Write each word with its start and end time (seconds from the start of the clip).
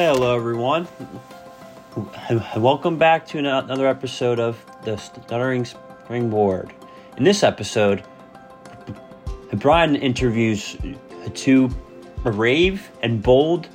Hello, 0.00 0.36
everyone. 0.36 0.86
Welcome 2.56 2.98
back 2.98 3.26
to 3.26 3.38
another 3.38 3.88
episode 3.88 4.38
of 4.38 4.64
the 4.84 4.96
Stuttering 4.96 5.64
Springboard. 5.64 6.72
In 7.16 7.24
this 7.24 7.42
episode, 7.42 8.04
Brian 9.54 9.96
interviews 9.96 10.76
two 11.34 11.68
brave 12.22 12.88
and 13.02 13.20
bold 13.20 13.66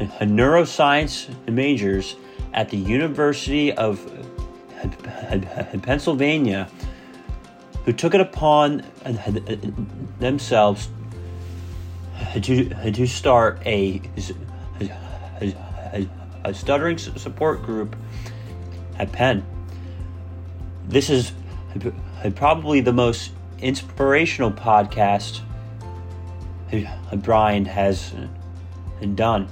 uh, 0.00 0.06
neuroscience 0.22 1.28
majors 1.48 2.16
at 2.52 2.68
the 2.68 2.78
University 2.78 3.72
of 3.74 4.04
uh, 4.82 5.78
Pennsylvania 5.80 6.68
who 7.84 7.92
took 7.92 8.16
it 8.16 8.20
upon 8.20 8.80
uh, 9.04 9.12
themselves 10.18 10.88
to, 12.42 12.90
to 12.90 13.06
start 13.06 13.62
a 13.64 14.02
a, 16.44 16.54
stuttering 16.54 16.98
support 16.98 17.62
group 17.62 17.96
at 18.98 19.12
Penn. 19.12 19.44
This 20.86 21.10
is 21.10 21.32
probably 22.34 22.80
the 22.80 22.92
most 22.92 23.32
inspirational 23.60 24.50
podcast 24.50 25.40
Brian 27.16 27.64
has 27.64 28.12
uh, 28.14 29.06
done. 29.14 29.48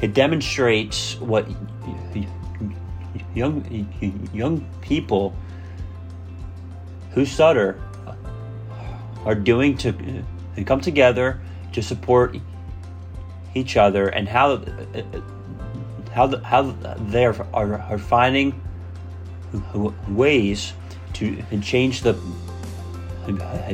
It 0.00 0.14
demonstrates 0.14 1.16
what 1.20 1.48
young 3.34 3.64
young 4.32 4.66
people 4.80 5.34
who 7.12 7.24
stutter 7.24 7.80
are 9.24 9.34
doing 9.34 9.76
to 9.78 9.90
uh, 9.90 10.64
come 10.64 10.80
together 10.80 11.40
to 11.72 11.82
support 11.82 12.36
each 13.56 13.76
other 13.76 14.08
and 14.08 14.28
how 14.28 14.62
how 16.12 16.36
how 16.38 16.62
they 17.10 17.24
are, 17.24 17.46
are, 17.54 17.98
finding 17.98 18.60
ways 20.08 20.74
to 21.14 21.42
change 21.62 22.02
the 22.02 22.14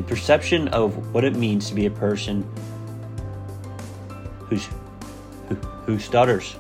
perception 0.07 0.69
of 0.69 1.13
what 1.13 1.25
it 1.25 1.35
means 1.35 1.69
to 1.69 1.75
be 1.75 1.87
a 1.87 1.91
person 1.91 2.43
who's 4.49 4.69
who, 5.49 5.55
who 5.87 5.99
stutters. 5.99 6.57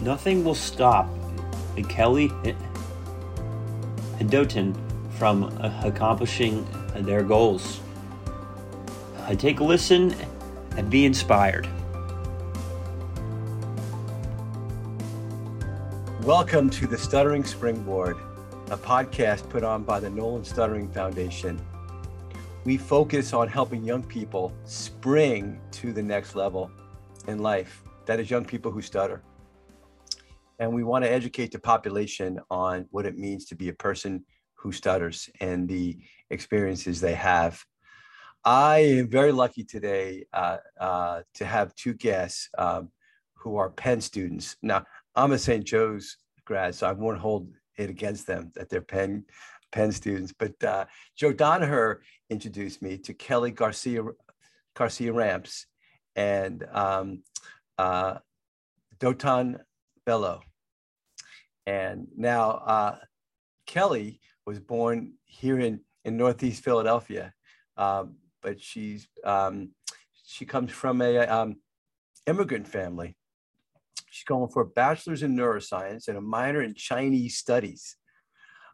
Nothing 0.00 0.44
will 0.44 0.54
stop 0.54 1.08
Kelly 1.88 2.30
and 4.18 4.30
Dotun 4.30 4.74
from 5.18 5.44
accomplishing 5.84 6.66
their 6.94 7.22
goals. 7.22 7.80
Take 9.38 9.60
a 9.60 9.64
listen 9.64 10.14
and 10.76 10.90
be 10.90 11.04
inspired. 11.04 11.68
Welcome 16.26 16.70
to 16.70 16.88
the 16.88 16.98
Stuttering 16.98 17.44
Springboard, 17.44 18.16
a 18.72 18.76
podcast 18.76 19.48
put 19.48 19.62
on 19.62 19.84
by 19.84 20.00
the 20.00 20.10
Nolan 20.10 20.42
Stuttering 20.42 20.90
Foundation. 20.90 21.64
We 22.64 22.78
focus 22.78 23.32
on 23.32 23.46
helping 23.46 23.84
young 23.84 24.02
people 24.02 24.52
spring 24.64 25.60
to 25.70 25.92
the 25.92 26.02
next 26.02 26.34
level 26.34 26.68
in 27.28 27.38
life. 27.38 27.80
That 28.06 28.18
is, 28.18 28.28
young 28.28 28.44
people 28.44 28.72
who 28.72 28.82
stutter. 28.82 29.22
And 30.58 30.74
we 30.74 30.82
want 30.82 31.04
to 31.04 31.12
educate 31.12 31.52
the 31.52 31.60
population 31.60 32.40
on 32.50 32.86
what 32.90 33.06
it 33.06 33.16
means 33.16 33.44
to 33.44 33.54
be 33.54 33.68
a 33.68 33.74
person 33.74 34.24
who 34.54 34.72
stutters 34.72 35.30
and 35.40 35.68
the 35.68 35.96
experiences 36.30 37.00
they 37.00 37.14
have. 37.14 37.62
I 38.44 38.78
am 38.78 39.08
very 39.08 39.30
lucky 39.30 39.62
today 39.62 40.26
uh, 40.32 40.56
uh, 40.80 41.22
to 41.34 41.44
have 41.44 41.72
two 41.76 41.94
guests 41.94 42.48
um, 42.58 42.90
who 43.34 43.58
are 43.58 43.70
Penn 43.70 44.00
students. 44.00 44.56
Now, 44.60 44.84
I'm 45.16 45.32
a 45.32 45.38
St. 45.38 45.64
Joe's 45.64 46.18
grad, 46.44 46.74
so 46.74 46.86
I 46.86 46.92
won't 46.92 47.18
hold 47.18 47.48
it 47.78 47.88
against 47.88 48.26
them 48.26 48.52
that 48.54 48.68
they're 48.68 48.82
Penn 48.82 49.24
Penn 49.72 49.90
students. 49.90 50.32
But 50.38 50.62
uh, 50.62 50.84
Joe 51.16 51.32
Donaher 51.32 51.96
introduced 52.30 52.82
me 52.82 52.98
to 52.98 53.14
Kelly 53.14 53.50
Garcia 53.50 54.02
Garcia 54.74 55.12
Ramos 55.12 55.66
and 56.14 56.64
um, 56.70 57.22
uh, 57.78 58.18
Dotun 58.98 59.58
Bello. 60.04 60.42
And 61.66 62.08
now 62.16 62.50
uh, 62.50 62.96
Kelly 63.66 64.20
was 64.46 64.60
born 64.60 65.14
here 65.24 65.58
in, 65.58 65.80
in 66.04 66.16
Northeast 66.16 66.62
Philadelphia, 66.62 67.32
um, 67.76 68.16
but 68.42 68.60
she's 68.60 69.08
um, 69.24 69.70
she 70.24 70.44
comes 70.44 70.70
from 70.70 71.00
a 71.00 71.18
um, 71.26 71.56
immigrant 72.26 72.68
family 72.68 73.16
She's 74.16 74.24
going 74.24 74.48
for 74.48 74.62
a 74.62 74.66
bachelor's 74.66 75.22
in 75.22 75.36
neuroscience 75.36 76.08
and 76.08 76.16
a 76.16 76.22
minor 76.22 76.62
in 76.62 76.74
Chinese 76.74 77.36
studies. 77.36 77.96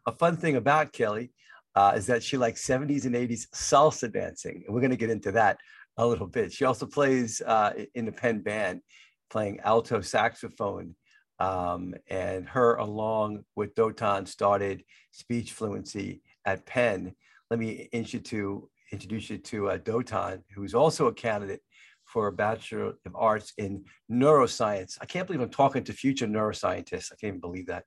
A 0.06 0.12
fun 0.12 0.36
thing 0.36 0.54
about 0.54 0.92
Kelly 0.92 1.32
uh, 1.74 1.94
is 1.96 2.06
that 2.06 2.22
she 2.22 2.36
likes 2.36 2.64
70s 2.64 3.06
and 3.06 3.16
80s 3.16 3.48
salsa 3.52 4.12
dancing. 4.12 4.62
And 4.64 4.72
we're 4.72 4.80
going 4.80 4.92
to 4.92 4.96
get 4.96 5.10
into 5.10 5.32
that 5.32 5.58
a 5.96 6.06
little 6.06 6.28
bit. 6.28 6.52
She 6.52 6.64
also 6.64 6.86
plays 6.86 7.40
uh, 7.44 7.72
in 7.96 8.04
the 8.04 8.12
Penn 8.12 8.38
band, 8.38 8.82
playing 9.30 9.58
alto 9.64 10.00
saxophone. 10.00 10.94
Um, 11.40 11.94
and 12.06 12.48
her, 12.48 12.76
along 12.76 13.44
with 13.56 13.74
Dotun, 13.74 14.28
started 14.28 14.84
speech 15.10 15.54
fluency 15.54 16.22
at 16.46 16.66
Penn. 16.66 17.16
Let 17.50 17.58
me 17.58 17.88
introduce 17.90 18.12
you 18.12 18.20
to, 18.20 18.70
introduce 18.92 19.30
you 19.30 19.38
to 19.38 19.70
uh, 19.70 19.78
Dotun, 19.78 20.44
who's 20.54 20.74
also 20.74 21.08
a 21.08 21.12
candidate 21.12 21.62
for 22.12 22.26
a 22.26 22.32
Bachelor 22.32 22.94
of 23.06 23.16
Arts 23.16 23.54
in 23.56 23.84
Neuroscience. 24.10 24.98
I 25.00 25.06
can't 25.06 25.26
believe 25.26 25.40
I'm 25.40 25.48
talking 25.48 25.84
to 25.84 25.92
future 25.92 26.26
neuroscientists. 26.26 27.10
I 27.10 27.16
can't 27.16 27.30
even 27.34 27.40
believe 27.40 27.66
that. 27.66 27.84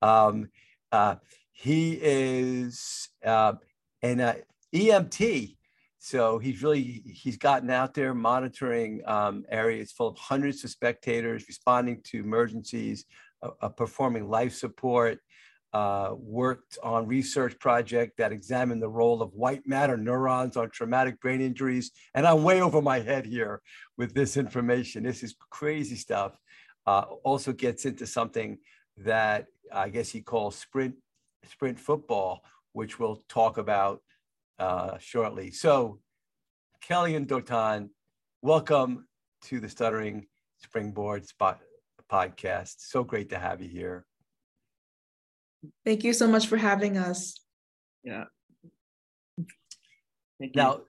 Um, 0.00 0.48
uh, 0.90 1.16
he 1.52 1.98
is 2.00 3.08
uh, 3.24 3.54
an 4.02 4.20
uh, 4.20 4.34
EMT. 4.74 5.56
So 5.98 6.38
he's 6.38 6.62
really, 6.62 6.82
he's 6.82 7.36
gotten 7.36 7.70
out 7.70 7.92
there 7.92 8.14
monitoring 8.14 9.02
um, 9.06 9.44
areas 9.50 9.92
full 9.92 10.08
of 10.08 10.16
hundreds 10.16 10.64
of 10.64 10.70
spectators, 10.70 11.44
responding 11.48 12.00
to 12.04 12.20
emergencies, 12.20 13.04
performing 13.76 14.28
life 14.28 14.54
support, 14.54 15.18
uh, 15.72 16.14
worked 16.16 16.78
on 16.82 17.06
research 17.06 17.58
project 17.58 18.16
that 18.16 18.32
examined 18.32 18.82
the 18.82 18.88
role 18.88 19.20
of 19.20 19.34
white 19.34 19.66
matter 19.66 19.96
neurons 19.96 20.56
on 20.56 20.70
traumatic 20.70 21.20
brain 21.20 21.40
injuries. 21.40 21.90
And 22.14 22.26
I'm 22.26 22.42
way 22.42 22.62
over 22.62 22.80
my 22.80 23.00
head 23.00 23.26
here 23.26 23.60
with 23.96 24.14
this 24.14 24.36
information. 24.36 25.02
This 25.02 25.22
is 25.22 25.36
crazy 25.50 25.96
stuff. 25.96 26.38
Uh, 26.86 27.04
also 27.22 27.52
gets 27.52 27.84
into 27.84 28.06
something 28.06 28.58
that 28.96 29.46
I 29.72 29.90
guess 29.90 30.08
he 30.08 30.22
calls 30.22 30.56
sprint 30.56 30.94
sprint 31.44 31.78
football, 31.78 32.42
which 32.72 32.98
we'll 32.98 33.22
talk 33.28 33.58
about 33.58 34.02
uh, 34.58 34.96
shortly. 34.98 35.50
So, 35.50 36.00
Kelly 36.80 37.14
and 37.14 37.28
Dotun, 37.28 37.90
welcome 38.40 39.06
to 39.42 39.60
the 39.60 39.68
Stuttering 39.68 40.26
Springboard 40.62 41.26
Spot 41.26 41.60
podcast. 42.10 42.76
So 42.78 43.04
great 43.04 43.28
to 43.30 43.38
have 43.38 43.60
you 43.60 43.68
here. 43.68 44.06
Thank 45.84 46.04
you 46.04 46.12
so 46.12 46.28
much 46.28 46.46
for 46.46 46.56
having 46.56 46.96
us. 46.96 47.40
Yeah. 48.04 48.24
Thank 50.38 50.54
you. 50.54 50.62
Now, 50.62 50.80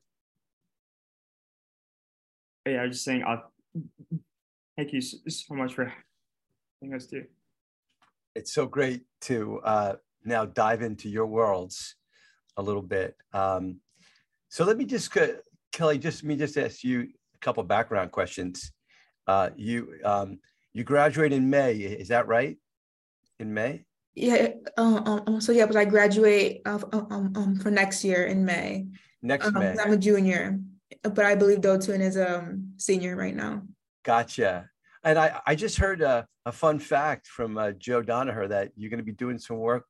yeah, 2.65 2.81
I 2.81 2.85
was 2.85 2.95
just 2.95 3.05
saying, 3.05 3.23
uh, 3.23 3.37
thank 4.77 4.93
you 4.93 5.01
so, 5.01 5.55
much 5.55 5.73
for 5.73 5.91
having 6.81 6.95
us 6.95 7.07
too. 7.07 7.25
It's 8.35 8.53
so 8.53 8.67
great 8.67 9.03
to 9.21 9.59
uh, 9.63 9.95
now 10.23 10.45
dive 10.45 10.81
into 10.81 11.09
your 11.09 11.25
worlds 11.25 11.95
a 12.57 12.61
little 12.61 12.81
bit. 12.81 13.15
Um, 13.33 13.77
so 14.49 14.65
let 14.65 14.77
me 14.77 14.85
just, 14.85 15.15
uh, 15.17 15.27
Kelly, 15.71 15.97
just 15.97 16.23
let 16.23 16.27
me 16.27 16.35
just 16.35 16.57
ask 16.57 16.83
you 16.83 17.07
a 17.33 17.37
couple 17.39 17.63
background 17.63 18.11
questions. 18.11 18.71
Uh, 19.25 19.49
you 19.55 19.95
um, 20.03 20.39
you 20.73 20.83
graduate 20.83 21.33
in 21.33 21.49
May, 21.49 21.75
is 21.75 22.09
that 22.09 22.27
right? 22.27 22.57
In 23.39 23.53
May? 23.53 23.85
Yeah. 24.15 24.49
Uh, 24.77 25.01
um, 25.05 25.23
um, 25.27 25.41
so 25.41 25.51
yeah, 25.51 25.65
but 25.65 25.75
I 25.75 25.85
graduate 25.85 26.61
uh, 26.65 26.79
um, 26.91 27.33
um, 27.35 27.55
for 27.55 27.71
next 27.71 28.03
year 28.03 28.25
in 28.25 28.43
May. 28.45 28.87
Next 29.21 29.47
um, 29.47 29.53
May. 29.53 29.75
I'm 29.77 29.93
a 29.93 29.97
junior, 29.97 30.59
but 31.03 31.25
I 31.25 31.35
believe 31.35 31.61
Dotun 31.61 32.01
is 32.01 32.15
a 32.15 32.39
um, 32.39 32.73
senior 32.77 33.15
right 33.15 33.35
now. 33.35 33.63
Gotcha. 34.03 34.69
And 35.03 35.17
I, 35.17 35.39
I 35.45 35.55
just 35.55 35.77
heard 35.77 36.01
a, 36.01 36.27
a 36.45 36.51
fun 36.51 36.79
fact 36.79 37.27
from 37.27 37.57
uh, 37.57 37.71
Joe 37.71 38.01
Donaher 38.01 38.49
that 38.49 38.71
you're 38.75 38.89
going 38.89 38.99
to 38.99 39.03
be 39.03 39.11
doing 39.11 39.37
some 39.37 39.57
work 39.57 39.85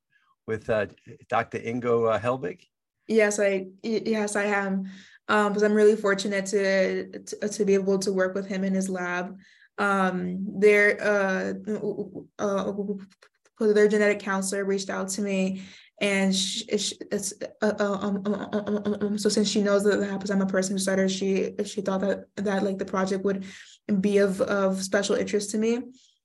with 0.46 0.68
uh, 0.70 0.86
Dr. 1.28 1.58
Ingo 1.58 2.14
uh, 2.14 2.18
Helbig. 2.18 2.60
Yes, 3.08 3.40
I 3.40 3.66
yes 3.82 4.36
I 4.36 4.44
am, 4.44 4.88
um, 5.28 5.48
because 5.48 5.64
I'm 5.64 5.74
really 5.74 5.96
fortunate 5.96 6.46
to, 6.46 7.18
to, 7.18 7.48
to 7.48 7.64
be 7.64 7.74
able 7.74 7.98
to 8.00 8.12
work 8.12 8.34
with 8.34 8.46
him 8.46 8.62
in 8.62 8.72
his 8.72 8.88
lab. 8.88 9.36
Um, 9.78 10.46
there, 10.60 10.96
uh, 11.00 11.54
uh, 12.38 12.72
their 13.66 13.88
genetic 13.88 14.20
counselor 14.20 14.64
reached 14.64 14.90
out 14.90 15.08
to 15.10 15.22
me 15.22 15.62
and 16.00 16.34
she, 16.34 16.64
it's 16.70 17.34
uh, 17.60 17.74
um, 17.78 18.22
um, 18.24 18.96
um, 19.00 19.18
so 19.18 19.28
since 19.28 19.48
she 19.48 19.62
knows 19.62 19.84
that 19.84 20.00
because 20.00 20.30
I'm 20.30 20.40
a 20.40 20.46
person 20.46 20.74
who 20.74 20.78
stutters, 20.78 21.12
she 21.12 21.52
she 21.66 21.82
thought 21.82 22.00
that 22.00 22.24
that 22.36 22.62
like 22.62 22.78
the 22.78 22.86
project 22.86 23.22
would 23.24 23.44
be 24.00 24.18
of 24.18 24.40
of 24.40 24.82
special 24.82 25.16
interest 25.16 25.50
to 25.50 25.58
me. 25.58 25.82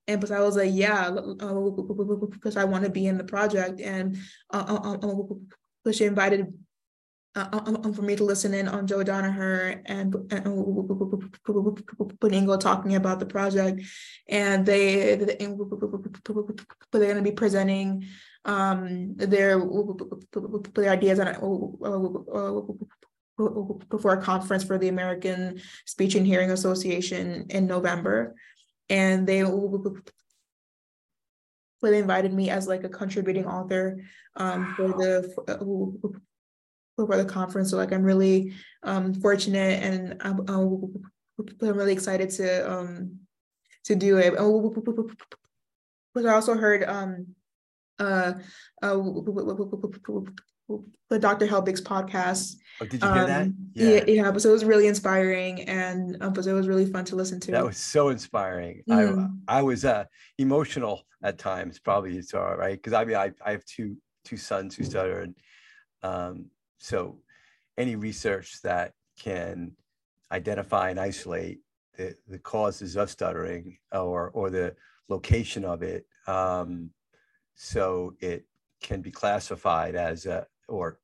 And 0.07 0.21
because 0.21 0.31
I 0.31 0.39
was 0.39 0.55
like, 0.55 0.69
yeah, 0.71 1.11
because 1.11 2.55
I 2.55 2.63
want 2.63 2.85
to 2.85 2.89
be 2.89 3.07
in 3.07 3.17
the 3.17 3.23
project, 3.23 3.81
and 3.81 4.17
uh, 4.51 4.95
she 5.91 6.05
invited 6.05 6.53
uh, 7.35 7.91
for 7.93 8.01
me 8.01 8.15
to 8.15 8.23
listen 8.23 8.53
in 8.53 8.67
on 8.67 8.87
Joe 8.87 9.03
Donaher 9.03 9.81
and, 9.85 10.15
and 10.31 10.45
talking 12.57 12.95
about 12.95 13.19
the 13.19 13.25
project, 13.25 13.81
and 14.29 14.65
they 14.65 15.15
they're 15.15 15.47
going 16.91 17.15
to 17.15 17.21
be 17.21 17.31
presenting 17.31 18.05
um, 18.45 19.15
their 19.17 19.59
their 20.73 20.89
ideas 20.89 21.19
on 21.19 21.27
before 23.89 24.13
a 24.13 24.21
conference 24.21 24.63
for 24.63 24.77
the 24.77 24.87
American 24.87 25.59
Speech 25.85 26.15
and 26.15 26.25
Hearing 26.25 26.51
Association 26.51 27.47
in 27.49 27.67
November, 27.67 28.35
and 28.89 29.27
they 29.27 29.43
they 31.81 31.99
invited 31.99 32.33
me 32.33 32.49
as 32.49 32.67
like 32.67 32.83
a 32.85 32.89
contributing 32.89 33.45
author 33.45 34.01
um, 34.37 34.73
for 34.75 34.87
the 34.87 36.21
for 36.95 37.17
the 37.17 37.25
conference. 37.25 37.71
So 37.71 37.77
like 37.77 37.91
I'm 37.91 38.03
really 38.03 38.53
um, 38.83 39.13
fortunate 39.13 39.83
and 39.83 40.17
I'm, 40.21 40.39
I'm, 40.47 40.93
really 41.61 41.93
excited 41.93 42.29
to 42.31 42.71
um, 42.71 43.19
to 43.83 43.95
do 43.95 44.17
it. 44.17 44.33
But 46.13 46.25
I 46.25 46.33
also 46.33 46.55
heard 46.55 46.83
um, 46.85 47.27
uh, 47.99 48.33
uh, 48.81 48.95
the 51.09 51.19
Dr. 51.19 51.45
Helbig's 51.45 51.81
podcast. 51.81 52.55
Oh, 52.81 52.85
did 52.85 53.03
you 53.03 53.13
hear 53.13 53.27
that? 53.27 53.47
Yeah. 53.73 53.89
yeah, 53.89 54.03
yeah. 54.07 54.37
So 54.37 54.49
it 54.49 54.53
was 54.53 54.65
really 54.65 54.87
inspiring, 54.87 55.61
and 55.63 56.17
um, 56.21 56.33
but 56.33 56.47
it 56.47 56.53
was 56.53 56.67
really 56.67 56.85
fun 56.85 57.05
to 57.05 57.15
listen 57.15 57.39
to. 57.41 57.51
That 57.51 57.65
was 57.65 57.77
so 57.77 58.09
inspiring. 58.09 58.81
Mm. 58.89 59.29
I 59.47 59.59
I 59.59 59.61
was 59.61 59.85
uh, 59.85 60.05
emotional 60.37 61.03
at 61.21 61.37
times. 61.37 61.79
Probably 61.79 62.17
it's 62.17 62.33
all 62.33 62.55
right 62.55 62.81
because 62.81 62.93
I 62.93 63.05
mean 63.05 63.17
I, 63.17 63.31
I 63.45 63.51
have 63.51 63.65
two 63.65 63.97
two 64.23 64.37
sons 64.37 64.75
who 64.75 64.83
stutter, 64.83 65.21
and 65.21 65.35
um, 66.01 66.45
so 66.77 67.19
any 67.77 67.95
research 67.95 68.61
that 68.61 68.93
can 69.17 69.71
identify 70.31 70.89
and 70.89 70.99
isolate 70.99 71.59
the, 71.97 72.15
the 72.27 72.39
causes 72.39 72.95
of 72.95 73.09
stuttering 73.09 73.77
or, 73.91 74.29
or 74.31 74.49
the 74.49 74.75
location 75.07 75.63
of 75.63 75.83
it 75.83 76.05
um, 76.27 76.89
so 77.53 78.13
it 78.19 78.45
can 78.81 79.01
be 79.01 79.11
classified 79.11 79.95
as 79.95 80.25
a 80.25 80.45
or 80.67 80.99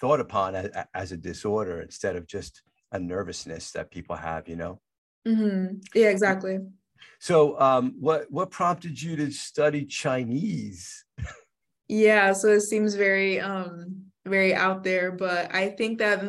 thought 0.00 0.20
upon 0.20 0.54
as, 0.54 0.70
as 0.94 1.12
a 1.12 1.16
disorder 1.16 1.80
instead 1.80 2.16
of 2.16 2.26
just 2.26 2.62
a 2.92 2.98
nervousness 2.98 3.70
that 3.72 3.90
people 3.90 4.16
have 4.16 4.48
you 4.48 4.56
know? 4.56 4.80
Mm-hmm. 5.26 5.76
yeah 5.94 6.08
exactly. 6.08 6.58
So 7.20 7.58
um, 7.60 7.94
what 8.00 8.30
what 8.30 8.50
prompted 8.50 9.00
you 9.00 9.16
to 9.16 9.30
study 9.30 9.84
chinese? 9.84 11.04
Yeah 11.90 12.34
so 12.34 12.48
it 12.48 12.60
seems 12.60 12.94
very 12.94 13.40
um 13.40 14.07
very 14.28 14.54
out 14.54 14.84
there, 14.84 15.12
but 15.12 15.54
I 15.54 15.70
think 15.70 15.98
that 15.98 16.20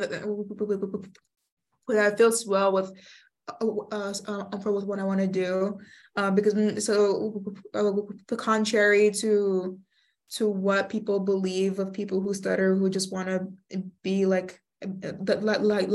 that 1.87 2.17
feels 2.17 2.47
well 2.47 2.71
with 2.71 2.91
uh, 3.61 4.13
uh, 4.27 4.59
for 4.59 4.71
with 4.71 4.85
what 4.85 4.99
I 4.99 5.03
want 5.03 5.19
to 5.21 5.27
do, 5.27 5.79
um, 6.15 6.35
because 6.35 6.53
mm, 6.53 6.81
so 6.81 7.43
uh, 7.73 7.91
the 8.27 8.37
contrary 8.37 9.11
to 9.21 9.79
to 10.31 10.47
what 10.47 10.89
people 10.89 11.19
believe 11.19 11.79
of 11.79 11.93
people 11.93 12.21
who 12.21 12.33
stutter 12.33 12.75
who 12.75 12.89
just 12.89 13.11
want 13.11 13.27
to 13.27 13.47
be 14.03 14.25
like 14.25 14.61
that 14.81 15.43
like 15.43 15.61
like 15.61 15.89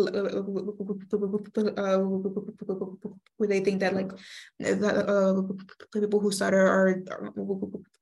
uh, 1.78 1.98
where 3.36 3.48
they 3.48 3.60
think 3.60 3.80
that 3.80 3.94
like 3.94 4.10
that 4.58 5.08
uh, 5.08 5.42
people 6.00 6.20
who 6.20 6.30
stutter 6.30 6.60
are, 6.60 7.02
are 7.10 7.32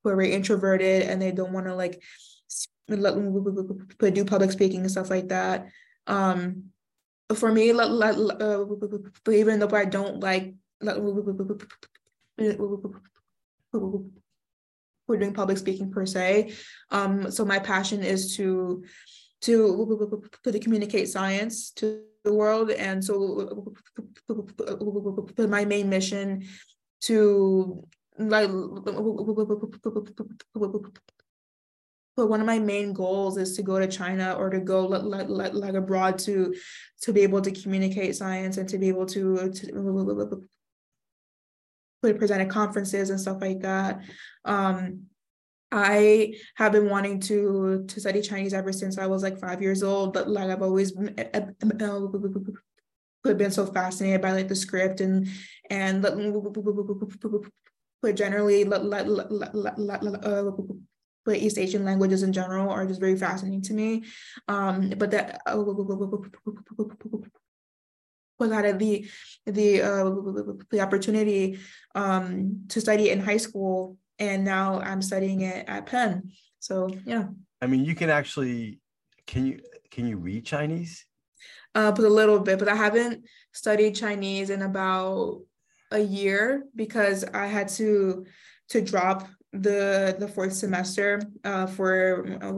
very 0.04 0.32
introverted 0.32 1.02
and 1.02 1.20
they 1.20 1.30
don't 1.30 1.52
want 1.52 1.66
to 1.66 1.74
like 1.74 2.02
do 4.10 4.24
public 4.24 4.52
speaking 4.52 4.80
and 4.80 4.90
stuff 4.90 5.10
like 5.10 5.28
that. 5.28 5.68
Um, 6.06 6.64
for 7.34 7.52
me, 7.52 7.70
uh, 7.70 8.64
even 9.30 9.58
though 9.58 9.70
I 9.72 9.84
don't 9.84 10.20
like 10.20 10.54
we're 15.06 15.18
doing 15.18 15.34
public 15.34 15.58
speaking 15.58 15.90
per 15.90 16.06
se. 16.06 16.52
Um, 16.90 17.30
so 17.30 17.44
my 17.44 17.58
passion 17.58 18.02
is 18.02 18.36
to 18.36 18.84
to 19.42 20.22
to 20.44 20.58
communicate 20.58 21.08
science 21.08 21.70
to 21.72 22.02
the 22.24 22.32
world, 22.32 22.70
and 22.70 23.04
so 23.04 23.74
my 25.38 25.64
main 25.64 25.88
mission 25.88 26.46
to 27.02 27.86
like 28.18 28.50
but 32.16 32.28
one 32.28 32.40
of 32.40 32.46
my 32.46 32.58
main 32.58 32.92
goals 32.92 33.38
is 33.38 33.56
to 33.56 33.62
go 33.62 33.78
to 33.78 33.86
China 33.86 34.34
or 34.34 34.50
to 34.50 34.60
go 34.60 34.86
like, 34.86 35.28
like, 35.28 35.54
like 35.54 35.74
abroad 35.74 36.18
to 36.20 36.54
to 37.02 37.12
be 37.12 37.22
able 37.22 37.40
to 37.40 37.50
communicate 37.50 38.16
science 38.16 38.58
and 38.58 38.68
to 38.68 38.78
be 38.78 38.88
able 38.88 39.06
to, 39.06 39.50
to 39.50 39.68
present 42.18 42.42
at 42.42 42.50
conferences 42.50 43.10
and 43.10 43.20
stuff 43.20 43.40
like 43.40 43.60
that. 43.60 44.02
Um, 44.44 45.04
I 45.70 46.34
have 46.56 46.72
been 46.72 46.90
wanting 46.90 47.20
to 47.20 47.84
to 47.88 48.00
study 48.00 48.20
Chinese 48.20 48.52
ever 48.52 48.72
since 48.72 48.98
I 48.98 49.06
was 49.06 49.22
like 49.22 49.40
five 49.40 49.62
years 49.62 49.82
old, 49.82 50.12
but 50.12 50.28
like 50.28 50.50
I've 50.50 50.60
always 50.60 50.92
been 50.92 51.14
so 53.50 53.66
fascinated 53.66 54.20
by 54.20 54.32
like 54.32 54.48
the 54.48 54.56
script 54.56 55.00
and 55.00 55.28
and 55.70 56.02
but 58.02 58.16
generally 58.16 58.64
but 61.24 61.36
East 61.36 61.58
Asian 61.58 61.84
languages 61.84 62.22
in 62.22 62.32
general 62.32 62.70
are 62.70 62.86
just 62.86 63.00
very 63.00 63.16
fascinating 63.16 63.62
to 63.62 63.74
me. 63.74 64.04
Um, 64.48 64.90
but 64.96 65.10
that 65.12 65.40
was 65.46 66.22
had 68.50 68.78
the 68.78 69.06
the 69.46 69.82
uh, 69.82 70.10
the 70.70 70.80
opportunity 70.80 71.58
um, 71.94 72.64
to 72.68 72.80
study 72.80 73.10
in 73.10 73.20
high 73.20 73.36
school, 73.36 73.96
and 74.18 74.44
now 74.44 74.80
I'm 74.80 75.02
studying 75.02 75.42
it 75.42 75.68
at 75.68 75.86
Penn. 75.86 76.32
So 76.58 76.90
yeah. 77.04 77.28
I 77.60 77.66
mean, 77.66 77.84
you 77.84 77.94
can 77.94 78.10
actually 78.10 78.80
can 79.26 79.46
you 79.46 79.60
can 79.90 80.06
you 80.08 80.16
read 80.16 80.44
Chinese? 80.44 81.06
Uh, 81.74 81.92
but 81.92 82.04
a 82.04 82.08
little 82.08 82.40
bit, 82.40 82.58
but 82.58 82.68
I 82.68 82.74
haven't 82.74 83.24
studied 83.52 83.94
Chinese 83.94 84.50
in 84.50 84.62
about 84.62 85.40
a 85.90 86.00
year 86.00 86.64
because 86.74 87.24
I 87.24 87.46
had 87.46 87.68
to 87.68 88.26
to 88.70 88.80
drop 88.80 89.28
the 89.52 90.16
the 90.18 90.28
fourth 90.28 90.52
semester 90.52 91.22
uh, 91.44 91.66
for 91.66 92.26
uh, 92.42 92.52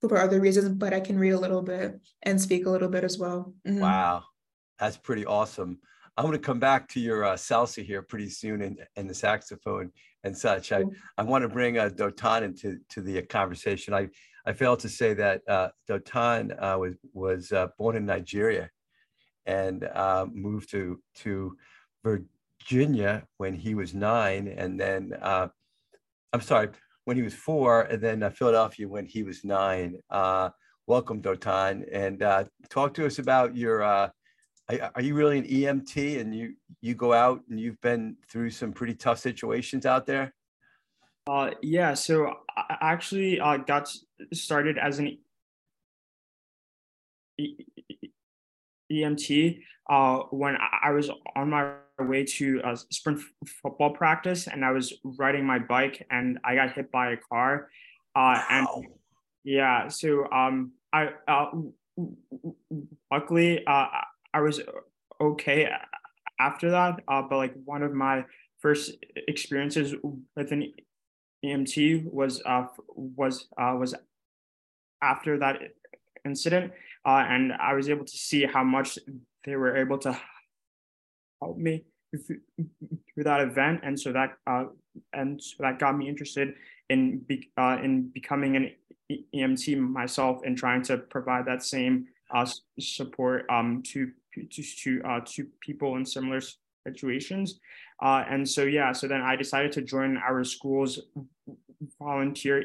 for 0.00 0.18
other 0.18 0.40
reasons, 0.40 0.68
but 0.70 0.92
I 0.94 1.00
can 1.00 1.18
read 1.18 1.32
a 1.32 1.38
little 1.40 1.62
bit 1.62 2.00
and 2.22 2.40
speak 2.40 2.66
a 2.66 2.70
little 2.70 2.88
bit 2.88 3.04
as 3.04 3.18
well. 3.18 3.52
Mm-hmm. 3.66 3.80
Wow, 3.80 4.24
that's 4.78 4.96
pretty 4.96 5.26
awesome. 5.26 5.78
I'm 6.16 6.24
going 6.24 6.36
to 6.36 6.44
come 6.44 6.58
back 6.58 6.88
to 6.88 7.00
your 7.00 7.24
uh, 7.24 7.34
salsa 7.34 7.84
here 7.84 8.02
pretty 8.02 8.28
soon 8.28 8.62
and, 8.62 8.84
and 8.96 9.08
the 9.08 9.14
saxophone 9.14 9.92
and 10.24 10.36
such. 10.36 10.72
I, 10.72 10.82
I 11.16 11.22
want 11.22 11.42
to 11.42 11.48
bring 11.48 11.78
uh, 11.78 11.90
Dotun 11.90 12.42
into 12.42 12.78
to 12.90 13.00
the 13.00 13.22
conversation. 13.22 13.94
I, 13.94 14.08
I 14.44 14.52
failed 14.52 14.80
to 14.80 14.88
say 14.88 15.14
that 15.14 15.42
uh, 15.48 15.68
Dotun 15.88 16.52
uh, 16.60 16.76
was 16.78 16.94
was 17.12 17.52
uh, 17.52 17.68
born 17.78 17.94
in 17.94 18.04
Nigeria 18.04 18.68
and 19.46 19.84
uh, 19.84 20.26
moved 20.32 20.70
to 20.70 21.00
to 21.16 21.56
Virginia 22.04 23.24
when 23.36 23.54
he 23.54 23.74
was 23.74 23.94
nine, 23.94 24.48
and 24.48 24.78
then 24.78 25.12
uh, 25.22 25.48
I'm 26.32 26.40
sorry, 26.42 26.68
when 27.04 27.16
he 27.16 27.22
was 27.22 27.34
four, 27.34 27.82
and 27.82 28.02
then 28.02 28.22
uh, 28.22 28.30
Philadelphia 28.30 28.86
when 28.86 29.06
he 29.06 29.22
was 29.22 29.44
nine. 29.44 29.98
Uh, 30.10 30.50
welcome, 30.86 31.22
Dotun, 31.22 31.86
and 31.90 32.22
uh, 32.22 32.44
talk 32.68 32.94
to 32.94 33.06
us 33.06 33.18
about 33.18 33.56
your. 33.56 33.82
Uh, 33.82 34.10
are 34.94 35.00
you 35.00 35.14
really 35.14 35.38
an 35.38 35.46
EMT, 35.46 36.20
and 36.20 36.34
you 36.34 36.54
you 36.82 36.94
go 36.94 37.14
out 37.14 37.40
and 37.48 37.58
you've 37.58 37.80
been 37.80 38.16
through 38.30 38.50
some 38.50 38.72
pretty 38.72 38.94
tough 38.94 39.18
situations 39.18 39.86
out 39.86 40.06
there? 40.06 40.34
Uh, 41.26 41.52
yeah, 41.62 41.94
so 41.94 42.34
I 42.54 42.76
actually 42.82 43.40
uh, 43.40 43.56
got 43.56 43.90
started 44.34 44.76
as 44.76 44.98
an 44.98 45.16
EMT 48.92 49.60
when 50.30 50.56
I 50.82 50.90
was 50.90 51.10
on 51.36 51.48
my 51.48 51.72
way 52.04 52.24
to 52.24 52.60
a 52.64 52.76
sprint 52.76 53.20
football 53.46 53.90
practice 53.90 54.46
and 54.46 54.64
I 54.64 54.70
was 54.70 54.94
riding 55.02 55.44
my 55.44 55.58
bike 55.58 56.06
and 56.10 56.38
I 56.44 56.54
got 56.54 56.72
hit 56.72 56.90
by 56.92 57.12
a 57.12 57.16
car. 57.16 57.70
Uh, 58.14 58.40
wow. 58.40 58.44
And 58.50 58.86
yeah, 59.44 59.88
so 59.88 60.30
um, 60.30 60.72
I 60.92 61.10
uh, 61.26 61.50
luckily 63.10 63.66
uh, 63.66 63.86
I 64.32 64.40
was 64.40 64.60
okay 65.20 65.68
after 66.38 66.70
that. 66.70 67.00
Uh, 67.08 67.22
but 67.22 67.36
like 67.36 67.54
one 67.64 67.82
of 67.82 67.92
my 67.92 68.24
first 68.58 68.92
experiences 69.28 69.94
with 70.36 70.52
an 70.52 70.72
EMT 71.44 72.04
was 72.12 72.42
uh, 72.44 72.66
was 72.94 73.48
uh, 73.56 73.74
was 73.78 73.94
after 75.02 75.38
that 75.38 75.56
incident, 76.24 76.72
uh, 77.06 77.24
and 77.28 77.52
I 77.52 77.74
was 77.74 77.88
able 77.88 78.04
to 78.04 78.16
see 78.16 78.44
how 78.44 78.64
much 78.64 78.98
they 79.44 79.56
were 79.56 79.76
able 79.76 79.98
to 79.98 80.18
help 81.40 81.58
me 81.58 81.84
through 82.26 83.24
that 83.24 83.40
event, 83.40 83.80
and 83.82 83.98
so 83.98 84.12
that 84.12 84.36
uh, 84.46 84.64
and 85.12 85.42
so 85.42 85.56
that 85.60 85.78
got 85.78 85.96
me 85.96 86.08
interested 86.08 86.54
in 86.88 87.18
be, 87.18 87.50
uh, 87.56 87.78
in 87.82 88.08
becoming 88.08 88.56
an 88.56 88.70
EMT 89.34 89.78
myself 89.78 90.40
and 90.44 90.56
trying 90.56 90.82
to 90.82 90.98
provide 90.98 91.46
that 91.46 91.62
same 91.62 92.06
uh, 92.34 92.46
support 92.78 93.46
um, 93.50 93.82
to 93.84 94.10
to 94.52 94.62
to, 94.62 95.02
uh, 95.04 95.20
to 95.26 95.46
people 95.60 95.96
in 95.96 96.04
similar 96.04 96.40
situations. 96.86 97.60
Uh, 98.00 98.24
and 98.28 98.48
so 98.48 98.62
yeah, 98.62 98.92
so 98.92 99.08
then 99.08 99.20
I 99.20 99.36
decided 99.36 99.72
to 99.72 99.82
join 99.82 100.16
our 100.16 100.44
school's 100.44 101.00
volunteer 101.98 102.62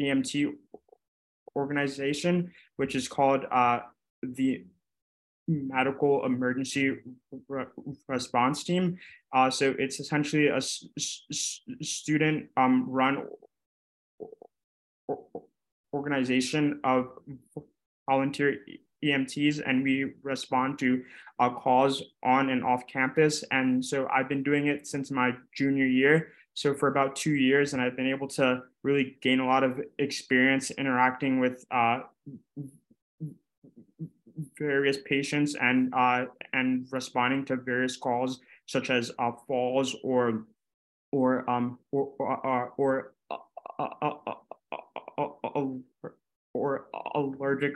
EMT 0.00 0.52
organization, 1.56 2.52
which 2.76 2.94
is 2.94 3.08
called 3.08 3.44
uh, 3.50 3.80
the 4.22 4.64
Medical 5.46 6.24
Emergency 6.24 6.96
Re- 7.48 7.66
Response 8.08 8.64
Team. 8.64 8.98
Uh, 9.32 9.50
so 9.50 9.74
it's 9.78 10.00
essentially 10.00 10.48
a 10.48 10.60
student 10.60 12.48
um, 12.56 12.86
run 12.88 13.26
organization 15.92 16.80
of 16.84 17.08
volunteer 18.08 18.58
EMTs, 19.04 19.62
and 19.66 19.82
we 19.82 20.14
respond 20.22 20.78
to 20.78 21.04
uh, 21.38 21.50
calls 21.50 22.02
on 22.22 22.50
and 22.50 22.64
off 22.64 22.86
campus. 22.86 23.44
And 23.50 23.84
so 23.84 24.08
I've 24.08 24.28
been 24.28 24.42
doing 24.42 24.66
it 24.66 24.86
since 24.86 25.10
my 25.10 25.32
junior 25.54 25.86
year. 25.86 26.28
So 26.54 26.72
for 26.72 26.88
about 26.88 27.16
two 27.16 27.34
years, 27.34 27.72
and 27.72 27.82
I've 27.82 27.96
been 27.96 28.08
able 28.08 28.28
to 28.28 28.62
really 28.82 29.16
gain 29.20 29.40
a 29.40 29.46
lot 29.46 29.64
of 29.64 29.80
experience 29.98 30.70
interacting 30.70 31.40
with 31.40 31.64
uh, 31.70 32.00
various 34.58 34.98
patients 35.04 35.56
and 35.60 35.92
uh, 35.94 36.26
and 36.52 36.86
responding 36.90 37.44
to 37.46 37.56
various 37.56 37.96
calls 37.96 38.40
such 38.66 38.90
as 38.90 39.10
uh, 39.18 39.32
falls 39.46 39.94
or 40.02 40.44
or 41.12 41.48
um 41.48 41.78
or 41.92 42.12
or, 42.18 42.70
or, 42.78 43.12
or, 45.54 46.12
or 46.54 46.86
allergic 47.14 47.74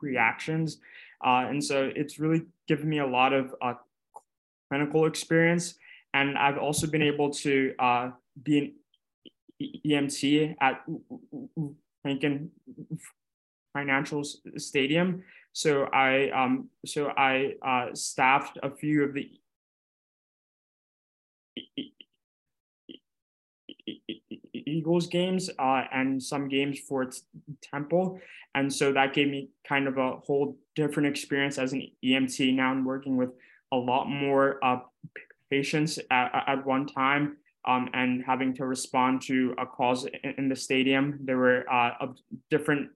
reactions. 0.00 0.78
Uh, 1.24 1.46
and 1.48 1.62
so 1.62 1.90
it's 1.94 2.18
really 2.18 2.42
given 2.68 2.88
me 2.88 2.98
a 2.98 3.06
lot 3.06 3.32
of 3.32 3.54
uh, 3.62 3.74
clinical 4.68 5.06
experience. 5.06 5.74
And 6.14 6.36
I've 6.36 6.58
also 6.58 6.86
been 6.86 7.02
able 7.02 7.30
to 7.30 7.74
uh, 7.78 8.10
be 8.42 8.74
an 9.60 9.72
EMT 9.86 10.56
at 10.60 10.82
Lincoln 12.04 12.50
Financial 13.72 14.24
Stadium. 14.56 15.22
So 15.52 15.84
I 15.92 16.30
um, 16.30 16.68
so 16.86 17.08
I 17.08 17.54
uh, 17.62 17.94
staffed 17.94 18.58
a 18.62 18.70
few 18.70 19.04
of 19.04 19.14
the 19.14 19.30
Eagles 24.54 25.06
games 25.08 25.50
uh, 25.58 25.82
and 25.92 26.22
some 26.22 26.48
games 26.48 26.78
for 26.78 27.08
Temple. 27.62 28.20
And 28.54 28.72
so 28.72 28.92
that 28.92 29.14
gave 29.14 29.28
me 29.28 29.50
kind 29.66 29.86
of 29.86 29.98
a 29.98 30.12
whole 30.16 30.56
different 30.74 31.08
experience 31.08 31.58
as 31.58 31.72
an 31.72 31.86
EMT. 32.04 32.54
Now 32.54 32.70
I'm 32.70 32.84
working 32.84 33.16
with 33.16 33.30
a 33.72 33.76
lot 33.76 34.06
more 34.06 34.64
uh, 34.64 34.80
patients 35.50 35.98
at, 36.10 36.44
at 36.46 36.66
one 36.66 36.86
time 36.86 37.36
um, 37.64 37.88
and 37.92 38.24
having 38.24 38.54
to 38.54 38.66
respond 38.66 39.22
to 39.22 39.54
uh, 39.58 39.66
calls 39.66 40.06
in, 40.06 40.34
in, 40.38 40.48
the 40.48 40.56
stadium. 40.56 41.18
There 41.22 41.36
were 41.36 41.64
uh, 41.70 42.06
different 42.50 42.90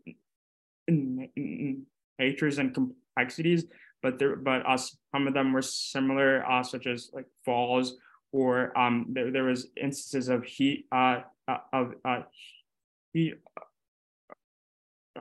natures 2.18 2.58
and 2.58 2.74
complexities, 2.74 3.64
but 4.02 4.18
there, 4.18 4.36
but 4.36 4.62
uh, 4.66 4.76
some 4.76 5.26
of 5.26 5.34
them 5.34 5.52
were 5.52 5.62
similar, 5.62 6.44
uh, 6.50 6.62
such 6.62 6.86
as 6.86 7.10
like 7.12 7.26
falls 7.44 7.96
or 8.34 8.76
um, 8.76 9.06
there, 9.10 9.30
there 9.30 9.44
was 9.44 9.68
instances 9.80 10.28
of 10.28 10.44
heat 10.44 10.86
uh, 10.90 11.20
uh, 11.46 11.58
of 11.72 11.94
uh, 12.04 12.22
heat 13.12 13.34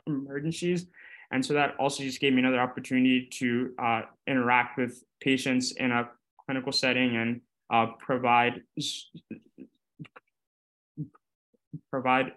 emergencies. 0.07 0.87
And 1.31 1.45
so 1.45 1.53
that 1.53 1.75
also 1.77 2.01
just 2.01 2.19
gave 2.19 2.33
me 2.33 2.39
another 2.39 2.59
opportunity 2.59 3.27
to 3.33 3.73
uh, 3.77 4.01
interact 4.25 4.79
with 4.79 5.03
patients 5.21 5.73
in 5.73 5.91
a 5.91 6.09
clinical 6.43 6.71
setting 6.71 7.15
and 7.15 7.41
provide 7.99 8.63
provide 11.91 12.33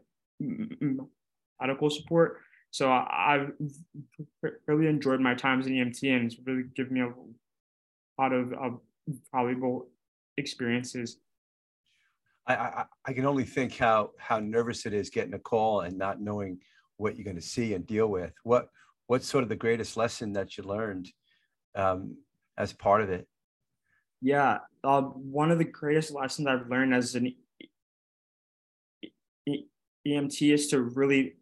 medical 1.61 1.91
support. 1.91 2.41
So 2.77 2.91
I've 2.93 3.53
really 4.67 4.87
enjoyed 4.87 5.19
my 5.19 5.35
time 5.35 5.61
as 5.61 5.67
an 5.67 5.73
EMT, 5.73 6.15
and 6.15 6.27
it's 6.27 6.39
really 6.45 6.65
given 6.75 6.93
me 6.93 7.01
a 7.01 8.21
lot 8.21 8.35
of 8.35 8.53
uh, 8.53 8.77
valuable 9.33 9.89
experiences. 10.37 11.17
I, 12.47 12.55
I, 12.55 12.85
I 13.07 13.13
can 13.15 13.25
only 13.25 13.45
think 13.45 13.79
how 13.79 14.11
how 14.19 14.41
nervous 14.41 14.85
it 14.85 14.93
is 14.93 15.09
getting 15.09 15.33
a 15.33 15.39
call 15.39 15.81
and 15.81 15.97
not 15.97 16.21
knowing 16.21 16.59
what 16.99 17.17
you're 17.17 17.25
going 17.25 17.37
to 17.37 17.43
see 17.43 17.73
and 17.73 17.87
deal 17.87 18.09
with. 18.09 18.35
What 18.43 18.69
what's 19.07 19.27
sort 19.27 19.43
of 19.43 19.49
the 19.49 19.57
greatest 19.57 19.97
lesson 19.97 20.35
that 20.35 20.59
you 20.59 20.65
learned 20.65 21.11
um, 21.75 22.19
as 22.59 22.75
part 22.75 23.01
of 23.01 23.09
it? 23.09 23.27
Yeah, 24.21 24.59
uh, 24.85 25.01
one 25.01 25.51
of 25.51 25.57
the 25.57 25.65
greatest 25.65 26.11
lessons 26.11 26.47
I've 26.47 26.69
learned 26.69 26.93
as 26.95 27.15
an 27.15 27.35
EMT 30.07 30.53
is 30.53 30.69
to 30.69 30.83
really 30.83 31.37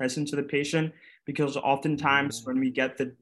listen 0.00 0.24
to 0.26 0.36
the 0.36 0.42
patient 0.42 0.92
because 1.24 1.56
oftentimes 1.56 2.40
mm-hmm. 2.40 2.50
when 2.50 2.60
we 2.60 2.70
get 2.70 2.96
the 2.98 3.12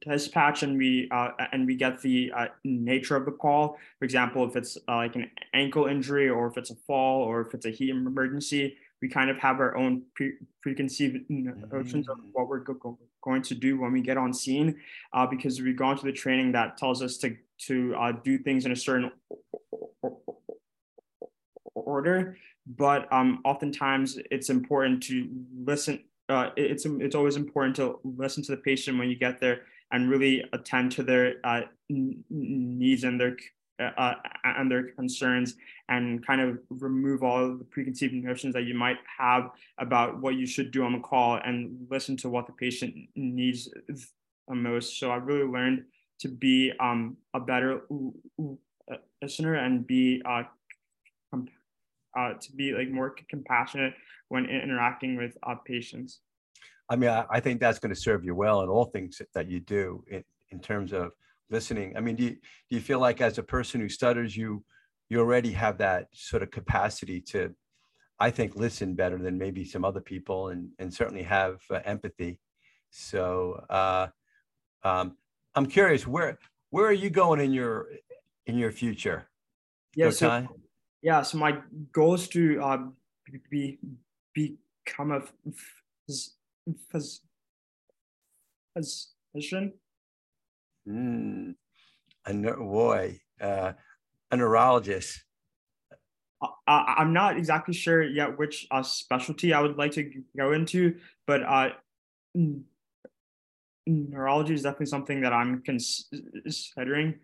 dispatch 0.00 0.62
and 0.62 0.78
we 0.78 1.08
uh, 1.10 1.30
and 1.52 1.66
we 1.66 1.76
get 1.76 2.00
the 2.00 2.32
uh, 2.36 2.46
nature 2.64 3.16
of 3.16 3.24
the 3.24 3.32
call. 3.32 3.78
For 3.98 4.04
example, 4.04 4.44
if 4.48 4.56
it's 4.56 4.76
uh, 4.88 4.96
like 4.96 5.16
an 5.16 5.30
ankle 5.54 5.86
injury 5.86 6.28
or 6.28 6.46
if 6.46 6.56
it's 6.56 6.70
a 6.70 6.76
fall 6.86 7.22
or 7.22 7.40
if 7.42 7.54
it's 7.54 7.66
a 7.66 7.70
heat 7.70 7.90
emergency, 7.90 8.76
we 9.02 9.08
kind 9.08 9.30
of 9.30 9.38
have 9.38 9.60
our 9.60 9.76
own 9.76 10.02
pre- 10.14 10.36
preconceived 10.62 11.28
notions 11.28 12.08
of 12.08 12.18
mm. 12.18 12.30
what 12.32 12.48
we're 12.48 12.60
go- 12.60 12.98
going 13.22 13.42
to 13.42 13.54
do 13.54 13.78
when 13.78 13.92
we 13.92 14.00
get 14.00 14.16
on 14.16 14.32
scene, 14.32 14.76
uh, 15.12 15.26
because 15.26 15.60
we've 15.60 15.76
gone 15.76 15.98
to 15.98 16.04
the 16.04 16.12
training 16.12 16.52
that 16.52 16.76
tells 16.76 17.02
us 17.02 17.16
to 17.18 17.36
to 17.58 17.94
uh, 17.96 18.12
do 18.24 18.38
things 18.38 18.66
in 18.66 18.72
a 18.72 18.76
certain 18.76 19.10
order. 21.74 22.36
But 22.66 23.12
um, 23.12 23.40
oftentimes, 23.44 24.18
it's 24.30 24.50
important 24.50 25.02
to 25.04 25.28
listen 25.64 26.02
uh, 26.28 26.50
it's 26.56 26.84
it's 26.86 27.14
always 27.14 27.36
important 27.36 27.76
to 27.76 28.00
listen 28.02 28.42
to 28.42 28.52
the 28.52 28.58
patient 28.58 28.98
when 28.98 29.08
you 29.08 29.16
get 29.16 29.40
there 29.40 29.62
and 29.92 30.10
really 30.10 30.44
attend 30.52 30.90
to 30.92 31.02
their 31.02 31.34
uh, 31.44 31.62
needs 31.88 33.04
and 33.04 33.20
their 33.20 33.36
uh, 33.78 34.14
and 34.44 34.70
their 34.70 34.90
concerns 34.92 35.54
and 35.88 36.26
kind 36.26 36.40
of 36.40 36.58
remove 36.70 37.22
all 37.22 37.44
of 37.44 37.58
the 37.58 37.64
preconceived 37.64 38.14
notions 38.14 38.54
that 38.54 38.64
you 38.64 38.74
might 38.74 38.96
have 39.18 39.50
about 39.78 40.20
what 40.20 40.34
you 40.34 40.46
should 40.46 40.70
do 40.70 40.82
on 40.82 40.92
the 40.92 40.98
call 40.98 41.38
and 41.44 41.86
listen 41.90 42.16
to 42.16 42.28
what 42.28 42.46
the 42.46 42.52
patient 42.52 42.94
needs 43.14 43.68
the 44.48 44.54
most. 44.54 44.98
So 44.98 45.10
I 45.10 45.16
really 45.16 45.44
learned 45.44 45.84
to 46.20 46.28
be 46.28 46.72
um, 46.80 47.16
a 47.34 47.40
better 47.40 47.82
listener 49.22 49.54
and 49.54 49.86
be 49.86 50.22
uh, 50.24 50.44
uh, 52.16 52.34
to 52.34 52.52
be 52.52 52.72
like 52.72 52.90
more 52.90 53.14
compassionate 53.28 53.94
when 54.28 54.46
interacting 54.46 55.16
with 55.16 55.36
uh, 55.42 55.54
patients. 55.64 56.20
I 56.88 56.96
mean, 56.96 57.10
I, 57.10 57.24
I 57.30 57.40
think 57.40 57.60
that's 57.60 57.78
going 57.78 57.94
to 57.94 58.00
serve 58.00 58.24
you 58.24 58.34
well 58.34 58.62
in 58.62 58.68
all 58.68 58.86
things 58.86 59.20
that 59.34 59.48
you 59.48 59.60
do 59.60 60.04
in, 60.08 60.24
in 60.50 60.60
terms 60.60 60.92
of 60.92 61.10
listening. 61.50 61.96
I 61.96 62.00
mean, 62.00 62.16
do 62.16 62.24
you, 62.24 62.30
do 62.30 62.76
you 62.76 62.80
feel 62.80 63.00
like 63.00 63.20
as 63.20 63.38
a 63.38 63.42
person 63.42 63.80
who 63.80 63.88
stutters, 63.88 64.36
you 64.36 64.64
you 65.08 65.20
already 65.20 65.52
have 65.52 65.78
that 65.78 66.08
sort 66.12 66.42
of 66.42 66.50
capacity 66.50 67.20
to, 67.20 67.54
I 68.18 68.30
think, 68.30 68.56
listen 68.56 68.94
better 68.94 69.18
than 69.18 69.38
maybe 69.38 69.64
some 69.64 69.84
other 69.84 70.00
people, 70.00 70.48
and 70.48 70.70
and 70.78 70.92
certainly 70.92 71.22
have 71.22 71.60
uh, 71.70 71.80
empathy. 71.84 72.40
So 72.90 73.64
uh, 73.70 74.08
um, 74.82 75.16
I'm 75.54 75.66
curious, 75.66 76.06
where 76.06 76.38
where 76.70 76.86
are 76.86 76.92
you 76.92 77.10
going 77.10 77.40
in 77.40 77.52
your 77.52 77.88
in 78.46 78.58
your 78.58 78.72
future? 78.72 79.28
Yeah, 79.94 80.10
so, 80.10 80.46
yeah. 81.06 81.22
So 81.22 81.38
my 81.38 81.58
goal 81.92 82.14
is 82.14 82.26
to 82.30 82.60
uh, 82.60 82.78
be 83.48 83.78
become 84.34 85.12
a 85.12 85.22
phys- 86.10 87.20
physician. 89.32 89.72
Mm, 90.88 91.54
a 92.26 92.32
boy, 92.56 93.20
uh, 93.40 93.74
a 94.32 94.36
neurologist. 94.36 95.22
I, 96.66 96.96
I'm 96.98 97.12
not 97.12 97.36
exactly 97.36 97.72
sure 97.72 98.02
yet 98.02 98.36
which 98.36 98.66
uh, 98.72 98.82
specialty 98.82 99.54
I 99.54 99.60
would 99.60 99.78
like 99.78 99.92
to 99.92 100.10
go 100.36 100.52
into, 100.54 100.96
but 101.24 101.42
uh, 101.44 101.68
neurology 103.86 104.54
is 104.54 104.62
definitely 104.62 104.86
something 104.86 105.20
that 105.20 105.32
I'm 105.32 105.62
considering. 105.62 107.20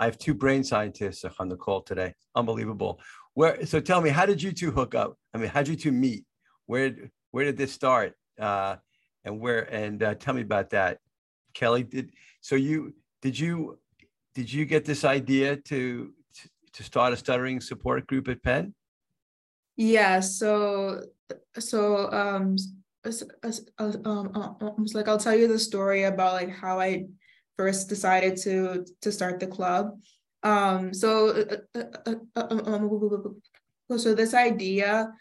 I 0.00 0.06
have 0.06 0.16
two 0.16 0.32
brain 0.32 0.64
scientists 0.64 1.24
on 1.38 1.50
the 1.50 1.56
call 1.56 1.82
today. 1.82 2.14
Unbelievable. 2.34 2.98
Where? 3.34 3.64
So 3.66 3.80
tell 3.80 4.00
me, 4.00 4.08
how 4.08 4.24
did 4.24 4.42
you 4.42 4.50
two 4.50 4.70
hook 4.70 4.94
up? 4.94 5.16
I 5.34 5.38
mean, 5.38 5.50
how 5.50 5.60
did 5.60 5.68
you 5.68 5.76
two 5.76 5.92
meet? 5.92 6.24
Where 6.66 6.96
Where 7.30 7.44
did 7.44 7.58
this 7.58 7.72
start? 7.72 8.14
Uh, 8.40 8.76
and 9.24 9.38
where? 9.38 9.72
And 9.72 10.02
uh, 10.02 10.14
tell 10.14 10.32
me 10.32 10.40
about 10.40 10.70
that. 10.70 10.98
Kelly, 11.52 11.82
did 11.82 12.14
so 12.40 12.56
you 12.56 12.94
did 13.20 13.38
you 13.38 13.78
did 14.34 14.50
you 14.50 14.64
get 14.64 14.86
this 14.86 15.04
idea 15.04 15.56
to 15.56 16.14
to 16.72 16.82
start 16.82 17.12
a 17.12 17.16
stuttering 17.16 17.60
support 17.60 18.06
group 18.06 18.26
at 18.28 18.42
Penn? 18.42 18.74
Yeah. 19.76 20.20
So 20.20 21.02
so 21.58 22.10
um 22.10 22.56
um, 23.78 24.56
um 24.60 24.86
like 24.94 25.08
I'll 25.08 25.18
tell 25.18 25.36
you 25.36 25.46
the 25.46 25.58
story 25.58 26.04
about 26.04 26.32
like 26.32 26.50
how 26.50 26.80
I 26.80 27.04
first 27.60 27.88
decided 27.88 28.34
to 28.44 28.86
to 29.02 29.12
start 29.12 29.38
the 29.38 29.46
club. 29.46 29.84
Um, 30.42 30.94
so 30.94 31.10
um, 32.36 33.42
so 33.96 34.14
this 34.14 34.32
idea 34.32 35.12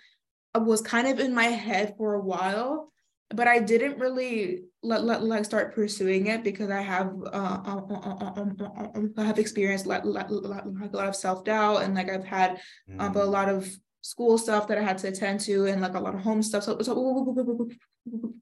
was 0.55 0.81
kind 0.81 1.07
of 1.11 1.19
in 1.19 1.33
my 1.35 1.49
head 1.67 1.95
for 1.97 2.13
a 2.13 2.21
while, 2.21 2.93
but 3.29 3.47
I 3.47 3.59
didn't 3.59 3.99
really 3.99 4.63
let, 4.81 5.03
let 5.03 5.23
like 5.23 5.43
start 5.43 5.75
pursuing 5.75 6.27
it 6.27 6.43
because 6.43 6.69
I 6.71 6.81
have 6.81 7.11
uh, 7.39 7.59
um, 7.65 9.13
I 9.17 9.25
have 9.25 9.39
experienced 9.39 9.85
like, 9.85 10.05
like, 10.05 10.27
like 10.29 10.93
a 10.93 10.97
lot 11.01 11.09
of 11.09 11.15
self 11.15 11.43
doubt 11.43 11.83
and 11.83 11.93
like 11.95 12.09
I've 12.09 12.23
had 12.23 12.61
um, 12.99 13.15
a 13.17 13.25
lot 13.25 13.49
of 13.49 13.67
school 14.01 14.37
stuff 14.37 14.69
that 14.69 14.77
I 14.77 14.83
had 14.89 14.97
to 14.99 15.09
attend 15.09 15.41
to 15.41 15.65
and 15.65 15.81
like 15.81 15.95
a 15.95 15.99
lot 15.99 16.15
of 16.15 16.21
home 16.21 16.41
stuff. 16.41 16.63
So, 16.63 16.79
so 16.81 16.91
it 16.93 17.67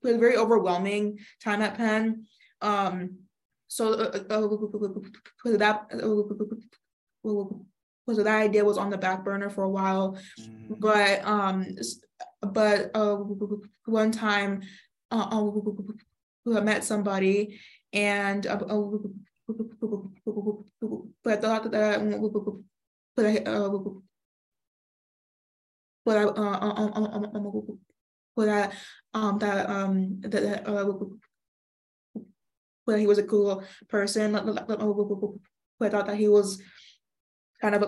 was 0.03 0.15
a 0.15 0.17
very 0.17 0.37
overwhelming 0.37 1.17
time 1.43 1.63
at 1.63 1.75
Penn. 1.75 2.27
Um, 2.61 3.26
so 3.67 3.93
uh, 3.93 4.23
uh, 4.29 4.47
that 5.57 5.87
that 8.23 8.27
idea 8.27 8.63
was 8.63 8.77
on 8.77 8.89
the 8.89 8.97
back 8.97 9.23
burner 9.25 9.49
for 9.49 9.63
a 9.63 9.69
while, 9.69 10.17
mm. 10.39 10.79
but 10.79 11.25
um, 11.25 11.75
but 12.41 12.91
uh, 12.95 13.17
one 13.85 14.11
time 14.11 14.61
uh, 15.11 15.45
I 16.55 16.59
met 16.61 16.83
somebody 16.83 17.59
and 17.91 18.47
uh, 18.47 18.57
but 21.23 21.33
I 21.33 21.35
thought 21.35 21.71
that 21.71 22.53
but 23.15 23.25
I 23.25 23.37
uh, 23.39 23.69
but 26.07 26.17
I, 26.17 26.23
uh, 26.23 26.59
um, 27.35 27.79
but 28.33 28.47
I, 28.47 28.71
um, 29.13 29.39
that, 29.39 29.69
um, 29.69 30.21
that, 30.21 30.65
uh, 30.65 30.93
but 32.87 32.99
he 32.99 33.05
was 33.05 33.19
a 33.19 33.23
cool 33.23 33.63
person. 33.89 34.33
Thought 34.33 36.07
that 36.07 36.17
he 36.17 36.27
was 36.27 36.61
kind 37.61 37.75
of 37.75 37.81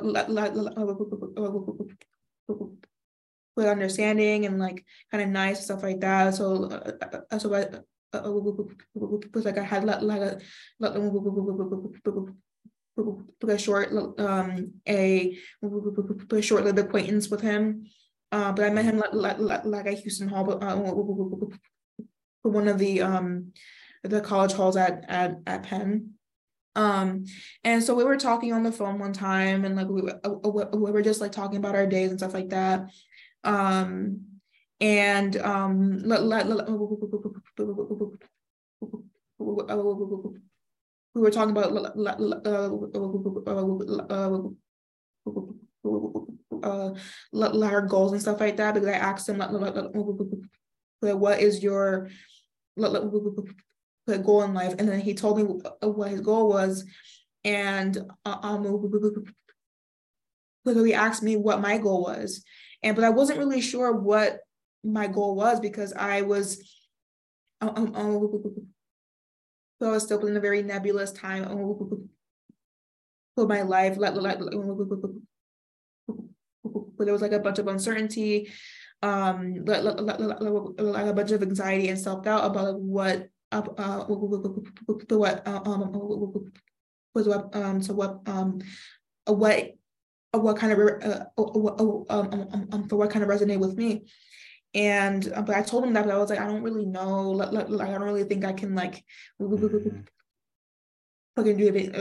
with 3.55 3.67
understanding 3.67 4.45
and 4.45 4.59
like 4.59 4.85
kind 5.11 5.23
of 5.23 5.29
nice 5.29 5.63
stuff 5.65 5.81
like 5.83 6.01
that. 6.01 6.35
So, 6.35 6.65
uh, 6.65 7.39
so 7.39 7.53
I, 7.55 7.65
was 8.13 9.45
like 9.45 9.57
I 9.57 9.63
had 9.63 9.85
like 9.85 10.01
a 10.01 10.37
like 10.79 10.95
a 13.47 13.57
short 13.57 13.91
um 14.19 14.73
a, 14.87 15.37
a 16.31 16.41
short 16.41 16.65
lived 16.65 16.79
acquaintance 16.79 17.29
with 17.29 17.41
him 17.41 17.85
uh, 18.31 18.51
but 18.51 18.65
I 18.65 18.69
met 18.69 18.85
him 18.85 18.97
like, 18.99 19.39
like, 19.39 19.65
like 19.65 19.87
at 19.87 19.99
Houston 19.99 20.27
Hall, 20.27 20.43
but 20.43 20.61
uh, 20.61 20.75
one 22.43 22.67
of 22.67 22.77
the 22.77 23.01
um 23.01 23.51
the 24.03 24.21
college 24.21 24.53
halls 24.53 24.77
at 24.77 25.05
at 25.07 25.35
at 25.45 25.63
Penn. 25.63 26.13
Um, 26.75 27.25
and 27.63 27.83
so 27.83 27.95
we 27.95 28.03
were 28.03 28.17
talking 28.17 28.53
on 28.53 28.63
the 28.63 28.71
phone 28.71 28.99
one 28.99 29.13
time, 29.13 29.65
and 29.65 29.75
like 29.75 29.87
we, 29.87 30.01
we 30.01 30.91
were 30.91 31.01
just 31.01 31.19
like 31.19 31.31
talking 31.31 31.57
about 31.57 31.75
our 31.75 31.87
days 31.87 32.09
and 32.11 32.19
stuff 32.19 32.33
like 32.33 32.49
that. 32.49 32.89
Um, 33.43 34.21
and 34.79 35.35
um, 35.37 35.99
we 41.13 41.21
were 41.21 41.31
talking 41.31 41.51
about 41.51 41.73
uh 46.63 46.93
our 47.63 47.81
goals 47.81 48.11
and 48.11 48.21
stuff 48.21 48.39
like 48.39 48.57
that 48.57 48.73
because 48.73 48.87
I 48.87 48.93
asked 48.93 49.27
him 49.27 49.37
like, 49.37 49.51
what 51.01 51.39
is 51.39 51.63
your 51.63 52.09
goal 54.17 54.43
in 54.43 54.53
life 54.53 54.75
and 54.77 54.87
then 54.87 54.99
he 54.99 55.13
told 55.13 55.37
me 55.37 55.43
what 55.81 56.09
his 56.09 56.21
goal 56.21 56.49
was 56.49 56.85
and 57.43 57.97
um 58.25 58.63
he 60.65 60.93
asked 60.93 61.23
me 61.23 61.35
what 61.35 61.61
my 61.61 61.77
goal 61.77 62.03
was 62.03 62.43
and 62.83 62.95
but 62.95 63.05
I 63.05 63.09
wasn't 63.09 63.39
really 63.39 63.61
sure 63.61 63.91
what 63.91 64.39
my 64.83 65.07
goal 65.07 65.35
was 65.35 65.59
because 65.59 65.93
I 65.93 66.21
was 66.21 66.63
um, 67.61 67.93
um, 67.95 68.55
so 69.81 69.89
I 69.89 69.91
was 69.91 70.03
still 70.03 70.25
in 70.25 70.37
a 70.37 70.39
very 70.39 70.63
nebulous 70.63 71.11
time 71.11 71.43
for 73.35 73.47
my 73.47 73.61
life 73.63 73.97
but 76.99 77.05
there 77.05 77.13
was 77.13 77.21
like 77.21 77.31
a 77.31 77.39
bunch 77.39 77.57
of 77.59 77.67
uncertainty, 77.67 78.51
um, 79.01 79.63
like, 79.65 79.83
like, 79.83 80.19
like 80.77 81.05
a 81.05 81.13
bunch 81.13 81.31
of 81.31 81.41
anxiety 81.41 81.87
and 81.87 81.97
self 81.97 82.25
doubt 82.25 82.45
about 82.45 82.65
like 82.65 82.75
what 82.75 83.15
uh, 83.15 83.23
what 85.17 85.45
um 85.47 85.91
was 87.15 87.27
what 87.27 87.55
um 87.55 87.81
so 87.81 87.93
what 87.93 88.21
um 88.27 88.59
what 89.25 89.71
what 90.31 90.57
kind 90.57 90.71
of 90.71 90.79
uh, 91.03 91.25
um, 92.09 92.67
um, 92.71 92.87
for 92.87 92.97
what 92.97 93.09
kind 93.09 93.23
of 93.23 93.29
resonate 93.29 93.59
with 93.59 93.75
me 93.75 94.03
and 94.75 95.31
uh, 95.33 95.41
but 95.41 95.55
I 95.55 95.63
told 95.63 95.83
him 95.83 95.93
that 95.93 96.05
but 96.05 96.13
I 96.13 96.17
was 96.17 96.29
like 96.29 96.39
I 96.39 96.45
don't 96.45 96.61
really 96.61 96.85
know 96.85 97.31
like, 97.31 97.51
like, 97.51 97.89
I 97.89 97.91
don't 97.91 98.03
really 98.03 98.23
think 98.23 98.45
I 98.45 98.53
can 98.53 98.75
like 98.75 99.03
mm-hmm. 99.41 100.01
fucking 101.35 101.57
do 101.57 101.67
it 101.67 101.95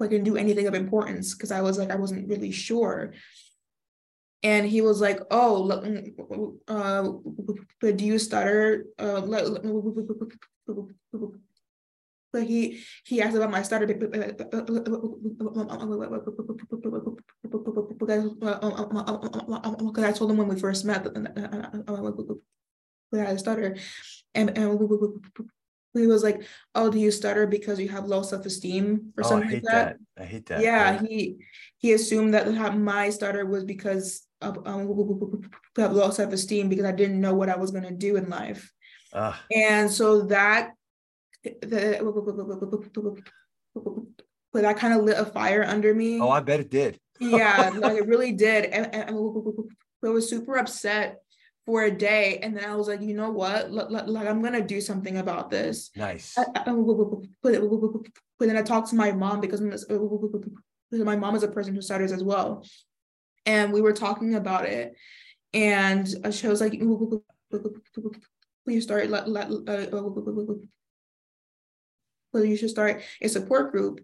and 0.00 0.24
do 0.24 0.36
anything 0.36 0.66
of 0.66 0.74
importance 0.74 1.34
because 1.34 1.50
I 1.50 1.60
was 1.60 1.78
like 1.78 1.90
I 1.90 1.96
wasn't 1.96 2.28
really 2.28 2.50
sure. 2.50 3.12
And 4.42 4.66
he 4.66 4.80
was 4.80 5.00
like, 5.00 5.20
"Oh, 5.30 5.68
mm, 5.68 6.58
uh, 6.68 7.12
but 7.80 7.96
do 7.96 8.04
you 8.04 8.18
stutter?" 8.18 8.84
Uh, 8.98 9.20
but 12.36 12.46
he 12.46 12.82
he 13.04 13.22
asked 13.22 13.36
about 13.36 13.50
my 13.50 13.62
stutter 13.62 13.86
uh, 13.86 13.96
uh, 14.52 14.60
uh, 19.62 19.76
because 19.86 20.04
I 20.04 20.12
told 20.12 20.30
him 20.30 20.36
when 20.36 20.48
we 20.48 20.60
first 20.60 20.84
met 20.84 21.04
that 21.04 21.16
I 23.14 23.16
had 23.16 23.36
a 23.36 23.38
stutter, 23.38 23.76
and 24.34 24.50
and 24.50 24.78
he 25.94 26.06
was 26.06 26.22
like, 26.22 26.42
"Oh, 26.74 26.90
do 26.90 26.98
you 26.98 27.10
stutter 27.10 27.46
because 27.46 27.80
you 27.80 27.88
have 27.88 28.04
low 28.04 28.22
self 28.22 28.44
esteem 28.44 29.14
or 29.16 29.24
oh, 29.24 29.28
something 29.28 29.50
like 29.50 29.62
that? 29.62 29.96
that? 30.16 30.22
I 30.22 30.26
hate 30.26 30.46
that. 30.46 30.60
Yeah, 30.60 31.02
he 31.02 31.38
he 31.78 31.94
assumed 31.94 32.34
that 32.34 32.46
my 32.76 33.08
stutter 33.10 33.46
was 33.46 33.64
because 33.64 34.25
um, 34.42 35.42
have 35.76 35.92
low 35.92 36.10
self 36.10 36.32
esteem 36.32 36.68
because 36.68 36.84
I 36.84 36.92
didn't 36.92 37.20
know 37.20 37.34
what 37.34 37.48
I 37.48 37.56
was 37.56 37.70
gonna 37.70 37.92
do 37.92 38.16
in 38.16 38.28
life, 38.28 38.72
uh. 39.12 39.34
and 39.54 39.90
so 39.90 40.22
that 40.26 40.72
the 41.42 41.98
that 44.52 44.76
kind 44.78 44.94
of 44.94 45.04
lit 45.04 45.18
a 45.18 45.26
fire 45.26 45.64
under 45.64 45.94
me. 45.94 46.20
Oh, 46.20 46.30
I 46.30 46.40
bet 46.40 46.60
it 46.60 46.70
did. 46.70 46.98
yeah, 47.20 47.70
like 47.76 47.98
it 47.98 48.06
really 48.06 48.32
did, 48.32 48.66
and, 48.66 48.94
and 48.94 49.10
I 49.10 50.08
was 50.08 50.28
super 50.28 50.56
upset 50.56 51.20
for 51.66 51.82
a 51.82 51.90
day 51.90 52.38
and 52.42 52.56
then 52.56 52.64
i 52.64 52.76
was 52.76 52.86
like 52.86 53.02
you 53.02 53.12
know 53.12 53.30
what 53.30 53.72
like 53.72 54.28
i'm 54.28 54.40
gonna 54.40 54.64
do 54.64 54.80
something 54.80 55.18
about 55.18 55.50
this 55.50 55.90
nice 55.96 56.36
but 56.36 56.64
then 58.46 58.56
i 58.56 58.62
talked 58.62 58.88
to 58.88 58.94
my 58.94 59.10
mom 59.10 59.40
because 59.40 59.60
my 60.92 61.16
mom 61.16 61.34
is 61.34 61.42
a 61.42 61.48
person 61.48 61.74
who 61.74 61.82
stutters 61.82 62.12
as 62.12 62.22
well 62.22 62.64
and 63.46 63.72
we 63.72 63.80
were 63.80 63.92
talking 63.92 64.34
about 64.34 64.66
it 64.66 64.94
and 65.54 66.08
she 66.34 66.48
was 66.48 66.60
like 66.60 66.74
you 66.74 67.22
start 68.80 69.08
let, 69.08 69.28
let, 69.28 69.48
well, 72.32 72.44
you 72.44 72.56
should 72.56 72.70
start 72.70 73.02
a 73.22 73.28
support 73.28 73.70
group 73.70 74.00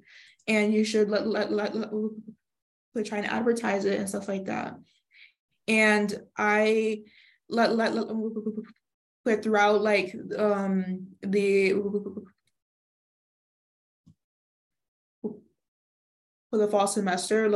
and 0.46 0.72
you 0.72 0.84
should 0.84 1.10
let, 1.10 1.26
let, 1.26 1.52
let, 1.52 1.74
let 1.74 3.04
try 3.04 3.18
and 3.18 3.26
advertise 3.26 3.84
it 3.84 3.98
and 3.98 4.08
stuff 4.08 4.28
like 4.28 4.46
that 4.46 4.76
and 5.68 6.18
i 6.36 7.02
let, 7.48 7.76
let, 7.76 7.94
let 7.94 8.06
put 9.24 9.42
throughout 9.42 9.82
like 9.82 10.14
um 10.38 11.08
the 11.22 11.74
for 16.52 16.58
the 16.58 16.68
fall 16.68 16.86
semester 16.86 17.48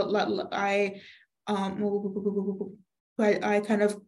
I 0.52 1.02
um 1.46 2.76
I, 3.18 3.38
I 3.42 3.60
kind 3.60 3.82
of 3.82 4.00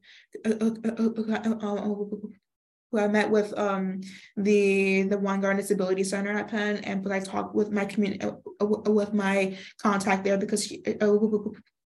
who 2.90 2.98
I 2.98 3.08
met 3.08 3.30
with 3.30 3.56
um, 3.58 4.00
the 4.36 5.02
the 5.02 5.18
Weingarten 5.18 5.58
Disability 5.58 6.04
Center 6.04 6.36
at 6.36 6.48
Penn, 6.48 6.78
and 6.78 7.02
but 7.02 7.12
I 7.12 7.20
talked 7.20 7.54
with 7.54 7.70
my 7.70 7.84
community 7.84 8.22
uh, 8.22 8.32
uh, 8.60 8.90
with 8.90 9.12
my 9.12 9.56
contact 9.80 10.24
there 10.24 10.38
because 10.38 10.66
she 10.66 10.82
uh, 11.00 11.16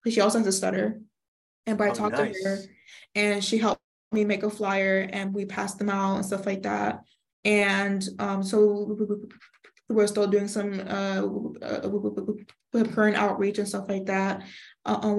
she 0.10 0.22
also 0.22 0.40
has 0.40 0.48
a 0.48 0.52
stutter, 0.52 1.00
and 1.66 1.78
but 1.78 1.88
I 1.88 1.92
oh, 1.92 1.94
talked 1.94 2.18
nice. 2.18 2.42
to 2.42 2.50
her, 2.50 2.60
and 3.16 3.44
she 3.44 3.58
helped 3.58 3.82
me 4.12 4.26
make 4.26 4.44
a 4.44 4.50
flyer, 4.50 5.08
and 5.12 5.34
we 5.34 5.46
passed 5.46 5.78
them 5.78 5.90
out 5.90 6.18
and 6.18 6.26
stuff 6.26 6.46
like 6.46 6.64
that, 6.64 7.02
and 7.46 8.06
um, 8.20 8.44
so 8.44 8.98
we're 9.88 10.08
still 10.08 10.28
doing 10.28 10.48
some 10.48 10.80
uh, 10.88 11.22
current 12.94 13.16
outreach 13.16 13.58
and 13.58 13.68
stuff 13.68 13.90
like 13.90 14.06
that. 14.06 14.44
Uh, 14.86 15.14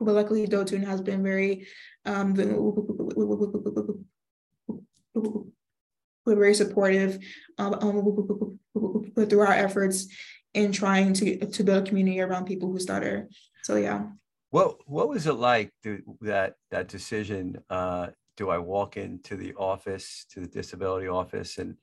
but 0.00 0.14
luckily 0.14 0.46
Dotun 0.46 0.84
has 0.84 1.00
been 1.00 1.22
very 1.22 1.66
um, 2.06 2.34
very 6.26 6.54
supportive 6.54 7.18
um, 7.58 8.58
through 9.16 9.40
our 9.40 9.52
efforts 9.52 10.06
in 10.54 10.72
trying 10.72 11.12
to 11.14 11.46
to 11.46 11.64
build 11.64 11.86
a 11.86 11.88
community 11.88 12.20
around 12.20 12.46
people 12.46 12.70
who 12.70 12.78
stutter. 12.78 13.28
So 13.62 13.76
yeah. 13.76 14.06
What 14.50 14.78
what 14.86 15.08
was 15.08 15.26
it 15.26 15.34
like 15.34 15.72
that 16.22 16.54
that 16.70 16.88
decision? 16.88 17.58
Uh, 17.68 18.08
do 18.36 18.48
I 18.48 18.58
walk 18.58 18.96
into 18.96 19.36
the 19.36 19.54
office 19.54 20.24
to 20.30 20.40
the 20.40 20.46
disability 20.46 21.08
office 21.08 21.58
and 21.58 21.76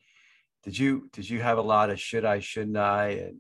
did 0.63 0.77
you 0.77 1.07
did 1.13 1.29
you 1.29 1.39
have 1.39 1.59
a 1.59 1.61
lot 1.61 1.91
of 1.91 1.99
should 1.99 2.25
I 2.25 2.39
shouldn't 2.39 2.77
I 2.77 3.09
and 3.09 3.37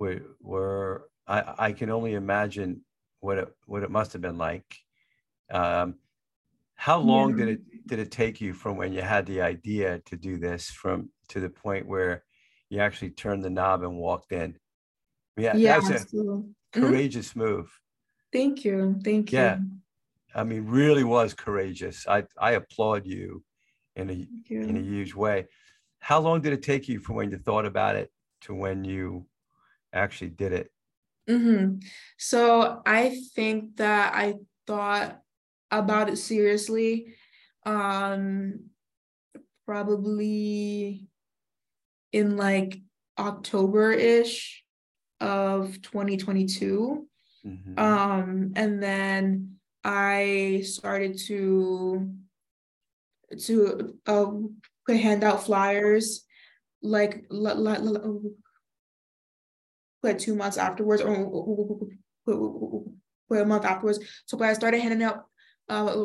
were 0.00 0.22
were 0.40 1.08
I 1.28 1.54
I 1.58 1.72
can 1.72 1.90
only 1.90 2.14
imagine 2.14 2.80
what 3.20 3.38
it 3.38 3.48
what 3.66 3.84
it 3.84 3.90
must 3.90 4.12
have 4.14 4.22
been 4.22 4.38
like. 4.38 4.64
Um, 5.52 5.96
how 6.74 6.98
long 6.98 7.30
yeah. 7.30 7.44
did 7.44 7.48
it 7.48 7.86
did 7.86 7.98
it 8.00 8.10
take 8.10 8.40
you 8.40 8.52
from 8.52 8.76
when 8.76 8.92
you 8.92 9.02
had 9.02 9.26
the 9.26 9.42
idea 9.42 10.00
to 10.06 10.16
do 10.16 10.38
this 10.38 10.70
from 10.70 11.10
to 11.28 11.38
the 11.38 11.50
point 11.50 11.86
where 11.86 12.24
you 12.70 12.80
actually 12.80 13.10
turned 13.10 13.44
the 13.44 13.50
knob 13.50 13.82
and 13.82 13.96
walked 13.96 14.32
in? 14.32 14.56
Yeah, 15.36 15.54
yeah 15.54 15.78
that's 15.78 16.12
a 16.12 16.16
mm-hmm. 16.16 16.50
courageous 16.72 17.30
mm-hmm. 17.30 17.40
move. 17.40 17.80
Thank 18.32 18.64
you. 18.64 18.98
Thank 19.04 19.32
you. 19.32 19.38
Yeah. 19.38 19.58
I 20.34 20.44
mean, 20.44 20.66
really 20.66 21.04
was 21.04 21.34
courageous. 21.34 22.06
I 22.08 22.24
I 22.38 22.52
applaud 22.52 23.06
you 23.06 23.44
in 23.96 24.10
a 24.10 24.26
you. 24.48 24.62
in 24.62 24.76
a 24.76 24.80
huge 24.80 25.14
way. 25.14 25.46
How 25.98 26.20
long 26.20 26.40
did 26.40 26.54
it 26.54 26.62
take 26.62 26.88
you 26.88 26.98
from 27.00 27.16
when 27.16 27.30
you 27.30 27.36
thought 27.36 27.66
about 27.66 27.96
it 27.96 28.10
to 28.42 28.54
when 28.54 28.84
you 28.84 29.26
actually 29.92 30.30
did 30.30 30.52
it? 30.52 30.70
Mm-hmm. 31.28 31.78
So 32.18 32.82
I 32.84 33.20
think 33.34 33.76
that 33.76 34.14
I 34.14 34.34
thought 34.66 35.20
about 35.70 36.08
it 36.08 36.16
seriously 36.16 37.14
um 37.64 38.60
probably 39.66 41.06
in 42.12 42.36
like 42.36 42.80
October-ish 43.18 44.64
of 45.20 45.80
2022. 45.82 47.06
Mm-hmm. 47.46 47.78
Um 47.78 48.52
and 48.56 48.82
then 48.82 49.56
I 49.84 50.62
started 50.64 51.18
to 51.26 52.10
to 53.38 53.96
uh, 54.06 54.30
hand 54.88 55.22
out 55.22 55.44
flyers 55.44 56.24
like 56.82 57.24
like 60.02 60.18
two 60.18 60.34
months 60.34 60.56
afterwards 60.56 61.02
or, 61.02 61.88
a 63.30 63.44
month 63.44 63.64
afterwards. 63.64 64.00
So 64.26 64.36
but 64.36 64.48
I 64.48 64.52
started 64.54 64.80
handing 64.80 65.02
out 65.02 65.26
uh, 65.68 66.04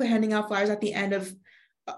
handing 0.00 0.32
out 0.32 0.48
flyers 0.48 0.70
at 0.70 0.80
the 0.80 0.92
end 0.94 1.12
of 1.12 1.32
uh, 1.86 1.94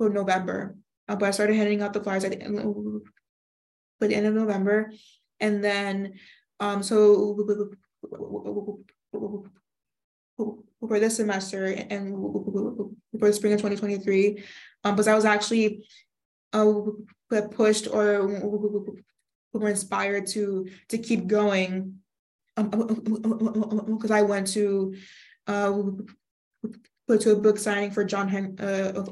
November. 0.00 0.76
Uh, 1.08 1.16
but 1.16 1.26
I 1.26 1.30
started 1.32 1.56
handing 1.56 1.82
out 1.82 1.92
the 1.92 2.02
flyers 2.02 2.24
at 2.24 2.30
the 2.30 2.40
end, 2.40 3.02
the 4.00 4.14
end 4.14 4.26
of 4.26 4.34
November. 4.34 4.92
And 5.40 5.62
then 5.62 6.14
um 6.60 6.82
so 6.82 7.36
for 10.88 11.00
this 11.00 11.16
semester 11.16 11.66
and 11.66 12.12
for 13.18 13.28
the 13.28 13.32
spring 13.32 13.52
of 13.52 13.60
2023, 13.60 14.44
um, 14.84 14.94
because 14.94 15.08
I 15.08 15.14
was 15.14 15.24
actually 15.24 15.86
uh, 16.54 17.42
pushed 17.50 17.88
or 17.88 18.28
were 19.52 19.68
inspired 19.68 20.26
to 20.28 20.68
to 20.88 20.98
keep 20.98 21.26
going 21.26 21.98
because 22.56 24.10
I 24.10 24.22
went 24.22 24.46
to 24.48 24.94
uh, 25.46 25.82
to 27.18 27.32
a 27.32 27.36
book 27.36 27.58
signing 27.58 27.90
for 27.90 28.04
John 28.04 28.28
Hen- 28.28 28.56
uh, 28.58 29.04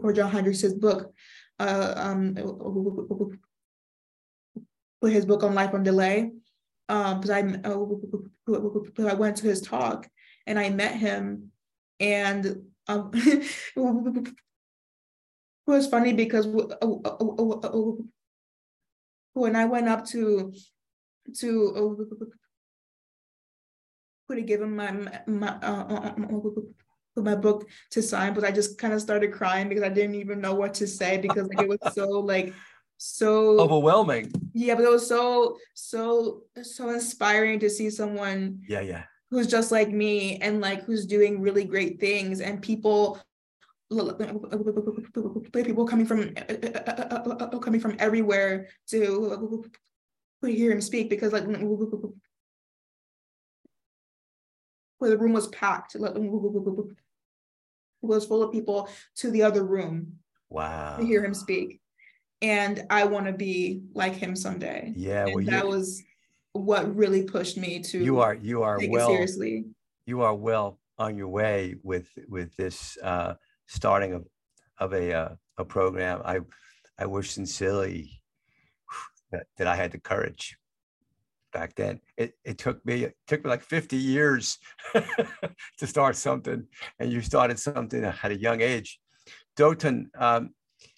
for 0.00 0.12
John 0.12 0.30
Hendricks' 0.30 0.74
book, 0.74 1.12
uh, 1.58 1.94
um, 1.96 2.36
his 5.02 5.24
book 5.24 5.42
on 5.42 5.54
life 5.54 5.74
on 5.74 5.82
delay. 5.82 6.30
Um, 6.88 7.20
because 7.20 7.30
I 7.30 7.40
I 9.10 9.14
went 9.14 9.38
to 9.38 9.46
his 9.46 9.60
talk 9.60 10.08
and 10.46 10.58
I 10.58 10.70
met 10.70 10.94
him, 10.94 11.50
and 11.98 12.62
um, 12.88 13.10
it 13.14 14.34
was 15.66 15.88
funny 15.88 16.12
because 16.12 16.46
uh, 16.46 16.76
uh, 16.82 17.64
uh, 17.64 17.92
when 19.32 19.56
I 19.56 19.64
went 19.64 19.88
up 19.88 20.04
to 20.06 20.52
to 21.38 22.16
to 24.30 24.42
give 24.42 24.62
him 24.62 24.76
my 24.76 24.92
my 25.26 25.48
uh, 25.62 26.12
my 27.16 27.34
book 27.34 27.68
to 27.90 28.02
sign, 28.02 28.34
but 28.34 28.44
I 28.44 28.50
just 28.50 28.78
kind 28.78 28.92
of 28.92 29.00
started 29.00 29.32
crying 29.32 29.68
because 29.68 29.84
I 29.84 29.88
didn't 29.88 30.16
even 30.16 30.40
know 30.40 30.54
what 30.54 30.74
to 30.74 30.86
say 30.86 31.18
because 31.18 31.48
like, 31.48 31.62
it 31.62 31.68
was 31.68 31.94
so 31.94 32.08
like 32.32 32.54
so 32.98 33.58
overwhelming. 33.60 34.32
Yeah, 34.52 34.74
but 34.74 34.84
it 34.84 34.90
was 34.90 35.08
so 35.08 35.58
so 35.74 36.42
so 36.62 36.90
inspiring 36.90 37.60
to 37.60 37.70
see 37.70 37.90
someone. 37.90 38.62
Yeah, 38.68 38.80
yeah. 38.80 39.04
Who's 39.30 39.48
just 39.48 39.72
like 39.72 39.90
me 39.90 40.36
and 40.38 40.60
like 40.60 40.84
who's 40.84 41.04
doing 41.06 41.40
really 41.40 41.64
great 41.64 41.98
things 42.00 42.40
and 42.40 42.62
people 42.62 43.20
people 45.52 45.86
coming 45.86 46.06
from 46.06 46.32
uh, 46.36 46.68
uh, 46.74 47.36
uh, 47.40 47.58
coming 47.58 47.80
from 47.80 47.96
everywhere 48.00 48.68
to 48.88 49.64
hear 50.42 50.72
him 50.72 50.80
speak 50.80 51.08
because 51.08 51.32
like 51.32 51.44
where 54.98 55.10
the 55.10 55.18
room 55.18 55.32
was 55.32 55.48
packed 55.48 55.94
it 55.94 56.00
was 58.02 58.26
full 58.26 58.42
of 58.42 58.52
people 58.52 58.88
to 59.14 59.30
the 59.30 59.42
other 59.42 59.64
room 59.64 60.18
wow. 60.48 60.96
to 60.96 61.04
hear 61.04 61.24
him 61.24 61.34
speak. 61.34 61.80
And 62.42 62.84
i 62.90 63.04
want 63.04 63.26
to 63.26 63.32
be 63.32 63.82
like 63.94 64.14
him 64.14 64.36
someday. 64.36 64.92
Yeah 64.94 65.26
well, 65.26 65.44
that 65.44 65.66
was 65.66 66.02
what 66.56 66.94
really 66.94 67.22
pushed 67.22 67.56
me 67.56 67.80
to 67.80 67.98
you 67.98 68.20
are 68.20 68.34
you 68.34 68.62
are 68.62 68.78
well 68.88 69.08
seriously 69.08 69.64
you 70.06 70.20
are 70.20 70.34
well 70.34 70.78
on 70.98 71.16
your 71.16 71.28
way 71.28 71.74
with 71.82 72.08
with 72.28 72.54
this 72.56 72.96
uh 73.02 73.34
starting 73.66 74.12
of 74.12 74.26
of 74.78 74.92
a 74.92 75.12
uh, 75.12 75.28
a 75.58 75.64
program. 75.64 76.22
I 76.24 76.40
I 76.98 77.06
wish 77.06 77.32
sincerely 77.32 78.22
that, 79.30 79.46
that 79.56 79.66
I 79.66 79.76
had 79.76 79.92
the 79.92 79.98
courage 79.98 80.56
back 81.52 81.74
then. 81.74 82.00
It 82.16 82.34
it 82.44 82.58
took 82.58 82.84
me 82.84 83.04
it 83.04 83.16
took 83.26 83.44
me 83.44 83.50
like 83.50 83.62
50 83.62 83.96
years 83.96 84.58
to 85.78 85.86
start 85.86 86.16
something, 86.16 86.66
and 86.98 87.12
you 87.12 87.20
started 87.20 87.58
something 87.58 88.04
at 88.04 88.30
a 88.30 88.36
young 88.38 88.60
age. 88.60 88.98
Dotun, 89.56 90.08
um, 90.18 90.50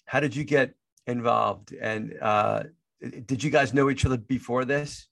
how 0.05 0.19
did 0.19 0.35
you 0.35 0.43
get 0.43 0.73
involved? 1.07 1.73
And 1.73 2.15
uh, 2.21 2.63
did 3.25 3.41
you 3.43 3.49
guys 3.49 3.73
know 3.73 3.89
each 3.89 4.05
other 4.05 4.17
before 4.17 4.65
this? 4.65 5.07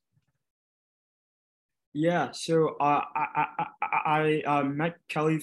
Yeah, 1.97 2.29
so 2.31 2.75
uh, 2.79 3.01
I 3.15 3.25
I, 3.57 3.65
I, 3.81 3.87
I 4.05 4.41
uh, 4.45 4.63
met 4.65 4.97
Kelly 5.09 5.41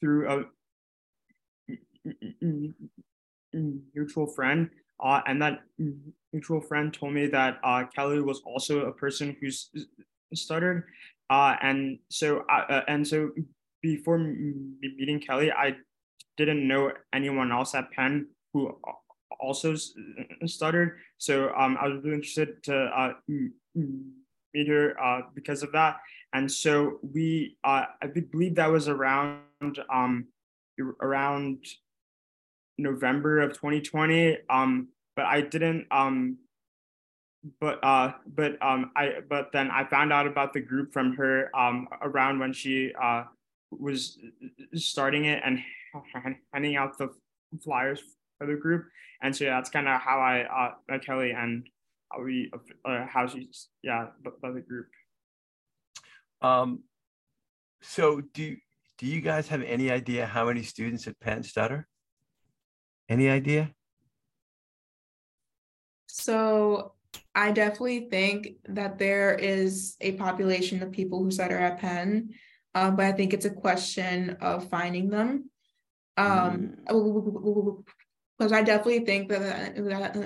through 0.00 0.26
a 0.26 0.44
mutual 3.94 4.26
friend, 4.28 4.70
uh, 5.04 5.20
and 5.26 5.42
that 5.42 5.60
mutual 6.32 6.62
friend 6.62 6.94
told 6.94 7.12
me 7.12 7.26
that 7.26 7.58
uh, 7.62 7.84
Kelly 7.94 8.22
was 8.22 8.40
also 8.46 8.86
a 8.86 8.92
person 8.92 9.36
who's 9.42 9.68
stuttered, 10.32 10.84
uh, 11.28 11.56
and 11.60 11.98
so 12.08 12.46
uh, 12.50 12.80
and 12.88 13.06
so 13.06 13.32
before 13.82 14.16
meeting 14.16 15.20
Kelly, 15.20 15.52
I 15.52 15.76
didn't 16.38 16.66
know 16.66 16.92
anyone 17.12 17.52
else 17.52 17.74
at 17.74 17.90
Penn 17.92 18.28
who 18.54 18.74
also 19.38 19.76
stuttered. 20.46 20.96
So 21.18 21.52
um, 21.54 21.76
I 21.78 21.88
was 21.88 22.02
really 22.02 22.16
interested 22.16 22.62
to 22.64 23.12
meet 24.54 24.68
her 24.68 25.00
uh, 25.02 25.22
because 25.34 25.62
of 25.62 25.72
that. 25.72 26.00
And 26.32 26.50
so 26.50 26.98
we, 27.02 27.56
uh, 27.64 27.84
I 28.02 28.06
believe 28.06 28.54
that 28.56 28.70
was 28.70 28.88
around 28.88 29.40
um, 29.90 30.26
around 31.00 31.64
November 32.76 33.40
of 33.40 33.52
2020. 33.54 34.38
Um, 34.50 34.88
but 35.16 35.26
I 35.26 35.40
didn't 35.40 35.86
um, 35.90 36.38
but 37.60 37.78
uh 37.82 38.12
but 38.26 38.60
um 38.62 38.90
I 38.96 39.20
but 39.28 39.50
then 39.52 39.70
I 39.70 39.84
found 39.84 40.12
out 40.12 40.26
about 40.26 40.52
the 40.52 40.60
group 40.60 40.92
from 40.92 41.14
her 41.16 41.54
um 41.56 41.88
around 42.02 42.38
when 42.38 42.52
she 42.52 42.92
uh 43.00 43.24
was 43.70 44.18
starting 44.74 45.26
it 45.26 45.42
and 45.44 45.60
handing 46.52 46.76
out 46.76 46.98
the 46.98 47.10
flyers 47.62 48.00
for 48.38 48.46
the 48.46 48.54
group 48.54 48.86
and 49.22 49.34
so 49.34 49.44
yeah, 49.44 49.56
that's 49.56 49.70
kind 49.70 49.88
of 49.88 50.00
how 50.00 50.20
I 50.20 50.42
uh 50.42 50.74
met 50.88 51.04
Kelly 51.04 51.30
and 51.30 51.68
how 52.10 52.22
we 52.22 52.50
uh, 52.84 53.06
how 53.06 53.26
she's 53.26 53.68
yeah 53.82 54.06
by 54.42 54.50
the 54.50 54.60
group. 54.60 54.88
Um, 56.40 56.84
so 57.82 58.20
do 58.34 58.56
do 58.98 59.06
you 59.06 59.20
guys 59.20 59.48
have 59.48 59.62
any 59.62 59.90
idea 59.90 60.26
how 60.26 60.46
many 60.46 60.62
students 60.62 61.06
at 61.06 61.18
Penn 61.20 61.42
stutter? 61.42 61.86
Any 63.08 63.28
idea? 63.28 63.70
So 66.06 66.92
I 67.34 67.52
definitely 67.52 68.08
think 68.10 68.56
that 68.68 68.98
there 68.98 69.34
is 69.34 69.96
a 70.00 70.12
population 70.12 70.82
of 70.82 70.90
people 70.90 71.22
who 71.22 71.30
stutter 71.30 71.56
at 71.56 71.78
Penn, 71.78 72.30
um, 72.74 72.96
but 72.96 73.06
I 73.06 73.12
think 73.12 73.32
it's 73.32 73.44
a 73.44 73.50
question 73.50 74.36
of 74.40 74.68
finding 74.68 75.08
them. 75.08 75.50
Um, 76.16 76.74
mm. 76.88 77.84
because 78.36 78.52
I 78.52 78.62
definitely 78.62 79.04
think 79.04 79.28
that, 79.28 79.76
that 79.76 80.16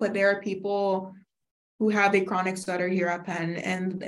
but 0.00 0.14
there 0.14 0.30
are 0.30 0.40
people 0.40 1.14
who 1.78 1.90
have 1.90 2.14
a 2.14 2.22
chronic 2.22 2.56
stutter 2.56 2.88
here 2.88 3.06
at 3.06 3.24
Penn, 3.24 3.56
and 3.56 4.00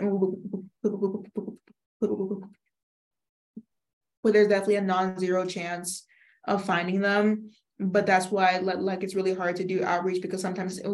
but 4.23 4.33
there's 4.33 4.49
definitely 4.49 4.77
a 4.77 4.81
non-zero 4.83 5.45
chance 5.47 6.05
of 6.49 6.65
finding 6.65 7.01
them. 7.01 7.51
But 7.79 8.07
that's 8.07 8.31
why 8.31 8.59
like 8.59 9.03
it's 9.03 9.15
really 9.15 9.35
hard 9.35 9.57
to 9.57 9.65
do 9.65 9.85
outreach 9.85 10.23
because 10.23 10.41
sometimes 10.41 10.79
it's 10.79 10.89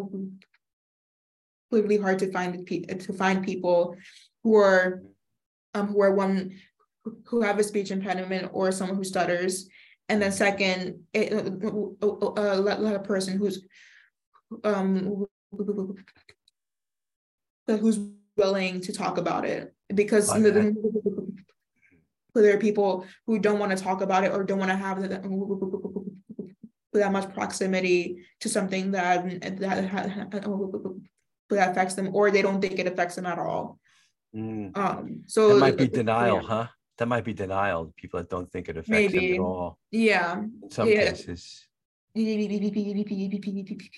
really 1.70 1.98
hard 1.98 2.18
to 2.20 2.32
find 2.32 2.66
to 2.66 3.12
find 3.12 3.44
people 3.44 3.96
who 4.42 4.56
are 4.56 5.02
um 5.74 5.88
who 5.88 6.00
are 6.00 6.14
one 6.14 6.54
who 7.26 7.42
have 7.42 7.58
a 7.58 7.64
speech 7.64 7.90
impediment 7.90 8.50
or 8.52 8.72
someone 8.72 8.96
who 8.96 9.04
stutters. 9.04 9.68
And 10.08 10.22
then 10.22 10.32
second 10.32 11.00
it, 11.12 11.32
a, 11.32 11.42
a, 12.02 12.94
a 12.94 12.98
person 13.00 13.36
who's 13.36 13.66
um 14.64 15.26
who's 17.66 18.00
willing 18.36 18.80
to 18.80 18.92
talk 18.92 19.18
about 19.18 19.44
it 19.44 19.74
because 19.94 20.30
okay. 20.30 20.72
there 22.34 22.54
are 22.54 22.58
people 22.58 23.04
who 23.26 23.38
don't 23.38 23.58
want 23.58 23.76
to 23.76 23.82
talk 23.82 24.00
about 24.00 24.24
it 24.24 24.32
or 24.32 24.44
don't 24.44 24.58
want 24.58 24.70
to 24.70 24.76
have 24.76 25.00
that 25.02 25.22
that 26.92 27.12
much 27.12 27.32
proximity 27.34 28.24
to 28.40 28.48
something 28.48 28.92
that 28.92 29.40
that, 29.40 29.60
that 31.50 31.68
affects 31.70 31.94
them 31.94 32.14
or 32.14 32.30
they 32.30 32.42
don't 32.42 32.60
think 32.60 32.78
it 32.78 32.86
affects 32.86 33.16
them 33.16 33.26
at 33.26 33.38
all 33.38 33.78
mm. 34.34 34.76
um 34.76 35.22
so 35.26 35.54
that 35.54 35.60
might 35.60 35.76
be 35.76 35.88
denial 35.88 36.36
yeah. 36.36 36.48
huh 36.48 36.66
that 36.96 37.06
might 37.06 37.24
be 37.24 37.34
denial 37.34 37.92
people 37.96 38.18
that 38.18 38.28
don't 38.28 38.50
think 38.50 38.68
it 38.68 38.76
affects 38.76 38.90
Maybe. 38.90 39.32
them 39.32 39.40
at 39.42 39.46
all 39.46 39.78
yeah 39.90 40.40
in 40.40 40.70
some 40.70 40.88
yeah. 40.88 41.10
cases 41.10 41.67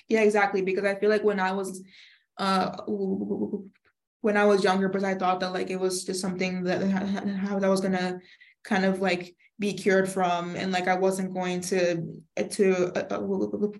yeah 0.08 0.22
exactly 0.22 0.62
because 0.62 0.84
i 0.84 0.94
feel 0.94 1.10
like 1.10 1.24
when 1.24 1.40
i 1.40 1.52
was 1.52 1.82
uh 2.38 2.76
when 4.20 4.36
i 4.36 4.44
was 4.44 4.64
younger 4.64 4.88
because 4.88 5.04
i 5.04 5.14
thought 5.14 5.40
that 5.40 5.52
like 5.52 5.70
it 5.70 5.78
was 5.78 6.04
just 6.04 6.20
something 6.20 6.64
that 6.64 6.82
how 7.38 7.58
that 7.58 7.70
was 7.70 7.80
gonna 7.80 8.18
kind 8.64 8.84
of 8.84 9.00
like 9.00 9.34
be 9.58 9.72
cured 9.72 10.08
from 10.08 10.56
and 10.56 10.72
like 10.72 10.88
i 10.88 10.94
wasn't 10.94 11.32
going 11.32 11.60
to 11.60 12.02
to 12.50 12.92
uh, 12.96 13.78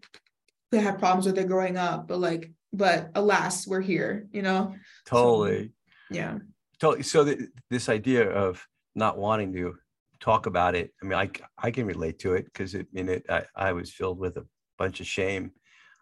have 0.73 0.99
problems 0.99 1.27
with 1.27 1.39
it 1.39 1.49
growing 1.49 1.77
up 1.77 2.07
but 2.07 2.19
like 2.19 2.53
but 2.73 3.11
alas 3.15 3.67
we're 3.67 3.81
here 3.81 4.29
you 4.33 4.43
know? 4.43 4.75
Totally. 5.07 5.65
so, 5.65 5.73
yeah. 6.11 6.39
Totally 6.79 7.03
so 7.03 7.25
the, 7.25 7.49
this 7.69 7.89
idea 7.89 8.29
of 8.31 8.67
not 8.95 9.19
wanting 9.19 9.53
to 9.55 9.77
talk 10.21 10.47
about 10.47 10.75
it 10.75 10.93
i 11.03 11.07
mean 11.07 11.19
i 11.19 11.31
i 11.59 11.71
can 11.71 11.87
relate 11.87 12.19
to 12.19 12.35
it 12.35 12.45
because 12.45 12.75
it 12.75 12.87
in 12.93 13.09
it 13.09 13.25
I, 13.29 13.45
I 13.57 13.73
was 13.73 13.91
filled 13.91 14.19
with 14.19 14.37
a 14.37 14.47
bunch 14.79 15.01
of 15.01 15.07
shame 15.07 15.53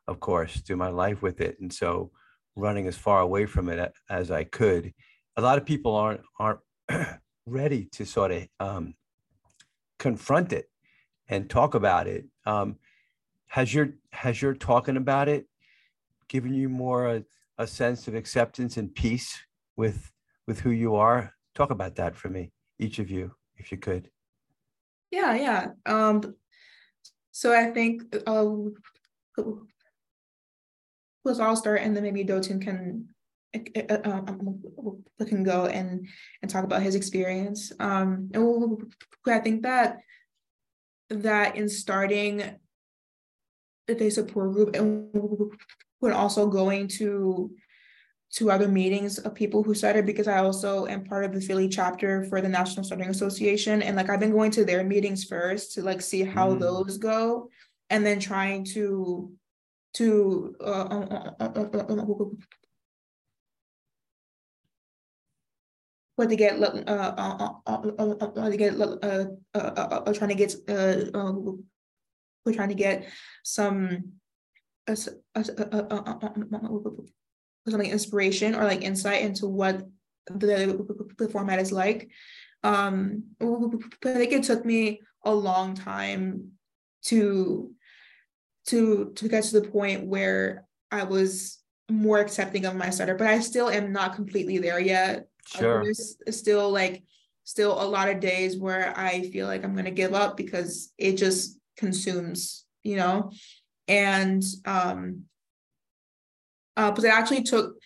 of 0.07 0.21
course 0.21 0.61
through 0.61 0.77
my 0.77 0.89
life 0.89 1.23
with 1.23 1.41
it 1.41 1.59
and 1.61 1.73
so 1.73 2.11
running 2.57 2.89
as 2.89 2.97
far 2.97 3.21
away 3.21 3.47
from 3.47 3.69
it 3.69 3.93
as 4.11 4.31
i 4.31 4.45
could 4.45 4.93
a 5.37 5.41
lot 5.41 5.57
of 5.57 5.65
people 5.65 5.95
aren't 5.95 6.23
aren't 6.39 6.61
ready 7.47 7.89
to 7.93 8.05
sort 8.05 8.33
of 8.33 8.47
um, 8.61 8.95
confront 9.99 10.53
it 10.53 10.67
and 11.29 11.49
talk 11.49 11.75
about 11.75 12.07
it. 12.07 12.27
Um, 12.47 12.77
has 13.47 13.73
your 13.73 13.91
has 14.13 14.43
your 14.43 14.55
talking 14.55 14.97
about 14.97 15.29
it 15.29 15.47
given 16.29 16.53
you 16.53 16.69
more 16.69 17.09
a, 17.09 17.25
a 17.57 17.67
sense 17.67 18.09
of 18.09 18.15
acceptance 18.15 18.77
and 18.77 18.95
peace 18.95 19.39
with 19.77 20.13
with 20.47 20.61
who 20.61 20.71
you 20.71 20.97
are? 20.97 21.33
Talk 21.55 21.71
about 21.71 21.97
that 21.97 22.15
for 22.15 22.29
me, 22.29 22.53
each 22.79 22.99
of 22.99 23.11
you, 23.11 23.33
if 23.59 23.73
you 23.73 23.79
could. 23.79 24.11
Yeah, 25.11 25.35
yeah. 25.35 25.67
Um, 25.87 26.35
so 27.33 27.53
I 27.53 27.71
think 27.71 28.03
uh, 28.27 28.47
let's 31.25 31.41
all 31.41 31.57
start, 31.57 31.81
and 31.83 31.97
then 31.97 32.03
maybe 32.03 32.25
Dotun 32.25 32.61
can 32.61 33.09
uh, 33.55 33.99
um, 34.05 34.63
can 35.27 35.43
go 35.43 35.67
and 35.67 36.07
and 36.43 36.51
talk 36.51 36.65
about 36.65 36.83
his 36.83 36.95
experience. 36.95 37.73
Um, 37.81 38.31
and 38.35 38.93
I 39.27 39.39
think 39.39 39.63
that 39.63 39.99
that 41.11 41.57
in 41.57 41.69
starting 41.69 42.43
a 43.89 44.11
support 44.11 44.53
group 44.53 44.77
and 44.77 45.51
when 46.01 46.13
also 46.13 46.47
going 46.47 46.89
to 46.89 47.51
to 48.31 48.51
other 48.51 48.69
meetings 48.69 49.19
of 49.19 49.35
people 49.35 49.63
who 49.63 49.73
started 49.75 50.05
because 50.05 50.29
I 50.29 50.39
also 50.39 50.87
am 50.87 51.05
part 51.05 51.25
of 51.25 51.33
the 51.33 51.41
Philly 51.41 51.69
chapter 51.69 52.25
for 52.25 52.41
the 52.41 52.49
National 52.49 52.85
Stuttering 52.85 53.09
Association. 53.09 53.81
And 53.83 53.97
like 53.97 54.11
I've 54.11 54.21
been 54.21 54.33
going 54.33 54.51
to 54.53 54.65
their 54.65 54.85
meetings 54.85 55.25
first 55.25 55.73
to 55.75 55.83
like 55.83 56.03
see 56.03 56.25
how 56.25 56.55
mm. 56.55 56.61
those 56.61 56.99
go 56.99 57.49
and 57.89 58.05
then 58.05 58.21
trying 58.21 58.65
to 58.65 59.33
to 59.95 60.55
uh, 60.61 61.31
what 66.17 66.29
to 66.29 66.37
get 66.37 66.61
uh, 66.61 66.75
uh, 66.87 67.53
uh, 67.67 68.51
to 68.51 68.57
get 68.57 68.79
uh, 68.79 69.25
uh, 69.55 70.13
trying 70.13 70.29
to 70.29 70.35
get 70.35 70.55
uh, 70.69 71.33
we're 72.45 72.53
trying 72.53 72.69
to 72.69 72.75
get 72.75 73.07
some 73.43 74.13
uh, 77.69 77.71
something 77.71 77.91
inspiration 77.91 78.55
or 78.55 78.65
like 78.65 78.83
insight 78.83 79.23
into 79.23 79.47
what 79.47 79.83
the, 80.27 80.87
the 81.19 81.29
format 81.29 81.59
is 81.59 81.73
like 81.73 82.11
um 82.65 83.23
but 83.39 84.11
I 84.11 84.15
think 84.15 84.33
it 84.33 84.43
took 84.43 84.65
me 84.65 85.01
a 85.25 85.33
long 85.33 85.75
time 85.75 86.53
to 87.05 87.73
to 88.67 89.13
to 89.17 89.29
get 89.29 89.45
to 89.45 89.61
the 89.61 89.69
point 89.69 90.07
where 90.07 90.65
I 90.91 91.05
was 91.05 91.59
more 91.91 92.19
accepting 92.19 92.67
of 92.67 92.77
my 92.77 92.91
stutter, 92.91 93.15
but 93.15 93.27
I 93.27 93.41
still 93.41 93.71
am 93.71 93.93
not 93.93 94.15
completely 94.15 94.59
there 94.59 94.81
yet. 94.81 95.27
Sure. 95.47 95.83
There's 95.83 96.17
still 96.31 96.71
like 96.71 97.05
still 97.45 97.81
a 97.81 97.87
lot 97.89 98.11
of 98.11 98.21
days 98.21 98.59
where 98.59 98.93
I 98.97 99.23
feel 99.31 99.47
like 99.47 99.65
I'm 99.65 99.75
gonna 99.75 99.91
give 99.91 100.13
up 100.13 100.37
because 100.37 100.93
it 100.99 101.17
just 101.17 101.59
consumes, 101.77 102.67
you 102.83 102.97
know. 102.97 103.31
And 103.87 104.45
um 104.67 105.25
uh 106.79 106.91
but 106.91 107.05
it 107.05 107.13
actually 107.13 107.43
took 107.43 107.77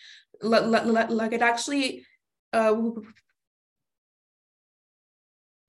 like, 0.41 0.85
like 1.09 1.33
it 1.33 1.41
actually 1.41 2.05
uh 2.53 2.75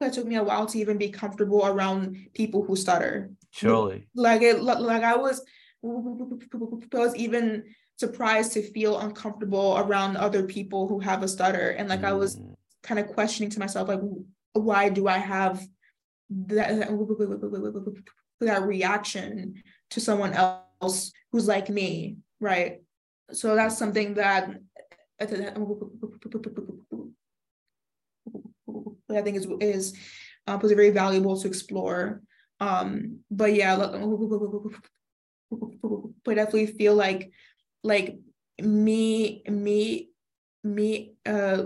it 0.01 0.13
took 0.13 0.27
me 0.27 0.37
a 0.37 0.45
while 0.45 0.67
to 0.67 0.79
even 0.79 0.99
be 0.99 1.09
comfortable 1.09 1.65
around 1.65 2.17
people 2.35 2.63
who 2.63 2.77
stutter. 2.77 3.31
Surely. 3.51 4.07
Like 4.15 4.43
it 4.43 4.61
like 4.63 5.03
I 5.03 5.17
was 5.17 5.41
I 5.83 5.87
was 6.93 7.17
even 7.17 7.65
surprised 7.97 8.53
to 8.53 8.63
feel 8.63 8.99
uncomfortable 8.99 9.77
around 9.79 10.17
other 10.17 10.43
people 10.45 10.89
who 10.89 10.99
have 10.99 11.23
a 11.23 11.29
stutter 11.29 11.71
and 11.71 11.89
like 11.89 12.01
mm. 12.01 12.09
i 12.09 12.13
was 12.13 12.37
mm. 12.37 12.55
kind 12.83 12.99
of 12.99 13.07
questioning 13.07 13.51
to 13.51 13.61
myself 13.61 13.89
like 13.89 14.01
why 14.55 14.89
do 14.89 15.07
i 15.07 15.19
have 15.19 15.65
that 16.29 16.89
that 18.41 18.63
reaction 18.63 19.63
to 19.91 20.01
someone 20.01 20.33
else 20.33 21.13
who's 21.31 21.47
like 21.47 21.69
me 21.69 22.17
right 22.41 22.81
so 23.35 23.55
that's 23.55 23.77
something 23.79 24.15
that 24.15 24.51
i 25.19 25.27
think 29.23 29.37
is 29.37 29.47
is 29.61 29.97
uh, 30.47 30.59
was 30.61 30.73
very 30.73 30.91
valuable 30.91 31.39
to 31.39 31.49
explore 31.49 32.23
um 32.61 33.19
but 33.31 33.55
yeah 33.55 33.77
but 36.25 36.35
definitely 36.35 36.67
feel 36.67 36.95
like 36.95 37.31
like 37.83 38.17
me 38.63 39.43
me 39.49 40.11
me 40.63 41.15
uh 41.27 41.65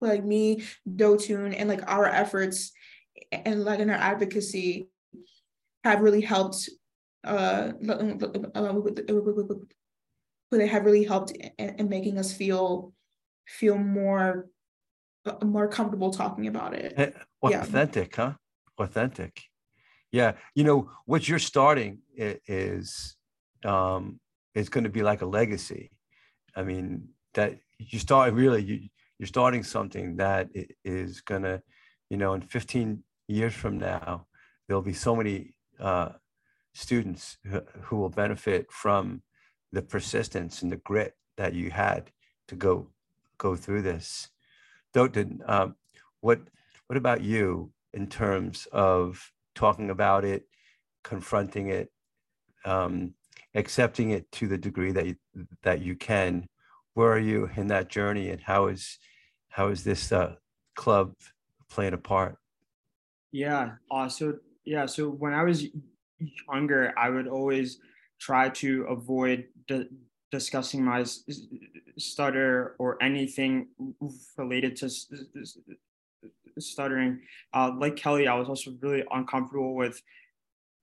me, 0.00 0.62
Dotun, 0.88 1.54
and 1.54 1.68
like 1.68 1.88
our 1.90 2.06
efforts 2.06 2.72
and 3.32 3.64
like 3.64 3.80
in 3.80 3.90
our 3.90 3.96
advocacy 3.96 4.88
have 5.84 6.00
really 6.00 6.20
helped 6.20 6.68
uh, 7.24 7.72
they 10.50 10.66
have 10.66 10.84
really 10.84 11.04
helped 11.04 11.32
in, 11.32 11.74
in 11.78 11.88
making 11.88 12.18
us 12.18 12.32
feel 12.32 12.92
feel 13.46 13.76
more 13.76 14.48
uh, 15.26 15.44
more 15.44 15.68
comfortable 15.68 16.10
talking 16.10 16.46
about 16.46 16.74
it. 16.74 16.94
Eh, 16.96 17.10
authentic, 17.42 18.16
yeah. 18.16 18.24
huh? 18.24 18.32
Authentic. 18.78 19.42
Yeah, 20.12 20.32
you 20.54 20.64
know 20.64 20.90
what 21.04 21.28
you're 21.28 21.38
starting 21.38 21.98
is 22.16 23.16
um, 23.64 24.20
is 24.54 24.68
going 24.68 24.84
to 24.84 24.90
be 24.90 25.02
like 25.02 25.22
a 25.22 25.26
legacy. 25.26 25.90
I 26.54 26.62
mean 26.62 27.08
that 27.34 27.58
you 27.78 27.98
start 27.98 28.32
really 28.32 28.62
you 28.62 28.88
you're 29.18 29.26
starting 29.26 29.62
something 29.62 30.16
that 30.16 30.48
is 30.84 31.20
going 31.20 31.42
to, 31.42 31.62
you 32.08 32.16
know, 32.16 32.34
in 32.34 32.40
15 32.40 33.02
years 33.26 33.54
from 33.54 33.78
now, 33.78 34.26
there'll 34.66 34.82
be 34.82 34.92
so 34.92 35.16
many 35.16 35.54
uh, 35.80 36.10
students 36.74 37.38
who, 37.82 37.96
will 37.96 38.08
benefit 38.08 38.70
from 38.70 39.22
the 39.72 39.82
persistence 39.82 40.62
and 40.62 40.70
the 40.70 40.76
grit 40.76 41.14
that 41.36 41.52
you 41.54 41.70
had 41.70 42.10
to 42.46 42.54
go 42.54 42.88
go 43.36 43.54
through 43.54 43.82
this. 43.82 44.28
Dotun, 44.94 45.40
um, 45.46 45.76
what 46.20 46.40
what 46.86 46.96
about 46.96 47.22
you 47.22 47.72
in 47.92 48.06
terms 48.06 48.66
of 48.72 49.32
talking 49.54 49.90
about 49.90 50.24
it, 50.24 50.44
confronting 51.04 51.68
it, 51.68 51.90
um, 52.64 53.14
accepting 53.54 54.10
it 54.10 54.30
to 54.32 54.46
the 54.46 54.58
degree 54.58 54.92
that 54.92 55.06
you, 55.06 55.16
that 55.62 55.82
you 55.82 55.96
can? 55.96 56.48
Where 56.98 57.12
are 57.12 57.20
you 57.20 57.48
in 57.54 57.68
that 57.68 57.86
journey, 57.86 58.30
and 58.30 58.40
how 58.40 58.66
is 58.66 58.98
how 59.50 59.68
is 59.68 59.84
this 59.84 60.10
uh, 60.10 60.34
club 60.74 61.14
playing 61.70 61.94
a 61.94 61.96
part? 61.96 62.38
Yeah. 63.30 63.74
Uh, 63.88 64.08
so 64.08 64.38
yeah. 64.64 64.84
So 64.86 65.08
when 65.08 65.32
I 65.32 65.44
was 65.44 65.64
younger, 66.52 66.92
I 66.98 67.08
would 67.10 67.28
always 67.28 67.78
try 68.18 68.48
to 68.48 68.82
avoid 68.90 69.44
di- 69.68 69.86
discussing 70.32 70.84
my 70.84 71.04
stutter 71.98 72.74
or 72.80 73.00
anything 73.00 73.68
related 74.36 74.74
to 74.78 74.90
stuttering. 76.58 77.20
Uh, 77.54 77.70
like 77.78 77.94
Kelly, 77.94 78.26
I 78.26 78.34
was 78.34 78.48
also 78.48 78.72
really 78.80 79.04
uncomfortable 79.12 79.76
with 79.76 80.02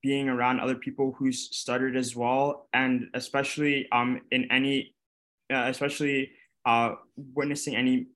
being 0.02 0.30
around 0.30 0.60
other 0.60 0.76
people 0.76 1.14
who 1.18 1.30
stuttered 1.30 1.94
as 1.94 2.16
well, 2.16 2.68
and 2.72 3.08
especially 3.12 3.86
um, 3.92 4.22
in 4.30 4.50
any, 4.50 4.95
uh, 5.52 5.66
especially 5.68 6.30
uh, 6.64 6.94
witnessing 7.34 7.76
any 7.76 8.06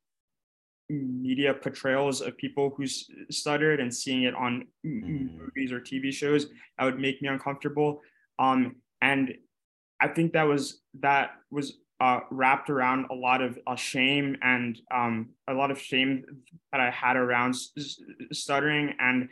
media 0.88 1.54
portrayals 1.54 2.20
of 2.20 2.36
people 2.36 2.74
who 2.76 2.84
stuttered 3.30 3.80
and 3.80 3.94
seeing 3.94 4.24
it 4.24 4.34
on 4.34 4.66
mm. 4.84 5.38
movies 5.38 5.72
or 5.72 5.80
TV 5.80 6.12
shows, 6.12 6.46
that 6.78 6.84
would 6.84 6.98
make 6.98 7.22
me 7.22 7.28
uncomfortable. 7.28 8.00
Um, 8.38 8.76
and 9.00 9.34
I 10.00 10.08
think 10.08 10.32
that 10.32 10.44
was 10.44 10.80
that 11.00 11.32
was 11.50 11.78
uh, 12.00 12.20
wrapped 12.30 12.70
around 12.70 13.06
a 13.10 13.14
lot 13.14 13.42
of 13.42 13.58
uh, 13.66 13.76
shame 13.76 14.36
and 14.42 14.78
um, 14.92 15.30
a 15.48 15.54
lot 15.54 15.70
of 15.70 15.78
shame 15.78 16.24
that 16.72 16.80
I 16.80 16.90
had 16.90 17.16
around 17.16 17.54
stuttering, 18.32 18.94
and 18.98 19.28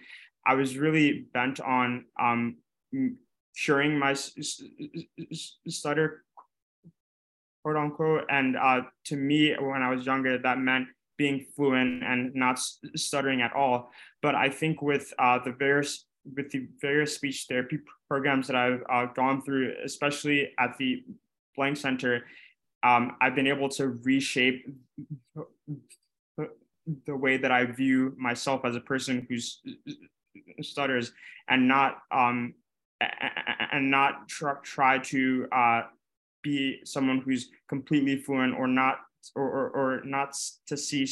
I 0.47 0.55
was 0.55 0.77
really 0.77 1.27
bent 1.33 1.61
on 1.61 2.05
um, 2.21 2.57
curing 3.57 3.99
my 3.99 4.15
stutter, 5.69 6.25
quote 7.69 7.77
unquote. 7.77 8.25
And 8.31 8.57
uh, 8.57 8.81
to 9.07 9.17
me, 9.17 9.55
when 9.61 9.83
I 9.83 9.95
was 9.95 10.07
younger, 10.07 10.39
that 10.39 10.59
meant 10.59 10.89
being 11.19 11.45
fluent 11.55 12.03
and 12.03 12.35
not 12.35 12.59
stuttering 12.97 13.43
at 13.43 13.53
all. 13.53 13.91
But 14.23 14.35
I 14.35 14.49
think 14.49 14.81
with 14.81 15.13
uh, 15.19 15.39
the 15.45 15.53
various 15.53 16.07
with 16.37 16.51
the 16.51 16.69
various 16.81 17.15
speech 17.15 17.47
therapy 17.49 17.79
programs 18.09 18.47
that 18.47 18.57
I've 18.57 18.83
uh, 18.91 19.07
gone 19.07 19.43
through, 19.43 19.75
especially 19.85 20.53
at 20.59 20.77
the 20.79 21.05
Blank 21.57 21.77
Center, 21.77 22.25
um, 22.83 23.17
I've 23.21 23.35
been 23.35 23.47
able 23.47 23.69
to 23.71 23.89
reshape 24.03 24.67
the 26.37 27.17
way 27.17 27.37
that 27.37 27.51
I 27.51 27.67
view 27.67 28.15
myself 28.17 28.65
as 28.65 28.77
a 28.77 28.81
person 28.81 29.27
who 29.29 29.37
stutters, 30.63 31.13
and 31.49 31.69
not 31.69 31.99
um, 32.11 32.55
and 33.73 33.91
not 33.91 34.29
tr- 34.29 34.63
try 34.63 34.99
to 34.99 35.47
uh, 35.53 35.83
be 36.51 36.59
someone 36.85 37.21
who's 37.25 37.45
completely 37.73 38.17
fluent 38.25 38.55
or 38.61 38.69
not 38.81 38.97
or, 39.35 39.49
or, 39.59 39.67
or 39.79 39.89
not 40.05 40.31
to 40.69 40.77
see 40.77 41.05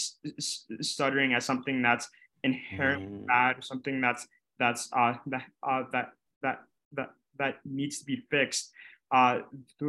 stuttering 0.92 1.34
as 1.34 1.44
something 1.44 1.82
that's 1.82 2.06
inherently 2.42 3.18
mm. 3.18 3.26
bad, 3.26 3.58
or 3.58 3.62
something 3.62 4.00
that's 4.00 4.22
that's 4.58 4.82
uh, 4.92 5.14
that 5.32 5.44
uh, 5.68 5.82
that 5.92 6.06
that 6.42 6.58
that 6.96 7.10
that 7.40 7.54
needs 7.64 7.98
to 8.00 8.04
be 8.12 8.18
fixed. 8.30 8.72
Uh, 9.10 9.34
the, 9.78 9.88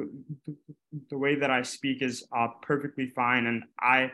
the 1.10 1.18
way 1.18 1.34
that 1.42 1.52
I 1.60 1.62
speak 1.64 2.02
is 2.02 2.16
uh, 2.38 2.50
perfectly 2.62 3.08
fine, 3.22 3.48
and 3.48 3.64
I, 3.80 4.12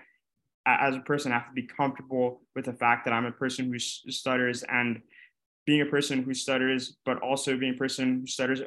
as 0.66 0.96
a 0.96 1.04
person, 1.12 1.32
have 1.32 1.50
to 1.50 1.62
be 1.62 1.68
comfortable 1.68 2.42
with 2.56 2.66
the 2.66 2.78
fact 2.84 3.06
that 3.06 3.14
I'm 3.14 3.26
a 3.26 3.32
person 3.44 3.72
who 3.72 3.80
stutters, 3.80 4.64
and 4.64 5.02
being 5.66 5.82
a 5.82 5.92
person 5.96 6.24
who 6.24 6.34
stutters, 6.34 6.98
but 7.06 7.18
also 7.22 7.58
being 7.58 7.76
a 7.76 7.78
person 7.78 8.06
who 8.22 8.28
stutters 8.28 8.62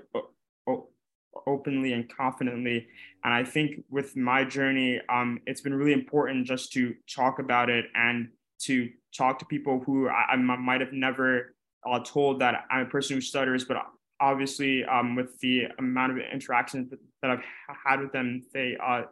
openly 1.47 1.93
and 1.93 2.15
confidently. 2.15 2.87
And 3.25 3.33
I 3.33 3.45
think 3.45 3.85
with 3.91 4.17
my 4.17 4.45
journey, 4.45 5.01
um, 5.09 5.41
it's 5.47 5.61
been 5.61 5.75
really 5.75 5.93
important 5.93 6.47
just 6.47 6.73
to 6.73 6.95
talk 7.09 7.39
about 7.39 7.71
it 7.71 7.87
and 7.95 8.29
to 8.63 8.91
talk 9.17 9.39
to 9.39 9.45
people 9.45 9.83
who 9.85 10.09
I, 10.09 10.33
I 10.33 10.37
might 10.37 10.81
have 10.81 10.93
never 10.93 11.55
uh, 11.89 12.01
told 12.01 12.41
that 12.41 12.65
I'm 12.71 12.87
a 12.87 12.89
person 12.89 13.17
who 13.17 13.21
stutters, 13.21 13.65
but 13.65 13.77
obviously 14.21 14.85
um, 14.85 15.15
with 15.15 15.39
the 15.41 15.65
amount 15.79 16.13
of 16.13 16.19
interactions 16.19 16.93
that 17.23 17.31
I've 17.31 17.45
had 17.85 18.01
with 18.01 18.13
them, 18.13 18.43
they 18.53 18.77
uh, 18.83 19.03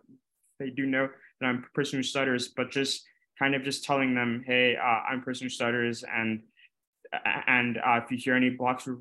they 0.58 0.70
do 0.70 0.86
know 0.86 1.08
that 1.40 1.46
I'm 1.46 1.64
a 1.68 1.74
person 1.74 1.98
who 1.98 2.02
stutters, 2.02 2.48
but 2.48 2.70
just 2.70 3.04
kind 3.38 3.54
of 3.54 3.62
just 3.64 3.84
telling 3.84 4.14
them, 4.14 4.44
hey, 4.46 4.76
uh, 4.76 5.00
I'm 5.10 5.18
a 5.20 5.22
person 5.22 5.46
who 5.46 5.50
stutters, 5.50 6.04
and 6.04 6.42
and 7.46 7.78
uh, 7.78 8.00
if 8.04 8.10
you 8.10 8.16
hear 8.16 8.34
any 8.34 8.50
blocks 8.50 8.88
or 8.88 8.98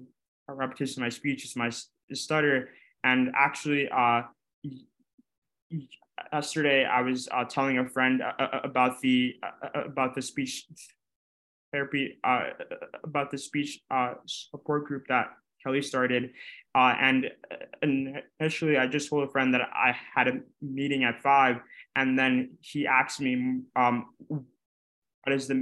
repetition 0.47 1.01
in 1.01 1.05
my 1.05 1.09
speech, 1.09 1.45
it's 1.45 1.55
my 1.55 1.71
stutter. 2.13 2.69
And 3.03 3.31
actually, 3.35 3.89
uh, 3.89 4.23
yesterday 6.31 6.85
I 6.85 7.01
was 7.01 7.27
uh, 7.31 7.43
telling 7.45 7.77
a 7.79 7.87
friend 7.87 8.21
uh, 8.21 8.33
uh 8.39 8.59
about 8.63 9.01
the 9.01 9.35
uh, 9.43 9.67
uh, 9.67 9.83
about 9.85 10.15
the 10.15 10.21
speech 10.21 10.65
therapy 11.71 12.19
about 13.03 13.31
the 13.31 13.37
speech 13.37 13.81
support 14.27 14.85
group 14.85 15.07
that 15.07 15.27
Kelly 15.63 15.81
started. 15.81 16.31
and 16.75 17.31
initially, 18.39 18.77
I 18.77 18.85
just 18.87 19.09
told 19.09 19.27
a 19.27 19.31
friend 19.31 19.53
that 19.53 19.61
I 19.61 19.95
had 20.15 20.27
a 20.27 20.33
meeting 20.61 21.03
at 21.03 21.21
five, 21.21 21.57
and 21.95 22.17
then 22.17 22.57
he 22.61 22.85
asked 22.85 23.19
me, 23.19 23.61
um, 23.75 24.13
"What 24.27 25.33
is 25.33 25.47
the 25.47 25.55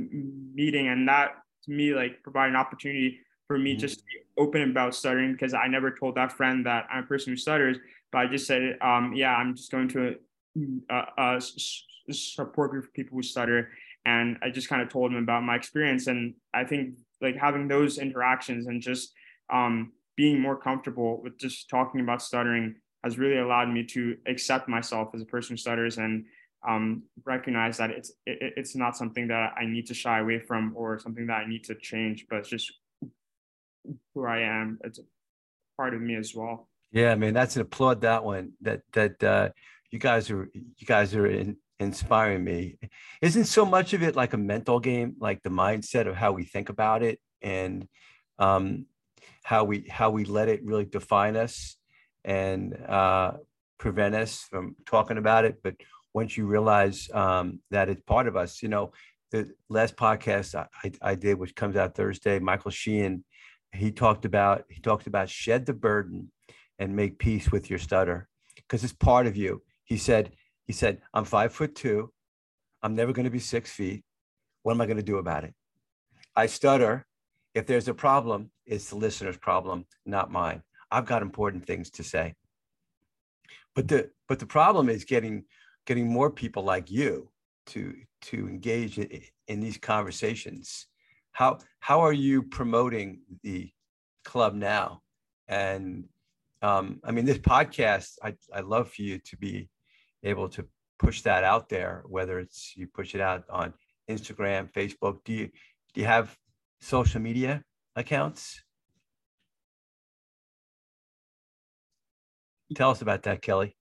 meeting?" 0.53 0.87
And 0.89 1.07
that 1.07 1.35
to 1.63 1.71
me 1.71 1.93
like 1.93 2.23
provide 2.23 2.49
an 2.49 2.55
opportunity 2.55 3.19
for 3.51 3.57
me 3.57 3.73
mm-hmm. 3.73 3.81
just 3.81 3.99
to 3.99 4.05
be 4.05 4.41
open 4.41 4.71
about 4.71 4.95
stuttering 4.95 5.33
because 5.33 5.53
I 5.53 5.67
never 5.67 5.91
told 5.91 6.15
that 6.15 6.31
friend 6.31 6.65
that 6.65 6.87
I'm 6.89 7.03
a 7.03 7.05
person 7.05 7.33
who 7.33 7.37
stutters, 7.37 7.77
but 8.09 8.19
I 8.19 8.27
just 8.27 8.47
said, 8.47 8.77
um, 8.81 9.11
yeah, 9.13 9.35
I'm 9.35 9.57
just 9.57 9.69
going 9.69 9.89
to 9.89 10.15
a, 10.89 11.03
a 11.17 11.41
support 12.13 12.71
group 12.71 12.85
of 12.85 12.93
people 12.93 13.17
who 13.17 13.23
stutter. 13.23 13.71
And 14.05 14.37
I 14.41 14.49
just 14.49 14.69
kind 14.69 14.81
of 14.81 14.87
told 14.87 15.11
him 15.11 15.17
about 15.17 15.43
my 15.43 15.57
experience. 15.57 16.07
And 16.07 16.33
I 16.53 16.63
think 16.63 16.95
like 17.19 17.35
having 17.35 17.67
those 17.67 17.97
interactions 17.97 18.67
and 18.67 18.81
just 18.81 19.11
um, 19.51 19.91
being 20.15 20.39
more 20.39 20.55
comfortable 20.55 21.21
with 21.21 21.37
just 21.37 21.69
talking 21.69 21.99
about 21.99 22.21
stuttering 22.21 22.75
has 23.03 23.17
really 23.17 23.39
allowed 23.39 23.67
me 23.67 23.83
to 23.83 24.15
accept 24.27 24.69
myself 24.69 25.09
as 25.13 25.21
a 25.21 25.25
person 25.25 25.53
who 25.53 25.57
stutters 25.57 25.97
and 25.97 26.23
um, 26.65 27.03
recognize 27.25 27.77
that 27.77 27.89
it's 27.89 28.13
it, 28.25 28.53
it's 28.55 28.75
not 28.77 28.95
something 28.95 29.27
that 29.27 29.53
I 29.57 29.65
need 29.65 29.87
to 29.87 29.93
shy 29.93 30.19
away 30.19 30.39
from 30.39 30.71
or 30.73 30.99
something 30.99 31.27
that 31.27 31.41
I 31.41 31.49
need 31.49 31.65
to 31.65 31.75
change, 31.75 32.27
but 32.29 32.37
it's 32.37 32.49
just 32.49 32.71
who 34.13 34.25
I 34.25 34.39
am. 34.39 34.79
It's 34.83 34.99
a 34.99 35.03
part 35.77 35.93
of 35.93 36.01
me 36.01 36.15
as 36.15 36.35
well. 36.35 36.67
Yeah, 36.91 37.15
man, 37.15 37.33
that's 37.33 37.55
an 37.55 37.61
applaud 37.61 38.01
that 38.01 38.23
one. 38.23 38.53
That 38.61 38.81
that 38.93 39.23
uh, 39.23 39.49
you 39.91 39.99
guys 39.99 40.29
are 40.29 40.49
you 40.53 40.85
guys 40.85 41.15
are 41.15 41.27
in, 41.27 41.57
inspiring 41.79 42.43
me. 42.43 42.77
Isn't 43.21 43.45
so 43.45 43.65
much 43.65 43.93
of 43.93 44.03
it 44.03 44.15
like 44.15 44.33
a 44.33 44.37
mental 44.37 44.79
game, 44.79 45.15
like 45.19 45.41
the 45.41 45.49
mindset 45.49 46.07
of 46.07 46.15
how 46.15 46.31
we 46.31 46.43
think 46.43 46.69
about 46.69 47.03
it 47.03 47.19
and 47.41 47.87
um, 48.39 48.85
how 49.43 49.63
we 49.63 49.87
how 49.89 50.11
we 50.11 50.25
let 50.25 50.49
it 50.49 50.63
really 50.63 50.85
define 50.85 51.35
us 51.35 51.77
and 52.23 52.77
uh, 52.87 53.33
prevent 53.77 54.15
us 54.15 54.45
from 54.49 54.75
talking 54.85 55.17
about 55.17 55.45
it. 55.45 55.59
But 55.63 55.75
once 56.13 56.37
you 56.37 56.45
realize 56.45 57.09
um, 57.13 57.59
that 57.71 57.89
it's 57.89 58.01
part 58.01 58.27
of 58.27 58.35
us, 58.35 58.61
you 58.61 58.69
know, 58.69 58.91
the 59.31 59.49
last 59.69 59.95
podcast 59.95 60.55
I, 60.55 60.91
I 61.01 61.15
did, 61.15 61.39
which 61.39 61.55
comes 61.55 61.75
out 61.75 61.95
Thursday, 61.95 62.39
Michael 62.39 62.71
Sheehan 62.71 63.23
he 63.73 63.91
talked 63.91 64.25
about 64.25 64.65
he 64.69 64.81
talked 64.81 65.07
about 65.07 65.29
shed 65.29 65.65
the 65.65 65.73
burden 65.73 66.31
and 66.79 66.95
make 66.95 67.19
peace 67.19 67.51
with 67.51 67.69
your 67.69 67.79
stutter 67.79 68.27
because 68.55 68.83
it's 68.83 68.93
part 68.93 69.27
of 69.27 69.35
you. 69.35 69.61
He 69.83 69.97
said 69.97 70.31
he 70.65 70.73
said 70.73 71.01
I'm 71.13 71.25
five 71.25 71.53
foot 71.53 71.75
two, 71.75 72.11
I'm 72.83 72.95
never 72.95 73.13
going 73.13 73.25
to 73.25 73.31
be 73.31 73.39
six 73.39 73.71
feet. 73.71 74.03
What 74.63 74.73
am 74.73 74.81
I 74.81 74.85
going 74.85 74.97
to 74.97 75.03
do 75.03 75.17
about 75.17 75.43
it? 75.43 75.53
I 76.35 76.45
stutter. 76.45 77.05
If 77.53 77.67
there's 77.67 77.89
a 77.89 77.93
problem, 77.93 78.49
it's 78.65 78.89
the 78.89 78.95
listener's 78.95 79.37
problem, 79.37 79.85
not 80.05 80.31
mine. 80.31 80.63
I've 80.89 81.05
got 81.05 81.21
important 81.21 81.65
things 81.65 81.89
to 81.91 82.03
say. 82.03 82.33
But 83.75 83.87
the 83.87 84.11
but 84.27 84.39
the 84.39 84.45
problem 84.45 84.89
is 84.89 85.05
getting 85.05 85.43
getting 85.85 86.07
more 86.07 86.29
people 86.29 86.63
like 86.63 86.89
you 86.89 87.29
to 87.67 87.93
to 88.23 88.47
engage 88.47 88.97
in, 88.97 89.21
in 89.47 89.59
these 89.59 89.77
conversations. 89.77 90.87
How 91.31 91.59
how 91.79 92.01
are 92.01 92.13
you 92.13 92.43
promoting 92.43 93.21
the 93.43 93.71
club 94.25 94.53
now? 94.53 95.01
And 95.47 96.05
um, 96.61 96.99
I 97.03 97.11
mean, 97.11 97.25
this 97.25 97.37
podcast, 97.37 98.13
I 98.23 98.35
I 98.53 98.61
love 98.61 98.91
for 98.91 99.01
you 99.01 99.19
to 99.19 99.37
be 99.37 99.69
able 100.23 100.49
to 100.49 100.65
push 100.99 101.21
that 101.21 101.43
out 101.43 101.69
there. 101.69 102.03
Whether 102.07 102.39
it's 102.39 102.73
you 102.75 102.87
push 102.87 103.15
it 103.15 103.21
out 103.21 103.43
on 103.49 103.73
Instagram, 104.09 104.71
Facebook. 104.71 105.19
Do 105.25 105.33
you 105.33 105.49
do 105.93 106.01
you 106.01 106.07
have 106.07 106.35
social 106.79 107.21
media 107.21 107.63
accounts? 107.95 108.61
Tell 112.75 112.91
us 112.91 113.01
about 113.01 113.23
that, 113.23 113.41
Kelly. 113.41 113.75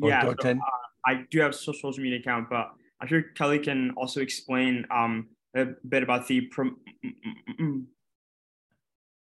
Or 0.00 0.08
yeah, 0.08 0.22
so, 0.22 0.30
uh, 0.48 0.54
I 1.04 1.26
do 1.30 1.40
have 1.40 1.54
social 1.54 1.92
media 1.98 2.18
account, 2.18 2.48
but 2.48 2.70
I'm 3.00 3.08
sure 3.08 3.22
Kelly 3.34 3.58
can 3.58 3.92
also 3.96 4.20
explain 4.20 4.86
um, 4.90 5.28
a 5.56 5.66
bit 5.88 6.02
about 6.02 6.26
the 6.28 6.50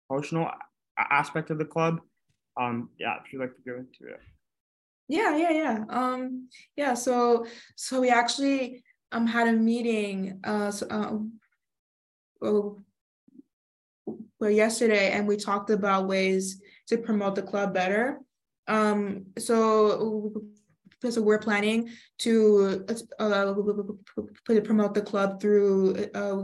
promotional 0.08 0.50
aspect 0.98 1.50
of 1.50 1.58
the 1.58 1.64
club. 1.64 2.00
Um, 2.56 2.90
yeah, 2.98 3.16
if 3.24 3.32
you'd 3.32 3.40
like 3.40 3.54
to 3.56 3.62
go 3.66 3.76
into 3.76 4.12
it. 4.14 4.20
Yeah, 5.08 5.36
yeah, 5.36 5.50
yeah. 5.50 5.84
Um, 5.88 6.48
yeah. 6.76 6.94
So, 6.94 7.46
so 7.76 8.00
we 8.00 8.10
actually 8.10 8.84
um 9.12 9.26
had 9.26 9.48
a 9.48 9.52
meeting 9.52 10.40
uh, 10.44 10.70
so, 10.70 10.86
uh 10.88 11.18
well 14.40 14.50
yesterday, 14.50 15.10
and 15.12 15.26
we 15.26 15.36
talked 15.36 15.70
about 15.70 16.06
ways 16.06 16.60
to 16.88 16.98
promote 16.98 17.34
the 17.34 17.42
club 17.42 17.74
better. 17.74 18.20
Um, 18.68 19.26
so 19.38 20.42
so 21.12 21.22
we're 21.22 21.38
planning 21.38 21.88
to 22.18 22.84
uh, 23.18 23.54
promote 24.64 24.94
the 24.94 25.02
club 25.02 25.40
through 25.40 25.94
uh, 26.14 26.42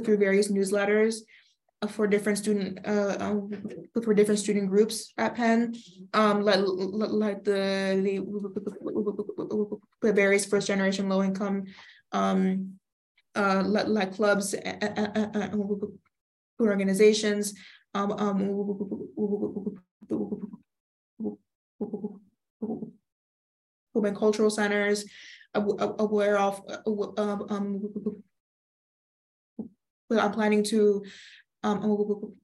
through 0.00 0.18
various 0.18 0.48
newsletters 0.50 1.20
for 1.88 2.06
different 2.06 2.38
student 2.38 2.78
uh, 2.86 3.16
um, 3.20 3.50
for 4.02 4.14
different 4.14 4.40
student 4.40 4.68
groups 4.68 5.12
at 5.18 5.34
Penn, 5.34 5.74
um, 6.14 6.42
like 6.42 6.60
like 6.60 7.44
the 7.44 8.00
the, 8.02 9.78
the 10.02 10.12
various 10.12 10.46
first 10.46 10.66
generation 10.66 11.08
low 11.08 11.22
income 11.22 11.64
um, 12.12 12.78
uh, 13.34 13.62
like 13.66 14.14
clubs 14.14 14.54
and 14.54 15.66
organizations. 16.60 17.54
Um, 17.94 18.12
um, 18.12 19.82
women 24.06 24.18
cultural 24.18 24.50
centers, 24.50 25.04
aware 25.54 26.38
of, 26.38 26.62
um, 27.18 27.46
um, 27.48 28.22
I'm 30.10 30.32
planning 30.32 30.62
to 30.64 31.04
um, 31.62 32.34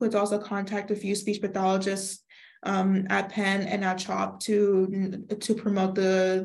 would 0.00 0.14
also 0.14 0.38
contact 0.38 0.90
a 0.90 0.96
few 0.96 1.14
speech 1.14 1.40
pathologists 1.40 2.24
um, 2.64 3.06
at 3.08 3.28
Penn 3.28 3.62
and 3.62 3.84
at 3.84 3.98
CHOP 3.98 4.40
to 4.40 5.24
to 5.40 5.54
promote 5.54 5.94
the 5.94 6.42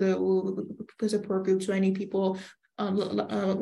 the 0.99 1.09
support 1.09 1.43
group 1.43 1.61
to 1.61 1.73
any 1.73 1.91
people 1.91 2.39
um, 2.77 2.99
uh, 3.19 3.55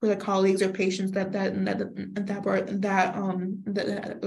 the 0.00 0.16
colleagues 0.16 0.62
or 0.62 0.70
patients 0.70 1.12
that 1.12 1.32
that 1.32 1.64
that 1.64 2.26
that 2.26 2.42
were 2.42 2.62
that 2.62 3.14
um 3.14 3.62
that 3.66 4.18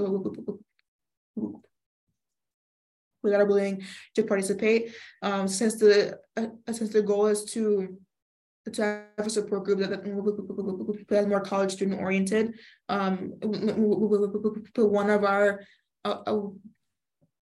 that 3.32 3.42
are 3.42 3.46
willing 3.46 3.84
to 4.16 4.24
participate. 4.24 4.94
Um, 5.22 5.48
since 5.48 5.76
the 5.76 6.20
uh, 6.38 6.48
since 6.72 6.92
the 6.92 7.02
goal 7.02 7.28
is 7.28 7.46
to 7.54 7.98
to 8.74 8.82
have 9.18 9.28
a 9.28 9.30
support 9.30 9.64
group 9.64 9.80
that, 9.80 9.90
that 11.10 11.20
is 11.20 11.28
more 11.28 11.42
college 11.42 11.72
student 11.72 12.02
oriented. 12.02 12.56
Um, 12.90 13.34
one 14.76 15.10
of 15.10 15.24
our 15.24 15.62
uh, 16.04 16.18
uh, 16.26 16.40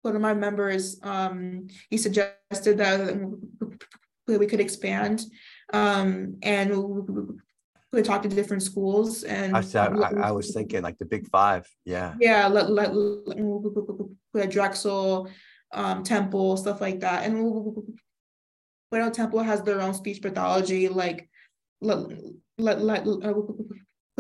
one 0.02 0.16
of 0.16 0.22
my 0.22 0.34
members 0.34 1.00
um, 1.04 1.68
he 1.90 1.98
suggested 1.98 2.78
that 2.78 3.20
we 4.28 4.46
could 4.46 4.60
expand 4.60 5.24
um, 5.74 6.38
and 6.44 6.72
we 7.92 8.02
talk 8.02 8.22
to 8.22 8.30
different 8.30 8.64
schools 8.64 9.24
and 9.24 9.56
I, 9.56 9.62
I, 9.76 10.28
I, 10.28 10.32
was 10.32 10.54
thinking 10.54 10.84
like 10.84 10.98
the 11.00 11.06
big 11.06 11.28
five 11.28 11.68
yeah 11.86 12.14
yeah 12.20 12.48
let, 12.48 12.70
let, 12.70 12.94
let 12.94 14.52
drexel 14.52 15.30
um, 15.72 16.04
temple 16.04 16.58
stuff 16.58 16.82
like 16.82 17.00
that 17.00 17.26
and 17.26 17.38
Bueno 18.92 19.10
Temple 19.12 19.44
has 19.44 19.62
their 19.62 19.82
own 19.82 19.94
speech 19.94 20.22
pathology, 20.22 20.88
like 20.90 21.30
uh, 21.88 22.06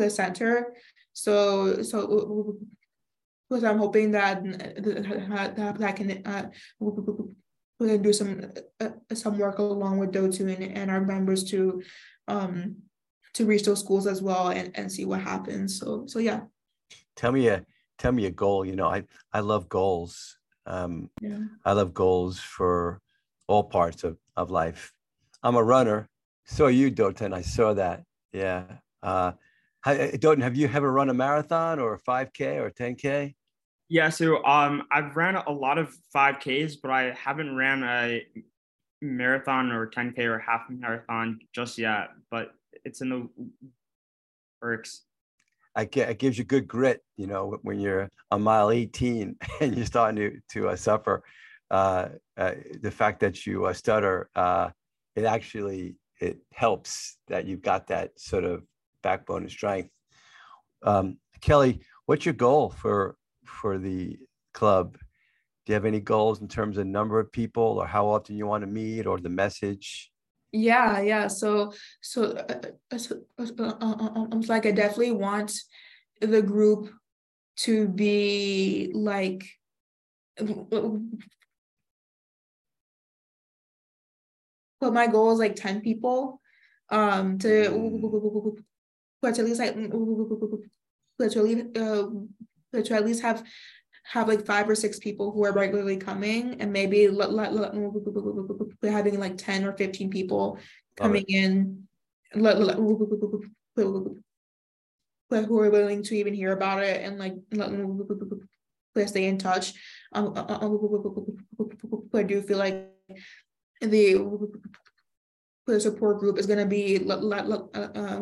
center. 0.09 0.73
So 1.13 1.81
so 1.81 2.57
because 3.49 3.63
I'm 3.63 3.79
hoping 3.79 4.11
that 4.11 4.43
that, 4.43 5.75
that 5.79 5.95
can 5.95 6.25
uh, 6.25 6.49
we 6.79 7.87
can 7.87 8.01
do 8.01 8.13
some 8.13 8.51
uh, 8.79 8.89
some 9.13 9.39
work 9.39 9.57
along 9.57 9.97
with 9.97 10.11
Dotun 10.11 10.53
and, 10.53 10.77
and 10.77 10.91
our 10.91 11.01
members 11.01 11.43
to 11.45 11.81
um 12.27 12.75
to 13.33 13.45
reach 13.45 13.63
those 13.63 13.79
schools 13.79 14.07
as 14.07 14.21
well 14.21 14.49
and, 14.49 14.71
and 14.75 14.91
see 14.91 15.05
what 15.05 15.21
happens. 15.21 15.79
So 15.79 16.05
so 16.05 16.19
yeah. 16.19 16.41
Tell 17.15 17.31
me 17.31 17.47
a 17.47 17.65
tell 17.97 18.11
me 18.11 18.27
a 18.27 18.31
goal. 18.31 18.65
You 18.65 18.75
know, 18.75 18.87
I 18.87 19.03
I 19.33 19.39
love 19.39 19.67
goals. 19.67 20.38
Um, 20.69 21.09
yeah. 21.19 21.39
I 21.65 21.73
love 21.73 21.93
goals 21.93 22.39
for 22.39 23.01
all 23.47 23.63
parts 23.63 24.03
of, 24.03 24.17
of 24.37 24.51
life. 24.51 24.93
I'm 25.43 25.55
a 25.55 25.63
runner. 25.63 26.07
So 26.45 26.65
are 26.65 26.71
you, 26.71 26.91
Dotun. 26.91 27.33
I 27.33 27.41
saw 27.41 27.73
that. 27.73 28.03
Yeah. 28.31 28.65
Uh, 29.01 29.33
Dotun, 29.85 30.41
have 30.41 30.55
you 30.55 30.69
ever 30.71 30.91
run 30.91 31.09
a 31.09 31.13
marathon 31.13 31.79
or 31.79 31.95
a 31.95 31.99
5K 31.99 32.61
or 32.61 32.69
10K? 32.71 33.33
Yeah, 33.89 34.09
so 34.09 34.45
um, 34.45 34.83
I've 34.91 35.15
ran 35.15 35.35
a 35.35 35.51
lot 35.51 35.79
of 35.79 35.97
5Ks, 36.15 36.75
but 36.81 36.91
I 36.91 37.11
haven't 37.11 37.55
ran 37.55 37.83
a 37.83 38.23
marathon 39.01 39.71
or 39.71 39.89
10K 39.89 40.19
or 40.19 40.37
half 40.37 40.69
marathon 40.69 41.39
just 41.55 41.79
yet. 41.79 42.09
But 42.29 42.51
it's 42.85 43.01
in 43.01 43.09
the 43.09 43.29
works. 44.61 45.05
I 45.75 45.85
get, 45.85 46.09
it 46.09 46.19
gives 46.19 46.37
you 46.37 46.43
good 46.43 46.67
grit, 46.67 47.01
you 47.15 47.27
know, 47.27 47.57
when 47.61 47.79
you're 47.79 48.09
a 48.31 48.39
mile 48.39 48.71
18 48.71 49.35
and 49.61 49.75
you're 49.75 49.85
starting 49.85 50.15
to, 50.17 50.39
to 50.53 50.69
uh, 50.69 50.75
suffer 50.75 51.23
uh, 51.71 52.09
uh, 52.37 52.53
the 52.81 52.91
fact 52.91 53.19
that 53.19 53.45
you 53.45 53.65
uh, 53.65 53.73
stutter, 53.73 54.29
uh, 54.35 54.69
it 55.15 55.25
actually 55.25 55.95
it 56.19 56.37
helps 56.53 57.17
that 57.27 57.45
you've 57.45 57.61
got 57.61 57.87
that 57.87 58.11
sort 58.17 58.43
of 58.43 58.63
backbone 59.03 59.43
and 59.43 59.51
strength. 59.51 59.89
Um, 60.83 61.17
Kelly, 61.41 61.81
what's 62.05 62.25
your 62.25 62.33
goal 62.33 62.69
for 62.69 63.15
for 63.45 63.77
the 63.77 64.17
club? 64.53 64.93
Do 65.65 65.71
you 65.71 65.73
have 65.75 65.85
any 65.85 65.99
goals 65.99 66.41
in 66.41 66.47
terms 66.47 66.77
of 66.77 66.87
number 66.87 67.19
of 67.19 67.31
people, 67.31 67.79
or 67.79 67.85
how 67.85 68.07
often 68.07 68.35
you 68.35 68.47
want 68.47 68.63
to 68.63 68.67
meet, 68.67 69.05
or 69.05 69.19
the 69.19 69.29
message? 69.29 70.11
Yeah, 70.51 70.99
yeah. 71.01 71.27
So, 71.27 71.73
so, 72.01 72.31
uh, 72.33 72.97
so 72.97 73.21
I'm 73.37 74.41
like, 74.41 74.65
I 74.65 74.71
definitely 74.71 75.11
want 75.11 75.53
the 76.21 76.41
group 76.41 76.89
to 77.57 77.87
be 77.89 78.91
like 78.93 79.43
but 84.79 84.93
my 84.93 85.07
goal 85.07 85.31
is 85.33 85.39
like 85.39 85.55
10 85.55 85.81
people 85.81 86.41
um 86.89 87.37
to 87.37 87.47
mm. 87.69 88.57
but 89.21 89.37
at 89.37 89.45
least 89.45 89.59
like 89.59 89.75
to 89.75 89.83
at 91.21 91.43
least 91.43 91.77
uh, 91.77 92.07
to 92.81 92.93
at 92.93 93.05
least 93.05 93.21
have 93.21 93.43
have 94.09 94.27
like 94.27 94.45
five 94.45 94.67
or 94.67 94.73
six 94.73 94.97
people 94.97 95.31
who 95.31 95.45
are 95.45 95.53
regularly 95.53 95.95
coming 95.95 96.59
and 96.59 96.73
maybe 96.73 97.07
let, 97.07 97.31
let, 97.31 97.53
let, 97.53 97.71
having 98.83 99.19
like 99.19 99.37
10 99.37 99.65
or 99.65 99.73
15 99.73 100.09
people 100.09 100.57
coming 100.97 101.25
in 101.27 101.87
let, 102.33 102.59
let, 102.59 102.77
who 102.77 103.43
are 105.59 105.69
willing 105.69 106.01
to 106.01 106.15
even 106.15 106.33
hear 106.33 106.53
about 106.53 106.81
it 106.81 107.03
and 107.03 107.19
like 107.19 107.35
let, 107.51 107.69
stay 109.07 109.25
in 109.25 109.37
touch 109.37 109.73
um, 110.13 110.33
I 112.13 112.23
do 112.23 112.41
feel 112.41 112.57
like 112.57 112.89
the 113.79 114.15
support 115.79 116.19
group 116.19 116.39
is 116.39 116.47
going 116.47 116.59
to 116.59 116.65
be 116.65 117.07
uh, 117.07 117.15
uh, 117.15 118.19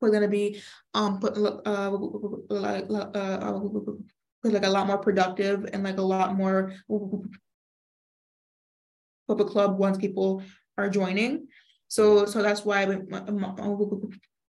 we're 0.00 0.10
going 0.10 0.22
to 0.22 0.28
be 0.28 0.60
um 0.94 1.20
put, 1.20 1.36
uh, 1.36 1.90
like 2.48 2.84
uh, 2.90 3.60
like 4.44 4.64
a 4.64 4.70
lot 4.70 4.86
more 4.86 4.98
productive 4.98 5.66
and 5.72 5.82
like 5.82 5.98
a 5.98 6.02
lot 6.02 6.36
more 6.36 6.72
public 9.28 9.48
club 9.48 9.78
once 9.78 9.98
people 9.98 10.42
are 10.78 10.88
joining. 10.88 11.48
So 11.88 12.26
so 12.26 12.42
that's 12.42 12.64
why 12.64 12.86
my, 12.86 13.22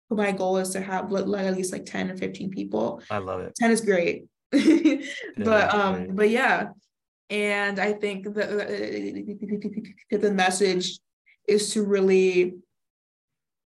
my 0.10 0.32
goal 0.32 0.58
is 0.58 0.70
to 0.72 0.82
have 0.82 1.12
like 1.12 1.46
at 1.46 1.56
least 1.56 1.72
like 1.72 1.86
10 1.86 2.12
or 2.12 2.18
15 2.18 2.50
people. 2.52 3.02
I 3.10 3.18
love 3.18 3.42
it. 3.42 3.56
10 3.56 3.72
is 3.72 3.82
great. 3.82 4.26
but 4.52 5.74
um 5.74 5.96
great. 5.96 6.16
but 6.16 6.30
yeah. 6.30 6.70
And 7.30 7.80
I 7.80 7.92
think 7.94 8.24
the 8.24 9.86
the 10.10 10.32
message 10.32 10.98
is 11.48 11.74
to 11.74 11.84
really 11.84 12.56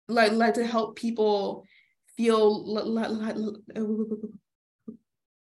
like 0.08 0.32
like 0.32 0.54
to 0.56 0.66
help 0.66 0.96
people 0.96 1.66
feel 2.16 2.64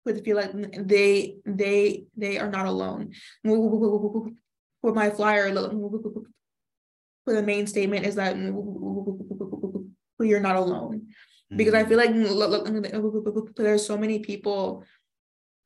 but 0.04 0.24
feel 0.24 0.36
like 0.36 0.52
they 0.88 1.36
they 1.46 2.06
they 2.18 2.40
are 2.40 2.50
not 2.50 2.66
alone. 2.66 3.12
For 3.44 4.94
my 4.94 5.12
flyer, 5.12 5.54
for 5.54 7.34
the 7.34 7.44
main 7.44 7.68
statement 7.68 8.06
is 8.06 8.16
that 8.16 8.36
you're 10.20 10.40
not 10.40 10.56
alone, 10.56 11.08
because 11.56 11.76
I 11.76 11.84
mm-hmm. 11.84 11.90
feel 11.90 11.98
like 11.98 13.56
there's 13.56 13.86
so 13.86 13.98
many 13.98 14.20
people 14.20 14.84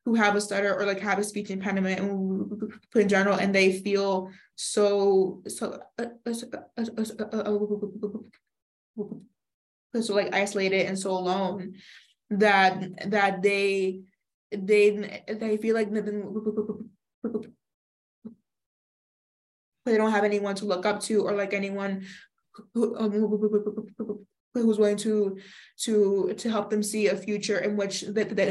who 0.04 0.14
have 0.14 0.36
a 0.36 0.40
stutter 0.40 0.74
or 0.78 0.84
like 0.84 1.00
have 1.00 1.18
a 1.18 1.24
speech 1.24 1.50
impediment 1.50 1.98
in 2.94 3.08
general, 3.08 3.38
and 3.38 3.54
they 3.54 3.80
feel 3.80 4.30
so 4.54 5.42
so 5.48 5.80
uh, 5.98 6.06
uh, 6.26 6.34
uh, 7.32 7.58
so 10.00 10.14
like 10.14 10.34
isolated 10.34 10.86
and 10.86 10.98
so 10.98 11.10
alone 11.10 11.74
that 12.30 13.10
that 13.10 13.42
they 13.42 14.00
they 14.50 15.22
they 15.28 15.56
feel 15.56 15.74
like 15.74 15.90
they 19.84 19.96
don't 19.96 20.12
have 20.12 20.24
anyone 20.24 20.54
to 20.54 20.64
look 20.64 20.84
up 20.86 21.00
to 21.00 21.22
or 21.26 21.32
like 21.32 21.54
anyone 21.54 22.04
who, 22.74 22.96
um, 22.96 23.12
who's 24.54 24.78
willing 24.78 24.96
to 24.96 25.38
to 25.78 26.34
to 26.36 26.50
help 26.50 26.70
them 26.70 26.82
see 26.82 27.08
a 27.08 27.16
future 27.16 27.58
in 27.58 27.76
which 27.76 28.02
that, 28.02 28.34
that 28.34 28.48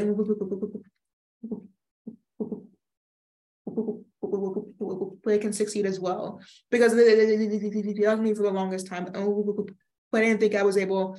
they 5.25 5.39
can 5.39 5.51
succeed 5.53 5.85
as 5.85 5.99
well 5.99 6.39
because 6.69 6.95
they 6.95 8.05
loved 8.05 8.21
me 8.21 8.33
for 8.33 8.43
the 8.43 8.51
longest 8.51 8.87
time 8.87 9.09
but 10.11 10.23
I 10.23 10.27
didn't 10.27 10.39
think 10.39 10.55
I 10.55 10.63
was 10.63 10.77
able 10.77 11.17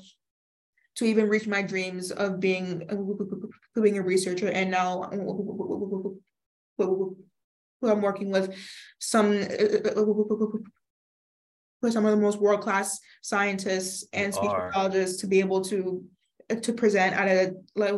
to 0.96 1.04
even 1.04 1.28
reach 1.28 1.46
my 1.46 1.62
dreams 1.62 2.10
of 2.10 2.40
being 2.40 2.82
being 3.74 3.98
a 3.98 4.02
researcher. 4.02 4.48
And 4.48 4.70
now 4.70 5.02
I'm 5.02 5.20
working 8.00 8.30
with 8.30 8.54
some 8.98 9.30
with 11.82 11.92
some 11.92 12.06
of 12.06 12.10
the 12.10 12.16
most 12.16 12.38
world-class 12.40 12.98
scientists 13.22 14.06
and 14.12 14.32
speech 14.34 14.50
pathologists 14.50 15.20
to 15.20 15.26
be 15.26 15.40
able 15.40 15.60
to 15.62 16.04
to 16.62 16.72
present 16.72 17.14
at 17.14 17.28
a 17.28 17.54
like 17.74 17.94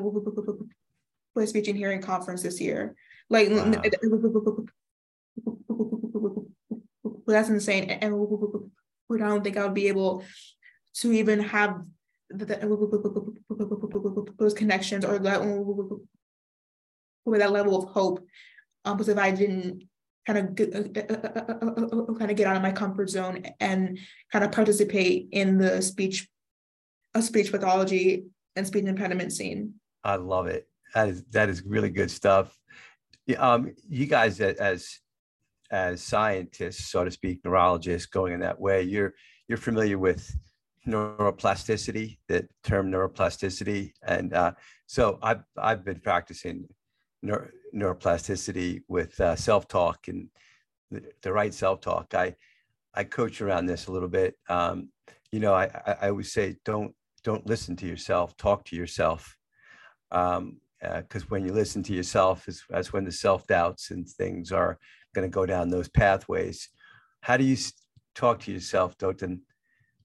speech 1.48 1.68
and 1.68 1.76
hearing 1.76 2.02
conference 2.02 2.42
this 2.42 2.60
year. 2.60 2.96
Like 3.30 3.48
wow. 3.50 3.82
that's 7.26 7.48
insane. 7.48 7.90
And 7.90 8.14
I 9.10 9.28
don't 9.28 9.44
think 9.44 9.56
I 9.56 9.64
would 9.64 9.74
be 9.74 9.88
able 9.88 10.24
to 11.00 11.12
even 11.12 11.40
have 11.40 11.82
those 14.38 14.54
connections 14.54 15.04
or 15.04 15.18
that 15.18 15.40
that 17.26 17.52
level 17.52 17.76
of 17.76 17.90
hope 17.90 18.26
um, 18.84 18.96
because 18.96 19.08
if 19.08 19.18
I 19.18 19.30
didn't 19.30 19.84
kind 20.26 20.38
of 20.38 20.54
get, 20.54 20.72
kind 20.72 22.30
of 22.30 22.36
get 22.36 22.46
out 22.46 22.56
of 22.56 22.62
my 22.62 22.72
comfort 22.72 23.10
zone 23.10 23.44
and 23.60 23.98
kind 24.32 24.44
of 24.44 24.52
participate 24.52 25.28
in 25.32 25.58
the 25.58 25.82
speech 25.82 26.28
a 27.14 27.22
speech 27.22 27.50
pathology 27.50 28.26
and 28.56 28.66
speech 28.66 28.84
impediment 28.84 29.32
scene. 29.32 29.74
I 30.04 30.16
love 30.16 30.46
it. 30.46 30.68
That 30.94 31.08
is 31.08 31.24
that 31.30 31.48
is 31.48 31.62
really 31.62 31.90
good 31.90 32.10
stuff. 32.10 32.56
Um, 33.36 33.74
you 33.88 34.06
guys 34.06 34.40
as 34.40 34.98
as 35.70 36.02
scientists, 36.02 36.90
so 36.90 37.04
to 37.04 37.10
speak, 37.10 37.40
neurologists, 37.44 38.06
going 38.06 38.32
in 38.32 38.40
that 38.40 38.60
way, 38.60 38.82
you're 38.82 39.14
you're 39.48 39.58
familiar 39.58 39.98
with 39.98 40.30
neuroplasticity, 40.88 42.18
the 42.28 42.48
term 42.64 42.90
neuroplasticity. 42.90 43.92
And 44.02 44.32
uh, 44.32 44.52
so 44.86 45.18
I've, 45.22 45.42
I've 45.56 45.84
been 45.84 46.00
practicing 46.00 46.66
neuro, 47.22 47.48
neuroplasticity 47.74 48.82
with 48.88 49.20
uh, 49.20 49.36
self-talk 49.36 50.08
and 50.08 50.28
the, 50.90 51.02
the 51.22 51.32
right 51.32 51.54
self-talk. 51.54 52.14
I, 52.14 52.34
I 52.94 53.04
coach 53.04 53.40
around 53.40 53.66
this 53.66 53.86
a 53.86 53.92
little 53.92 54.08
bit. 54.08 54.34
Um, 54.48 54.88
you 55.30 55.40
know, 55.40 55.54
I, 55.54 55.70
I 56.00 56.08
always 56.08 56.32
say, 56.32 56.56
don't, 56.64 56.94
don't 57.22 57.46
listen 57.46 57.76
to 57.76 57.86
yourself, 57.86 58.36
talk 58.36 58.64
to 58.66 58.76
yourself. 58.76 59.36
Um, 60.10 60.60
because 60.80 61.24
uh, 61.24 61.26
when 61.28 61.44
you 61.44 61.52
listen 61.52 61.82
to 61.82 61.92
yourself 61.92 62.46
is 62.46 62.62
that's 62.70 62.92
when 62.92 63.04
the 63.04 63.10
self-doubts 63.12 63.90
and 63.90 64.08
things 64.08 64.52
are 64.52 64.78
going 65.14 65.28
to 65.28 65.34
go 65.34 65.44
down 65.44 65.70
those 65.70 65.88
pathways. 65.88 66.68
How 67.20 67.36
do 67.36 67.44
you 67.44 67.56
talk 68.14 68.40
to 68.40 68.52
yourself, 68.52 68.96
Dotun? 68.96 69.40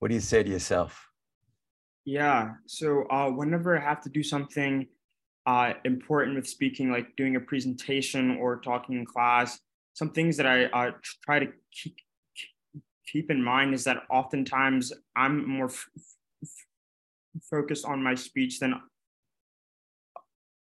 What 0.04 0.10
do 0.10 0.16
you 0.16 0.22
say 0.22 0.44
to 0.44 0.50
yourself? 0.50 1.08
Yeah. 2.04 2.56
So 2.66 3.06
uh, 3.10 3.30
whenever 3.30 3.78
I 3.78 3.82
have 3.82 4.02
to 4.02 4.10
do 4.10 4.22
something 4.22 4.86
uh, 5.46 5.76
important 5.86 6.36
with 6.36 6.46
speaking, 6.46 6.92
like 6.92 7.16
doing 7.16 7.38
a 7.38 7.40
presentation 7.40 8.36
or 8.36 8.60
talking 8.60 8.98
in 8.98 9.06
class, 9.06 9.58
some 9.94 10.10
things 10.10 10.36
that 10.36 10.46
I 10.46 10.66
uh, 10.66 10.92
try 11.24 11.40
to 11.40 11.48
keep, 11.72 11.96
keep 13.08 13.32
in 13.32 13.42
mind 13.42 13.74
is 13.74 13.86
that 13.86 14.00
oftentimes 14.10 14.92
I'm 15.16 15.48
more 15.48 15.68
f- 15.68 15.90
f- 16.44 16.50
focused 17.50 17.86
on 17.86 18.04
my 18.04 18.16
speech 18.16 18.60
than 18.60 18.82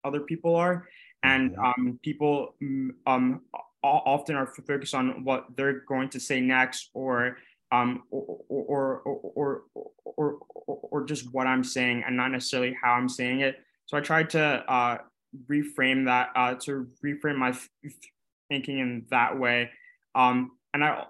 other 0.03 0.19
people 0.19 0.57
are. 0.57 0.85
And 1.23 1.51
mm-hmm. 1.51 1.63
um, 1.63 1.99
people 2.03 2.55
mm, 2.61 2.89
um, 3.07 3.43
often 3.81 4.35
are 4.35 4.47
focused 4.47 4.93
on 4.93 5.23
what 5.23 5.45
they're 5.55 5.79
going 5.87 6.09
to 6.09 6.19
say 6.19 6.41
next 6.41 6.89
or 6.93 7.37
um, 7.71 8.03
or, 8.09 8.99
or, 8.99 9.01
or, 9.05 9.61
or, 10.05 10.37
or, 10.65 11.05
just 11.05 11.31
what 11.33 11.45
I'm 11.45 11.63
saying 11.63 12.03
and 12.05 12.17
not 12.17 12.29
necessarily 12.31 12.75
how 12.81 12.93
I'm 12.93 13.07
saying 13.07 13.41
it. 13.41 13.57
So 13.85 13.95
I 13.95 14.01
tried 14.01 14.31
to 14.31 14.41
uh, 14.41 14.97
reframe 15.47 16.05
that, 16.05 16.29
uh, 16.35 16.55
to 16.65 16.87
reframe 17.05 17.37
my 17.37 17.55
thinking 18.49 18.79
in 18.79 19.05
that 19.11 19.37
way. 19.37 19.69
Um, 20.15 20.51
and 20.73 20.83
I 20.83 21.03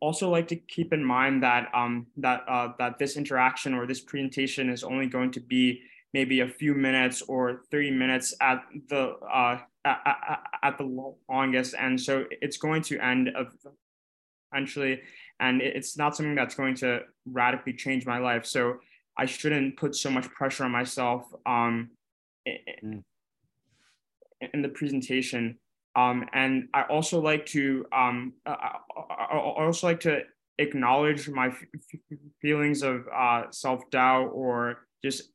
also 0.00 0.30
like 0.30 0.48
to 0.48 0.56
keep 0.56 0.92
in 0.92 1.04
mind 1.04 1.42
that 1.42 1.68
um, 1.74 2.06
that 2.16 2.44
uh, 2.48 2.68
that 2.78 2.98
this 2.98 3.16
interaction 3.16 3.74
or 3.74 3.86
this 3.86 4.00
presentation 4.00 4.70
is 4.70 4.84
only 4.84 5.06
going 5.06 5.30
to 5.32 5.40
be 5.40 5.82
maybe 6.12 6.40
a 6.40 6.48
few 6.48 6.74
minutes 6.74 7.22
or 7.22 7.62
30 7.70 7.90
minutes 7.90 8.34
at 8.40 8.62
the 8.88 9.16
uh, 9.32 9.58
at, 9.84 10.40
at, 10.62 10.78
the 10.78 11.06
longest, 11.28 11.74
and 11.78 12.00
so 12.00 12.24
it's 12.30 12.56
going 12.56 12.82
to 12.82 12.98
end 12.98 13.30
potentially. 14.50 15.00
And 15.40 15.60
it's 15.60 15.96
not 15.96 16.16
something 16.16 16.34
that's 16.34 16.54
going 16.54 16.74
to 16.76 17.00
radically 17.26 17.74
change 17.74 18.06
my 18.06 18.18
life. 18.18 18.46
So 18.46 18.78
I 19.18 19.26
shouldn't 19.26 19.76
put 19.76 19.94
so 19.94 20.10
much 20.10 20.28
pressure 20.30 20.64
on 20.64 20.70
myself 20.70 21.24
um, 21.44 21.90
mm. 22.46 23.02
in 24.54 24.62
the 24.62 24.68
presentation. 24.68 25.58
Um, 25.94 26.26
and 26.32 26.68
I 26.74 26.82
also 26.82 27.20
like 27.20 27.46
to 27.46 27.86
um, 27.92 28.34
I 28.44 28.78
also 29.32 29.86
like 29.86 30.00
to 30.00 30.20
acknowledge 30.58 31.28
my 31.28 31.54
feelings 32.40 32.82
of 32.82 33.06
uh, 33.14 33.44
self 33.50 33.88
doubt 33.90 34.30
or 34.34 34.86
just 35.02 35.30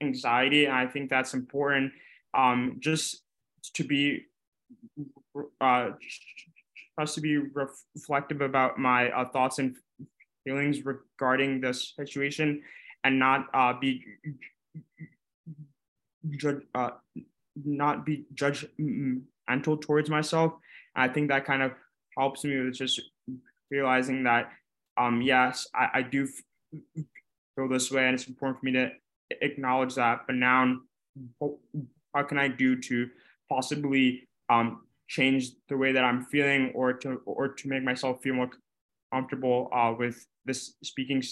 anxiety. 0.00 0.66
And 0.66 0.74
I 0.74 0.86
think 0.86 1.10
that's 1.10 1.34
important. 1.34 1.92
Um, 2.32 2.76
just 2.78 3.22
to 3.74 3.84
be 3.84 4.26
uh, 5.60 5.90
has 7.00 7.14
to 7.14 7.20
be 7.20 7.38
reflective 7.38 8.40
about 8.40 8.78
my 8.78 9.10
uh, 9.10 9.28
thoughts 9.28 9.58
and 9.58 9.76
feelings 10.44 10.84
regarding 10.84 11.60
this 11.60 11.94
situation 11.96 12.62
and 13.04 13.18
not 13.18 13.46
uh, 13.54 13.72
be 13.80 14.04
judge, 16.36 16.62
uh, 16.74 16.90
not 17.64 18.04
be 18.04 18.24
judgmental 18.34 19.80
towards 19.80 20.10
myself. 20.10 20.52
And 20.94 21.10
I 21.10 21.12
think 21.12 21.28
that 21.28 21.44
kind 21.44 21.62
of 21.62 21.72
helps 22.16 22.44
me 22.44 22.60
with 22.60 22.74
just 22.74 23.00
realizing 23.70 24.24
that, 24.24 24.50
um, 24.96 25.22
yes, 25.22 25.66
I, 25.74 25.88
I 25.94 26.02
do 26.02 26.28
feel 27.56 27.68
this 27.68 27.90
way, 27.90 28.04
and 28.06 28.14
it's 28.14 28.28
important 28.28 28.60
for 28.60 28.66
me 28.66 28.72
to 28.72 28.90
acknowledge 29.40 29.94
that. 29.94 30.20
But 30.26 30.36
now, 30.36 30.76
what 31.38 32.28
can 32.28 32.38
I 32.38 32.48
do 32.48 32.80
to 32.80 33.08
possibly 33.48 34.28
um, 34.48 34.82
change 35.10 35.50
the 35.68 35.76
way 35.76 35.90
that 35.90 36.04
I'm 36.04 36.24
feeling 36.26 36.70
or 36.74 36.92
to 36.92 37.20
or 37.26 37.48
to 37.48 37.68
make 37.68 37.82
myself 37.82 38.22
feel 38.22 38.34
more 38.34 38.50
comfortable 39.12 39.68
uh, 39.74 39.92
with 39.98 40.24
this 40.46 40.74
speaking 40.84 41.22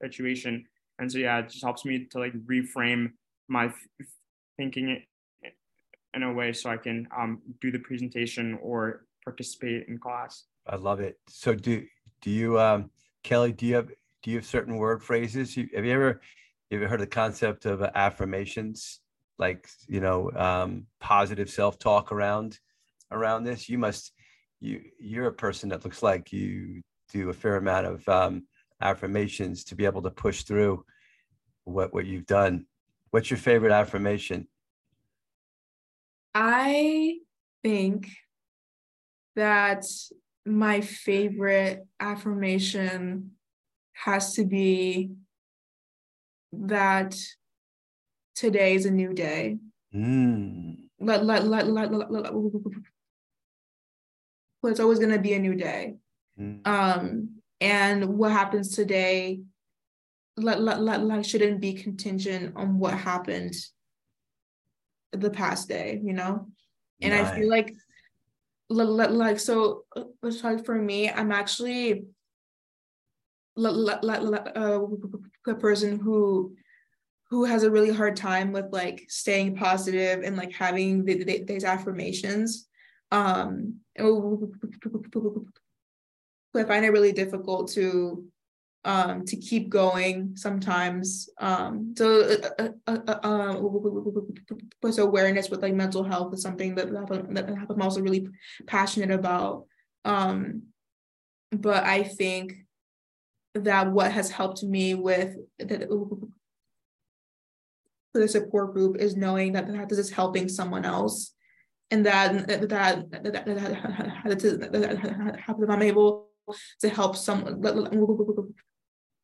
situation. 0.00 0.64
And 1.00 1.10
so 1.10 1.18
yeah, 1.18 1.40
it 1.40 1.48
just 1.48 1.64
helps 1.64 1.84
me 1.84 2.06
to 2.12 2.18
like 2.20 2.32
reframe 2.46 3.12
my 3.48 3.72
thinking 4.56 5.02
in 6.14 6.22
a 6.22 6.32
way 6.32 6.52
so 6.52 6.70
I 6.70 6.76
can 6.76 7.08
um, 7.16 7.42
do 7.60 7.72
the 7.72 7.80
presentation 7.80 8.56
or 8.62 9.04
participate 9.24 9.88
in 9.88 9.98
class. 9.98 10.44
I 10.68 10.76
love 10.76 11.00
it. 11.00 11.18
So 11.28 11.54
do 11.54 11.84
do 12.22 12.30
you 12.30 12.58
um 12.60 12.90
Kelly, 13.24 13.50
do 13.50 13.66
you 13.66 13.74
have 13.74 13.88
do 14.22 14.30
you 14.30 14.36
have 14.36 14.46
certain 14.46 14.76
word 14.76 15.02
phrases? 15.02 15.56
You, 15.56 15.68
have 15.74 15.84
you 15.84 15.92
ever 15.92 16.20
have 16.70 16.80
you 16.80 16.86
heard 16.86 17.00
the 17.00 17.06
concept 17.08 17.66
of 17.66 17.82
affirmations, 17.82 19.00
like 19.38 19.68
you 19.88 20.00
know, 20.00 20.30
um, 20.36 20.86
positive 21.00 21.50
self 21.50 21.80
talk 21.80 22.12
around 22.12 22.60
around 23.10 23.44
this? 23.44 23.68
You 23.68 23.78
must 23.78 24.12
you 24.60 24.80
you're 24.98 25.26
a 25.26 25.32
person 25.32 25.68
that 25.70 25.84
looks 25.84 26.02
like 26.02 26.32
you 26.32 26.82
do 27.12 27.30
a 27.30 27.34
fair 27.34 27.56
amount 27.56 27.86
of 27.86 28.08
um, 28.08 28.44
affirmations 28.80 29.64
to 29.64 29.74
be 29.74 29.84
able 29.84 30.02
to 30.02 30.10
push 30.10 30.42
through 30.42 30.84
what 31.64 31.92
what 31.92 32.06
you've 32.06 32.26
done. 32.26 32.66
What's 33.10 33.30
your 33.30 33.38
favorite 33.38 33.72
affirmation? 33.72 34.48
I 36.34 37.18
think 37.62 38.08
that 39.36 39.84
my 40.44 40.80
favorite 40.80 41.86
affirmation 42.00 43.32
has 43.92 44.34
to 44.34 44.44
be 44.44 45.10
that 46.52 47.16
today 48.34 48.74
is 48.74 48.86
a 48.86 48.90
new 48.90 49.12
day. 49.12 49.58
Mm. 49.94 50.88
Let, 51.00 51.24
let, 51.24 51.44
let, 51.46 51.68
let, 51.68 51.92
let, 51.92 52.10
let, 52.10 52.32
it's 54.70 54.80
always 54.80 54.98
going 54.98 55.12
to 55.12 55.18
be 55.18 55.34
a 55.34 55.38
new 55.38 55.54
day. 55.54 55.96
Mm. 56.38 56.66
Um, 56.66 57.28
and 57.60 58.16
what 58.18 58.32
happens 58.32 58.74
today 58.74 59.40
let, 60.36 60.60
let, 60.60 60.80
let, 60.80 61.04
let, 61.04 61.24
shouldn't 61.24 61.60
be 61.60 61.74
contingent 61.74 62.56
on 62.56 62.78
what 62.78 62.94
happened 62.94 63.54
the 65.12 65.30
past 65.30 65.68
day, 65.68 66.00
you 66.02 66.12
know? 66.12 66.48
And 67.00 67.14
nice. 67.14 67.28
I 67.28 67.38
feel 67.38 67.48
like 67.48 67.72
like 68.68 69.38
so 69.38 69.84
it's 70.22 70.42
like 70.42 70.64
for 70.64 70.74
me 70.74 71.10
i'm 71.10 71.30
actually 71.30 72.04
uh, 73.56 74.80
a 75.46 75.54
person 75.54 75.98
who 75.98 76.54
who 77.30 77.44
has 77.44 77.62
a 77.62 77.70
really 77.70 77.92
hard 77.92 78.16
time 78.16 78.52
with 78.52 78.66
like 78.72 79.04
staying 79.08 79.54
positive 79.56 80.22
and 80.22 80.36
like 80.36 80.52
having 80.52 81.04
the, 81.04 81.24
the, 81.24 81.44
these 81.44 81.64
affirmations 81.64 82.68
um 83.10 83.80
i 83.98 84.02
find 86.64 86.84
it 86.84 86.92
really 86.92 87.12
difficult 87.12 87.70
to 87.70 88.24
um, 88.84 89.24
to 89.26 89.36
keep 89.36 89.68
going 89.68 90.36
sometimes. 90.36 91.28
Um, 91.38 91.94
so 91.96 92.36
uh, 92.58 92.68
uh, 92.86 92.98
uh, 93.06 93.18
uh, 93.22 93.56
plus 94.80 94.98
awareness 94.98 95.48
with 95.48 95.62
like 95.62 95.74
mental 95.74 96.04
health 96.04 96.34
is 96.34 96.42
something 96.42 96.74
that, 96.74 96.90
that 96.90 97.66
I'm 97.70 97.82
also 97.82 98.02
really 98.02 98.28
passionate 98.66 99.10
about. 99.10 99.64
Um, 100.04 100.64
but 101.50 101.84
I 101.84 102.02
think 102.02 102.54
that 103.54 103.90
what 103.90 104.12
has 104.12 104.30
helped 104.30 104.62
me 104.62 104.94
with 104.94 105.36
the 105.58 106.28
support 108.28 108.74
group 108.74 108.98
is 108.98 109.16
knowing 109.16 109.52
that, 109.52 109.72
that 109.72 109.88
this 109.88 109.98
is 109.98 110.10
helping 110.10 110.48
someone 110.48 110.84
else 110.84 111.33
and 111.90 112.06
that 112.06 112.46
that 112.48 112.68
that, 112.68 113.10
that, 113.12 113.32
that, 113.32 113.44
that 115.58 115.70
I'm 115.70 115.82
able 115.82 116.28
to 116.80 116.88
help 116.88 117.16
someone 117.16 117.60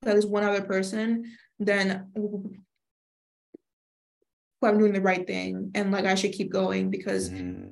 that 0.02 0.16
is 0.16 0.26
one 0.26 0.44
other 0.44 0.62
person, 0.62 1.36
then 1.58 2.06
I'm 4.62 4.78
doing 4.78 4.92
the 4.92 5.00
right 5.00 5.26
thing 5.26 5.70
and 5.74 5.90
like 5.90 6.04
I 6.04 6.14
should 6.14 6.32
keep 6.32 6.50
going 6.50 6.90
because 6.90 7.30
mm. 7.30 7.70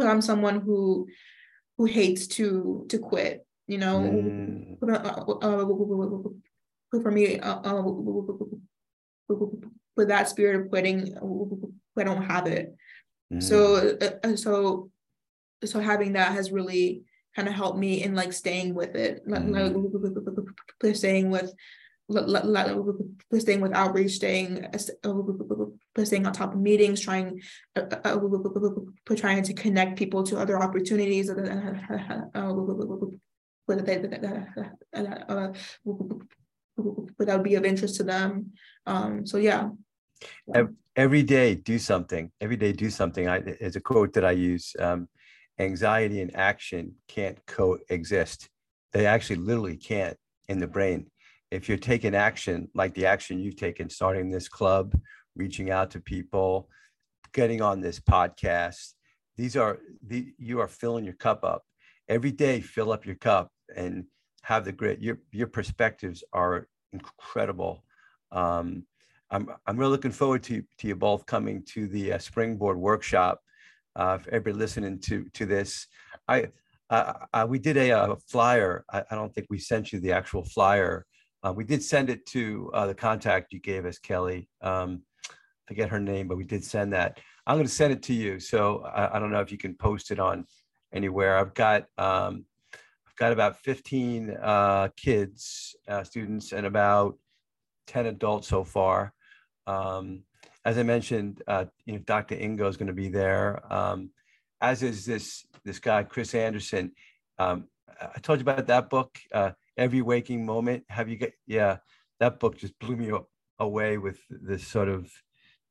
I'm 0.00 0.22
someone 0.22 0.60
who 0.60 1.08
who 1.76 1.84
hates 1.86 2.26
to 2.28 2.86
to 2.88 2.98
quit, 2.98 3.46
you 3.66 3.78
know. 3.78 4.00
Mm. 4.00 4.78
for 7.02 7.10
me, 7.10 7.38
uh, 7.40 7.82
with 9.28 10.08
that 10.08 10.28
spirit 10.28 10.60
of 10.60 10.70
quitting, 10.70 11.16
I 11.96 12.04
don't 12.04 12.22
have 12.22 12.46
it. 12.46 12.74
Mm. 13.32 13.42
So 13.42 13.96
uh, 14.24 14.36
so 14.36 14.90
so 15.64 15.80
having 15.80 16.12
that 16.14 16.32
has 16.32 16.52
really 16.52 17.02
kind 17.34 17.48
of 17.48 17.54
helped 17.54 17.78
me 17.78 18.02
in 18.02 18.14
like 18.14 18.32
staying 18.32 18.74
with 18.74 18.94
it 18.96 19.26
mm. 19.26 20.96
staying 20.96 21.30
with 21.30 21.52
staying 23.38 23.60
with 23.60 23.74
outreach 23.74 24.12
staying 24.12 24.64
uh, 24.64 24.78
staying 26.04 26.26
on 26.26 26.32
top 26.32 26.54
of 26.54 26.60
meetings 26.60 27.00
trying 27.00 27.40
uh, 27.76 28.18
trying 29.16 29.42
to 29.42 29.52
connect 29.52 29.98
people 29.98 30.22
to 30.22 30.38
other 30.38 30.60
opportunities 30.60 31.26
that 31.26 31.36
would 36.78 37.42
be 37.42 37.54
of 37.54 37.64
interest 37.64 37.96
to 37.96 38.02
them 38.02 38.52
um 38.86 39.26
so 39.26 39.36
yeah 39.36 39.68
every 40.96 41.22
day 41.22 41.54
do 41.54 41.78
something 41.78 42.30
every 42.40 42.56
day 42.56 42.72
do 42.72 42.90
something 42.90 43.28
i 43.28 43.36
it's 43.36 43.76
a 43.76 43.80
quote 43.80 44.12
that 44.12 44.24
i 44.24 44.30
use 44.30 44.74
um, 44.80 45.08
anxiety 45.58 46.20
and 46.20 46.34
action 46.36 46.94
can't 47.08 47.38
coexist. 47.46 48.48
They 48.92 49.06
actually 49.06 49.36
literally 49.36 49.76
can't 49.76 50.16
in 50.48 50.58
the 50.58 50.66
brain. 50.66 51.10
If 51.50 51.68
you're 51.68 51.78
taking 51.78 52.14
action, 52.14 52.68
like 52.74 52.94
the 52.94 53.06
action 53.06 53.38
you've 53.38 53.56
taken, 53.56 53.90
starting 53.90 54.30
this 54.30 54.48
club, 54.48 54.98
reaching 55.34 55.70
out 55.70 55.90
to 55.92 56.00
people, 56.00 56.68
getting 57.32 57.62
on 57.62 57.80
this 57.80 58.00
podcast, 58.00 58.92
these 59.36 59.56
are 59.56 59.78
the 60.06 60.32
you 60.38 60.60
are 60.60 60.68
filling 60.68 61.04
your 61.04 61.14
cup 61.14 61.44
up. 61.44 61.62
Every 62.08 62.32
day, 62.32 62.60
fill 62.60 62.92
up 62.92 63.06
your 63.06 63.14
cup 63.16 63.50
and 63.74 64.04
have 64.48 64.64
the 64.64 64.72
grit. 64.72 65.02
Your 65.02 65.18
your 65.30 65.46
perspectives 65.46 66.24
are 66.32 66.68
incredible. 66.94 67.84
Um, 68.32 68.84
I'm 69.30 69.46
I'm 69.66 69.76
really 69.76 69.92
looking 69.92 70.10
forward 70.10 70.42
to 70.44 70.62
to 70.78 70.88
you 70.88 70.96
both 70.96 71.26
coming 71.26 71.62
to 71.74 71.86
the 71.86 72.14
uh, 72.14 72.18
Springboard 72.18 72.78
workshop 72.78 73.42
uh, 73.94 74.16
for 74.16 74.30
everybody 74.30 74.56
listening 74.56 75.00
to 75.00 75.26
to 75.34 75.44
this. 75.44 75.86
I 76.26 76.48
uh, 76.88 77.46
we 77.46 77.58
did 77.58 77.76
a, 77.76 77.90
a 77.90 78.16
flyer. 78.16 78.86
I, 78.90 79.04
I, 79.10 79.14
don't 79.14 79.34
think 79.34 79.48
we 79.50 79.58
sent 79.58 79.92
you 79.92 80.00
the 80.00 80.12
actual 80.12 80.42
flyer. 80.42 81.04
Uh, 81.42 81.52
we 81.54 81.62
did 81.62 81.82
send 81.82 82.08
it 82.08 82.24
to 82.28 82.70
uh, 82.72 82.86
the 82.86 82.94
contact 82.94 83.52
you 83.52 83.60
gave 83.60 83.84
us, 83.84 83.98
Kelly. 83.98 84.48
Um, 84.62 85.02
forget 85.66 85.90
her 85.90 86.00
name, 86.00 86.26
but 86.26 86.38
we 86.38 86.44
did 86.44 86.64
send 86.64 86.94
that. 86.94 87.20
I'm 87.46 87.56
going 87.56 87.66
to 87.66 87.72
send 87.72 87.92
it 87.92 88.02
to 88.04 88.14
you. 88.14 88.40
So 88.40 88.84
I, 88.84 89.16
I, 89.16 89.18
don't 89.18 89.30
know 89.30 89.42
if 89.42 89.52
you 89.52 89.58
can 89.58 89.74
post 89.74 90.10
it 90.10 90.18
on 90.18 90.46
anywhere. 90.94 91.36
I've 91.36 91.52
got 91.52 91.84
um, 91.98 92.46
got 93.18 93.32
about 93.32 93.58
15 93.58 94.36
uh, 94.40 94.88
kids, 94.96 95.74
uh, 95.88 96.04
students, 96.04 96.52
and 96.52 96.66
about 96.66 97.18
10 97.88 98.06
adults 98.06 98.48
so 98.48 98.64
far. 98.64 99.12
Um, 99.66 100.22
as 100.64 100.78
I 100.78 100.82
mentioned, 100.82 101.42
uh, 101.46 101.66
you 101.84 101.94
know, 101.94 101.98
Dr. 102.00 102.36
Ingo 102.36 102.68
is 102.68 102.76
going 102.76 102.88
to 102.88 102.92
be 102.92 103.08
there, 103.08 103.60
um, 103.72 104.10
as 104.60 104.82
is 104.82 105.04
this 105.04 105.46
this 105.64 105.78
guy 105.78 106.02
Chris 106.02 106.34
Anderson. 106.34 106.92
Um, 107.38 107.68
I 108.00 108.18
told 108.20 108.38
you 108.38 108.42
about 108.42 108.66
that 108.66 108.90
book, 108.90 109.18
uh, 109.32 109.52
Every 109.76 110.02
Waking 110.02 110.44
Moment. 110.44 110.84
Have 110.88 111.08
you 111.08 111.16
get? 111.16 111.32
Yeah, 111.46 111.78
that 112.20 112.38
book 112.38 112.58
just 112.58 112.78
blew 112.78 112.96
me 112.96 113.12
away 113.58 113.98
with 113.98 114.18
this 114.30 114.66
sort 114.66 114.88
of 114.88 115.10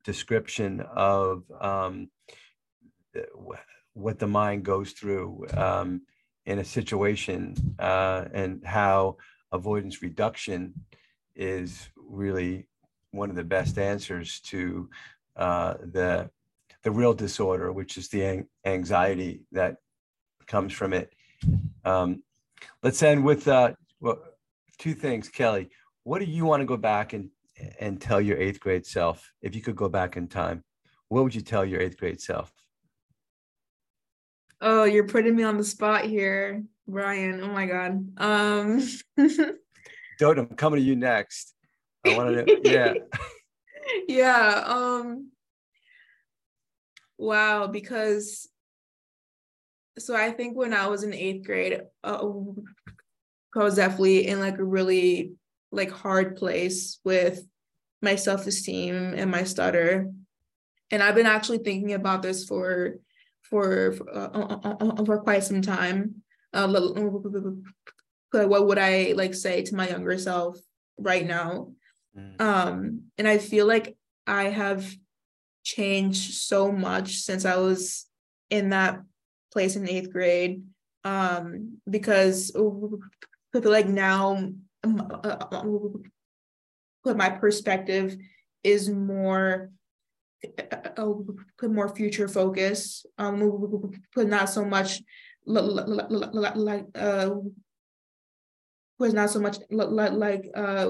description 0.04 0.82
of 0.82 1.43
um, 1.60 2.10
what 3.93 4.20
the 4.20 4.28
mind 4.28 4.64
goes 4.64 4.91
through 4.91 5.45
um, 5.56 6.02
in 6.48 6.60
a 6.60 6.66
situation 6.66 7.54
uh, 7.78 8.26
and 8.34 8.64
how 8.66 9.18
avoidance 9.52 10.02
reduction 10.02 10.74
is 11.36 11.89
really 11.95 12.68
one 13.12 13.30
of 13.30 13.36
the 13.36 13.43
best 13.43 13.78
answers 13.78 14.39
to 14.39 14.89
uh, 15.36 15.76
the 15.84 16.30
the 16.84 16.91
real 16.91 17.14
disorder, 17.14 17.72
which 17.74 17.98
is 17.98 18.08
the 18.08 18.45
anxiety 18.66 19.41
that 19.52 19.76
comes 20.48 20.72
from 20.72 20.93
it. 20.93 21.14
Um, 21.84 22.24
let's 22.82 23.04
end 23.04 23.26
with 23.26 23.48
uh, 23.48 23.74
well, 24.00 24.20
two 24.78 24.93
things, 24.93 25.28
Kelly. 25.28 25.70
What 26.04 26.20
do 26.20 26.26
you 26.26 26.45
want 26.45 26.62
to 26.62 26.66
go 26.66 26.78
back 26.78 27.12
and 27.12 27.30
and 27.80 28.00
tell 28.00 28.22
your 28.22 28.38
eighth 28.38 28.62
grade 28.62 28.86
self 28.86 29.32
if 29.41 29.54
you 29.54 29.62
could 29.62 29.76
go 29.76 29.89
back 29.89 30.16
in 30.16 30.28
time? 30.28 30.64
What 31.10 31.24
would 31.26 31.36
you 31.36 31.41
tell 31.41 31.66
your 31.66 31.82
eighth 31.82 31.98
grade 31.98 32.22
self? 32.22 32.54
Oh, 34.60 34.86
you're 34.86 35.08
putting 35.08 35.36
me 35.36 35.43
on 35.43 35.58
the 35.58 35.64
spot 35.64 36.05
here, 36.05 36.64
Brian. 36.88 37.41
Oh 37.41 37.47
my 37.47 37.66
god. 37.66 38.10
Um 38.18 38.88
I'm 40.22 40.47
coming 40.55 40.80
to 40.80 40.86
you 40.86 40.95
next. 40.95 41.53
I 42.05 42.18
wanted 42.18 42.47
to, 42.47 42.62
yeah. 42.64 42.93
yeah. 44.08 44.64
Um 44.66 45.32
wow, 47.18 47.68
because 47.68 48.47
so 49.99 50.16
I 50.16 50.32
think 50.32 50.55
when 50.55 50.74
I 50.74 50.88
was 50.88 51.03
in 51.03 51.14
eighth 51.14 51.45
grade, 51.45 51.82
uh, 52.03 52.20
I 53.55 53.64
was 53.64 53.76
definitely 53.76 54.28
in 54.28 54.39
like 54.39 54.60
a 54.60 54.64
really 54.64 55.34
like 55.72 55.91
hard 55.91 56.36
place 56.36 56.99
with 57.03 57.43
my 58.01 58.16
self-esteem 58.16 59.16
and 59.16 59.32
my 59.32 59.43
stutter. 59.43 60.12
and 60.91 61.03
I've 61.03 61.16
been 61.16 61.26
actually 61.26 61.58
thinking 61.60 61.93
about 61.93 62.22
this 62.22 62.45
for 62.45 62.97
for 63.50 63.95
uh, 64.14 64.30
uh, 64.34 64.60
uh, 64.64 64.76
uh 64.80 65.06
for 65.06 65.20
quite 65.22 65.43
some 65.43 65.62
time. 65.62 66.22
Uh, 66.54 66.68
what 68.32 68.68
would 68.68 68.78
I 68.78 69.14
like 69.16 69.34
say 69.34 69.64
to 69.64 69.76
my 69.76 69.89
younger 69.89 70.18
self 70.18 70.58
right 70.98 71.26
now? 71.26 71.72
Mm. 72.18 72.41
Um, 72.41 73.02
and 73.18 73.28
I 73.28 73.38
feel 73.38 73.68
like 73.68 73.98
I 74.26 74.45
have 74.45 74.89
changed 75.64 76.36
so 76.36 76.72
much 76.72 77.18
since 77.18 77.45
I 77.45 77.58
was 77.58 78.06
in 78.50 78.70
that 78.70 79.02
place 79.52 79.76
in 79.76 79.88
eighth 79.88 80.12
grade. 80.12 80.64
Um, 81.04 81.78
because 81.89 82.52
I 82.56 83.62
feel 83.62 83.72
like 83.72 83.88
now 83.88 84.52
but 87.04 87.18
my 87.18 87.30
perspective 87.30 88.18
is 88.64 88.89
more 88.89 89.72
uh, 90.43 91.67
more 91.67 91.95
future 91.95 92.27
focus, 92.27 93.05
um 93.17 93.89
put 94.13 94.27
not 94.27 94.49
so 94.49 94.65
much 94.65 95.01
like 95.45 96.85
uh 96.95 97.29
was 98.99 99.13
not 99.13 99.29
so 99.29 99.39
much 99.39 99.57
like 99.69 100.45
uh 100.55 100.88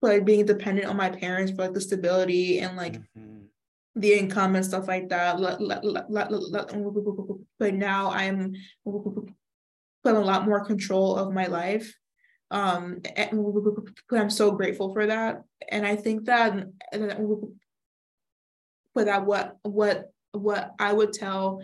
like 0.00 0.24
being 0.24 0.46
dependent 0.46 0.86
on 0.86 0.96
my 0.96 1.10
parents 1.10 1.52
for 1.52 1.62
like 1.62 1.74
the 1.74 1.80
stability 1.80 2.60
and 2.60 2.76
like 2.76 2.94
mm-hmm. 2.94 3.44
the 3.96 4.14
income 4.14 4.54
and 4.56 4.64
stuff 4.64 4.86
like 4.88 5.08
that. 5.08 5.36
But 7.58 7.74
now 7.74 8.10
I'm 8.10 8.54
put 8.84 10.14
a 10.14 10.20
lot 10.20 10.46
more 10.46 10.64
control 10.64 11.16
of 11.16 11.32
my 11.32 11.46
life. 11.46 11.92
Um, 12.50 13.00
and 13.16 13.84
I'm 14.10 14.30
so 14.30 14.52
grateful 14.52 14.92
for 14.92 15.06
that. 15.06 15.42
And 15.68 15.86
I 15.86 15.96
think 15.96 16.24
that 16.26 16.66
for 18.94 19.04
that 19.04 19.26
what 19.26 19.56
what 19.62 20.12
what 20.32 20.74
I 20.78 20.92
would 20.92 21.12
tell 21.12 21.60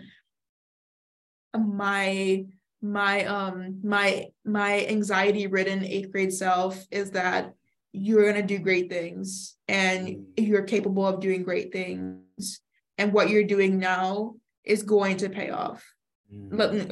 my 1.57 2.45
my 2.81 3.25
um 3.25 3.79
my 3.83 4.27
my 4.43 4.85
anxiety 4.85 5.47
ridden 5.47 5.83
eighth 5.83 6.11
grade 6.11 6.33
self 6.33 6.85
is 6.91 7.11
that 7.11 7.53
you're 7.93 8.23
going 8.23 8.35
to 8.35 8.41
do 8.43 8.59
great 8.59 8.89
things 8.89 9.55
and 9.67 10.07
mm. 10.07 10.23
you're 10.37 10.63
capable 10.63 11.07
of 11.07 11.19
doing 11.19 11.43
great 11.43 11.71
things 11.71 12.61
and 12.97 13.13
what 13.13 13.29
you're 13.29 13.43
doing 13.43 13.79
now 13.79 14.35
is 14.63 14.83
going 14.83 15.17
to 15.17 15.29
pay 15.29 15.49
off 15.49 15.83
mm. 16.31 16.89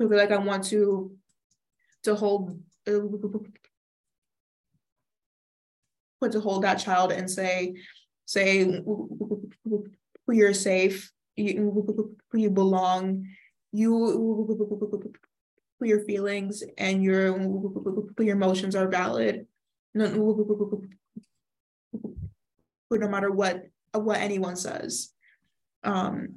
like 0.00 0.32
i 0.32 0.38
want 0.38 0.64
to 0.64 1.14
to 2.04 2.14
hold 2.14 2.58
put 6.20 6.32
to 6.32 6.40
hold 6.40 6.62
that 6.62 6.78
child 6.78 7.12
and 7.12 7.30
say 7.30 7.74
say 8.26 8.80
you're 10.28 10.54
safe 10.54 11.12
you, 11.36 12.16
you 12.32 12.50
belong 12.50 13.26
you 13.72 14.94
your 15.80 16.04
feelings 16.04 16.62
and 16.78 17.02
your 17.02 17.36
your 18.18 18.36
emotions 18.36 18.76
are 18.76 18.88
valid. 18.88 19.46
No, 19.92 20.86
no 22.90 23.08
matter 23.08 23.30
what 23.30 23.64
what 23.92 24.18
anyone 24.18 24.56
says. 24.56 25.12
Um 25.82 26.36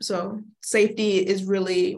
so 0.00 0.40
safety 0.62 1.18
is 1.18 1.44
really 1.44 1.96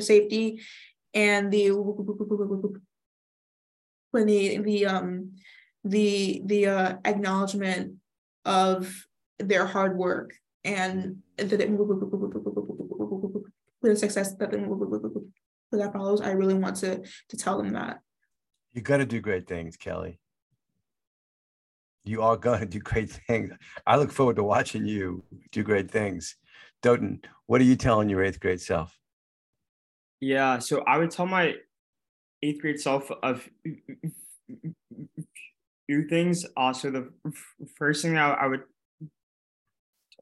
safety 0.00 0.60
and 1.14 1.52
the 1.52 1.70
when 4.10 4.26
the 4.26 4.58
the 4.58 4.86
um 4.86 5.32
the 5.84 6.42
the 6.44 6.66
uh, 6.66 6.94
acknowledgement 7.04 7.94
of 8.44 9.06
their 9.38 9.66
hard 9.66 9.96
work 9.96 10.32
and 10.64 11.18
the, 11.36 11.44
the 13.82 13.96
success 13.96 14.34
that 14.34 14.50
that 15.72 15.92
follows, 15.92 16.20
I 16.20 16.30
really 16.30 16.54
want 16.54 16.76
to 16.76 17.02
to 17.28 17.36
tell 17.36 17.58
them 17.58 17.72
that. 17.72 18.00
You 18.72 18.82
got 18.82 18.98
to 18.98 19.06
do 19.06 19.20
great 19.20 19.46
things, 19.46 19.76
Kelly. 19.76 20.18
You 22.04 22.22
are 22.22 22.36
going 22.36 22.60
to 22.60 22.66
do 22.66 22.78
great 22.78 23.10
things. 23.10 23.50
I 23.86 23.96
look 23.96 24.12
forward 24.12 24.36
to 24.36 24.44
watching 24.44 24.86
you 24.86 25.24
do 25.50 25.62
great 25.62 25.90
things. 25.90 26.36
Dotun, 26.82 27.24
what 27.46 27.60
are 27.60 27.64
you 27.64 27.76
telling 27.76 28.08
your 28.08 28.22
eighth 28.22 28.38
grade 28.38 28.60
self? 28.60 28.96
Yeah, 30.20 30.58
so 30.58 30.82
I 30.86 30.98
would 30.98 31.10
tell 31.10 31.26
my 31.26 31.54
eighth 32.42 32.60
grade 32.60 32.80
self 32.80 33.10
of 33.22 33.48
few 35.86 36.08
things. 36.08 36.46
Also, 36.56 36.90
the 36.90 37.10
first 37.76 38.02
thing 38.02 38.14
that 38.14 38.38
I 38.38 38.46
would 38.46 38.62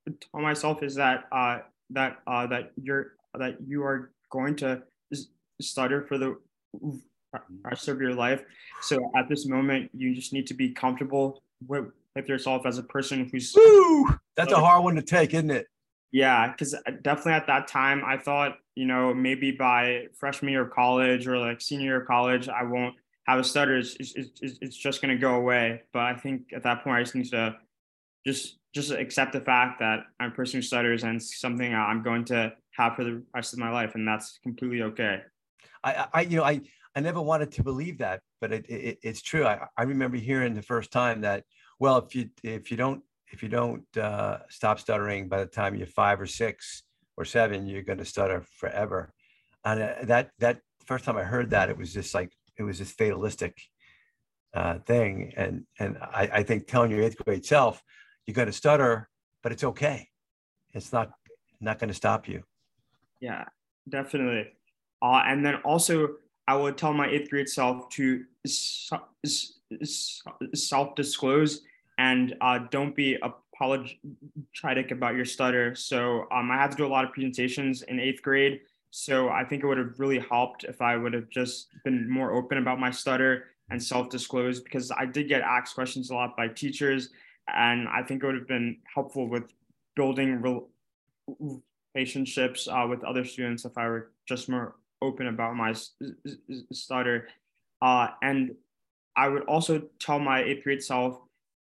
tell 0.07 0.41
myself 0.41 0.83
is 0.83 0.95
that 0.97 1.25
uh, 1.33 1.59
that 1.91 2.19
uh, 2.27 2.47
that 2.49 2.73
you're 2.83 3.13
that 3.35 3.57
you 3.67 3.83
are 3.83 4.11
going 4.31 4.57
to 4.57 4.83
stutter 5.61 6.03
for 6.03 6.19
the 6.19 6.37
rest 7.63 7.89
of 7.89 8.01
your 8.01 8.15
life. 8.15 8.43
So 8.83 9.11
at 9.17 9.29
this 9.29 9.47
moment, 9.47 9.91
you 9.95 10.15
just 10.15 10.33
need 10.33 10.47
to 10.49 10.55
be 10.55 10.71
comfortable 10.71 11.43
with, 11.67 11.87
with 12.15 12.29
yourself 12.29 12.67
as 12.67 12.79
a 12.79 12.83
person 12.83 13.29
who's. 13.31 13.53
Woo! 13.55 14.19
That's 14.37 14.53
a 14.53 14.57
hard 14.57 14.85
one 14.85 14.97
to 14.97 15.03
take, 15.03 15.35
isn't 15.35 15.51
it? 15.51 15.67
Yeah, 16.15 16.53
because 16.53 16.75
uh, 16.75 16.93
definitely 17.03 17.33
at 17.33 17.49
that 17.49 17.67
time, 17.67 18.05
I 18.07 18.19
thought 18.19 18.59
you 18.77 18.87
know 18.87 19.13
maybe 19.13 19.51
by 19.51 20.07
freshman 20.17 20.53
year 20.53 20.63
of 20.63 20.71
college 20.71 21.27
or 21.27 21.39
like 21.39 21.61
senior 21.61 21.87
year 21.87 22.01
of 22.03 22.07
college, 22.07 22.49
I 22.49 22.63
won't 22.63 22.95
have 23.27 23.41
a 23.41 23.43
stutter. 23.43 23.77
It's, 23.79 23.97
it's, 23.99 24.31
it's, 24.41 24.77
just 24.77 25.03
going 25.03 25.13
to 25.13 25.21
go 25.21 25.35
away. 25.35 25.83
But 25.93 26.03
I 26.03 26.15
think 26.15 26.53
at 26.55 26.63
that 26.63 26.85
point, 26.85 26.99
I 26.99 27.03
just 27.03 27.17
need 27.17 27.31
to 27.31 27.57
just 28.25 28.59
just 28.73 28.93
accept 28.93 29.33
the 29.33 29.41
fact 29.41 29.81
that 29.81 30.05
I'm 30.21 30.31
a 30.31 30.35
person 30.35 30.59
who 30.59 30.63
stutters 30.63 31.03
and 31.03 31.21
something 31.21 31.75
I'm 31.75 32.05
going 32.05 32.25
to 32.27 32.53
have 32.77 32.95
for 32.95 33.03
the 33.03 33.25
rest 33.35 33.53
of 33.53 33.59
my 33.59 33.73
life, 33.73 33.97
and 33.97 34.07
that's 34.07 34.39
completely 34.45 34.83
okay. 34.83 35.21
I, 35.83 36.07
I 36.15 36.21
you 36.21 36.37
know, 36.37 36.45
I, 36.45 36.61
I 36.95 37.01
never 37.01 37.21
wanted 37.21 37.51
to 37.53 37.65
believe 37.65 37.99
that, 37.99 38.21
but 38.41 38.53
it, 38.53 38.71
it 38.71 38.99
it's 39.03 39.21
true. 39.21 39.47
I, 39.47 39.67
I 39.77 39.83
remember 39.83 40.17
hearing 40.17 40.55
the 40.55 40.63
first 40.63 40.93
time 40.93 41.23
that, 41.23 41.43
well, 41.81 41.99
if 41.99 42.15
you 42.15 42.31
if 42.45 42.71
you 42.71 42.77
don't 42.77 43.03
if 43.35 43.43
you 43.43 43.49
don't 43.49 43.85
uh, 43.97 44.39
stop 44.49 44.79
stuttering 44.79 45.29
by 45.29 45.41
the 45.41 45.47
time 45.47 45.75
you're 45.75 45.89
five 45.89 46.21
or 46.21 46.27
six 46.27 46.85
or 47.17 47.25
seven, 47.25 47.67
you're 47.67 47.83
going 47.83 47.99
to 47.99 48.05
stutter 48.05 48.45
forever. 48.61 49.13
And 49.65 49.83
uh, 49.83 49.95
that 50.05 50.31
that 50.39 50.61
first 50.87 51.05
time 51.05 51.17
I 51.17 51.25
heard 51.25 51.51
that, 51.51 51.69
it 51.69 51.77
was 51.77 51.93
just 51.93 52.15
like 52.15 52.33
it 52.57 52.63
was 52.63 52.79
this 52.79 52.93
fatalistic 52.93 53.61
uh, 54.55 54.79
thing. 54.87 55.33
And 55.37 55.65
and 55.81 55.99
I, 56.01 56.31
I 56.33 56.43
think 56.45 56.69
telling 56.69 56.93
your 56.93 57.03
eighth 57.03 57.17
grade 57.25 57.45
self, 57.45 57.83
you're 58.25 58.35
going 58.35 58.47
to 58.47 58.53
stutter, 58.53 59.11
but 59.43 59.51
it's 59.51 59.65
okay. 59.65 60.09
It's 60.73 60.93
not 60.93 61.11
not 61.61 61.81
going 61.81 61.89
to 61.89 61.95
stop 61.95 62.29
you. 62.29 62.45
Yeah, 63.21 63.47
definitely. 63.89 64.53
Uh, 65.03 65.23
and 65.27 65.45
then 65.45 65.57
also, 65.65 66.09
I 66.47 66.55
would 66.55 66.79
tell 66.79 66.93
my 66.93 67.09
eighth 67.09 67.31
grade 67.31 67.49
self 67.49 67.89
to 67.91 68.25
self 70.55 70.95
disclose 70.95 71.63
and 71.99 72.35
uh, 72.41 72.61
don't 72.71 72.95
be 72.95 73.17
apologetic 73.23 74.91
about 74.91 75.15
your 75.15 75.25
stutter. 75.25 75.75
So 75.75 76.27
um, 76.33 76.51
I 76.51 76.57
had 76.57 76.71
to 76.73 76.77
do 76.77 76.87
a 76.87 76.89
lot 76.89 77.05
of 77.05 77.13
presentations 77.13 77.83
in 77.83 78.01
eighth 78.01 78.23
grade. 78.23 78.61
So 78.91 79.29
I 79.29 79.45
think 79.45 79.63
it 79.63 79.67
would 79.67 79.79
have 79.79 79.99
really 79.99 80.19
helped 80.19 80.65
if 80.65 80.81
I 80.81 80.97
would 80.97 81.13
have 81.13 81.29
just 81.31 81.69
been 81.85 82.09
more 82.09 82.33
open 82.33 82.59
about 82.59 82.79
my 82.79 82.91
stutter 82.91 83.47
and 83.71 83.83
self-disclosed 83.83 84.63
because 84.65 84.93
I 84.93 85.07
did 85.07 85.29
get 85.29 85.43
asked 85.43 85.75
questions 85.75 86.11
a 86.11 86.15
lot 86.15 86.37
by 86.37 86.49
teachers 86.49 87.11
and 87.49 87.89
I 87.89 88.03
think 88.03 88.23
it 88.23 88.27
would 88.27 88.37
have 88.37 88.49
been 88.49 88.79
helpful 88.93 89.29
with 89.29 89.53
building 89.97 90.43
relationships 91.95 92.69
uh, 92.69 92.87
with 92.89 93.05
other 93.05 93.25
students 93.25 93.65
if 93.65 93.77
I 93.77 93.87
were 93.87 94.11
just 94.27 94.49
more 94.49 94.77
open 95.03 95.27
about 95.29 95.57
my 95.57 95.75
stutter. 96.73 97.29
Uh, 97.83 98.09
and 98.23 98.55
I 99.17 99.29
would 99.29 99.45
also 99.45 99.83
tell 99.99 100.19
my 100.19 100.43
eighth 100.43 100.65
grade 100.65 100.83
self 100.83 101.19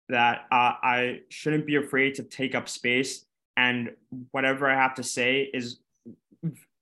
that 0.09 0.45
uh, 0.51 0.73
I 0.83 1.21
shouldn't 1.29 1.65
be 1.65 1.75
afraid 1.75 2.15
to 2.15 2.23
take 2.23 2.55
up 2.55 2.69
space, 2.69 3.25
and 3.57 3.91
whatever 4.31 4.69
I 4.69 4.75
have 4.75 4.95
to 4.95 5.03
say 5.03 5.49
is 5.53 5.79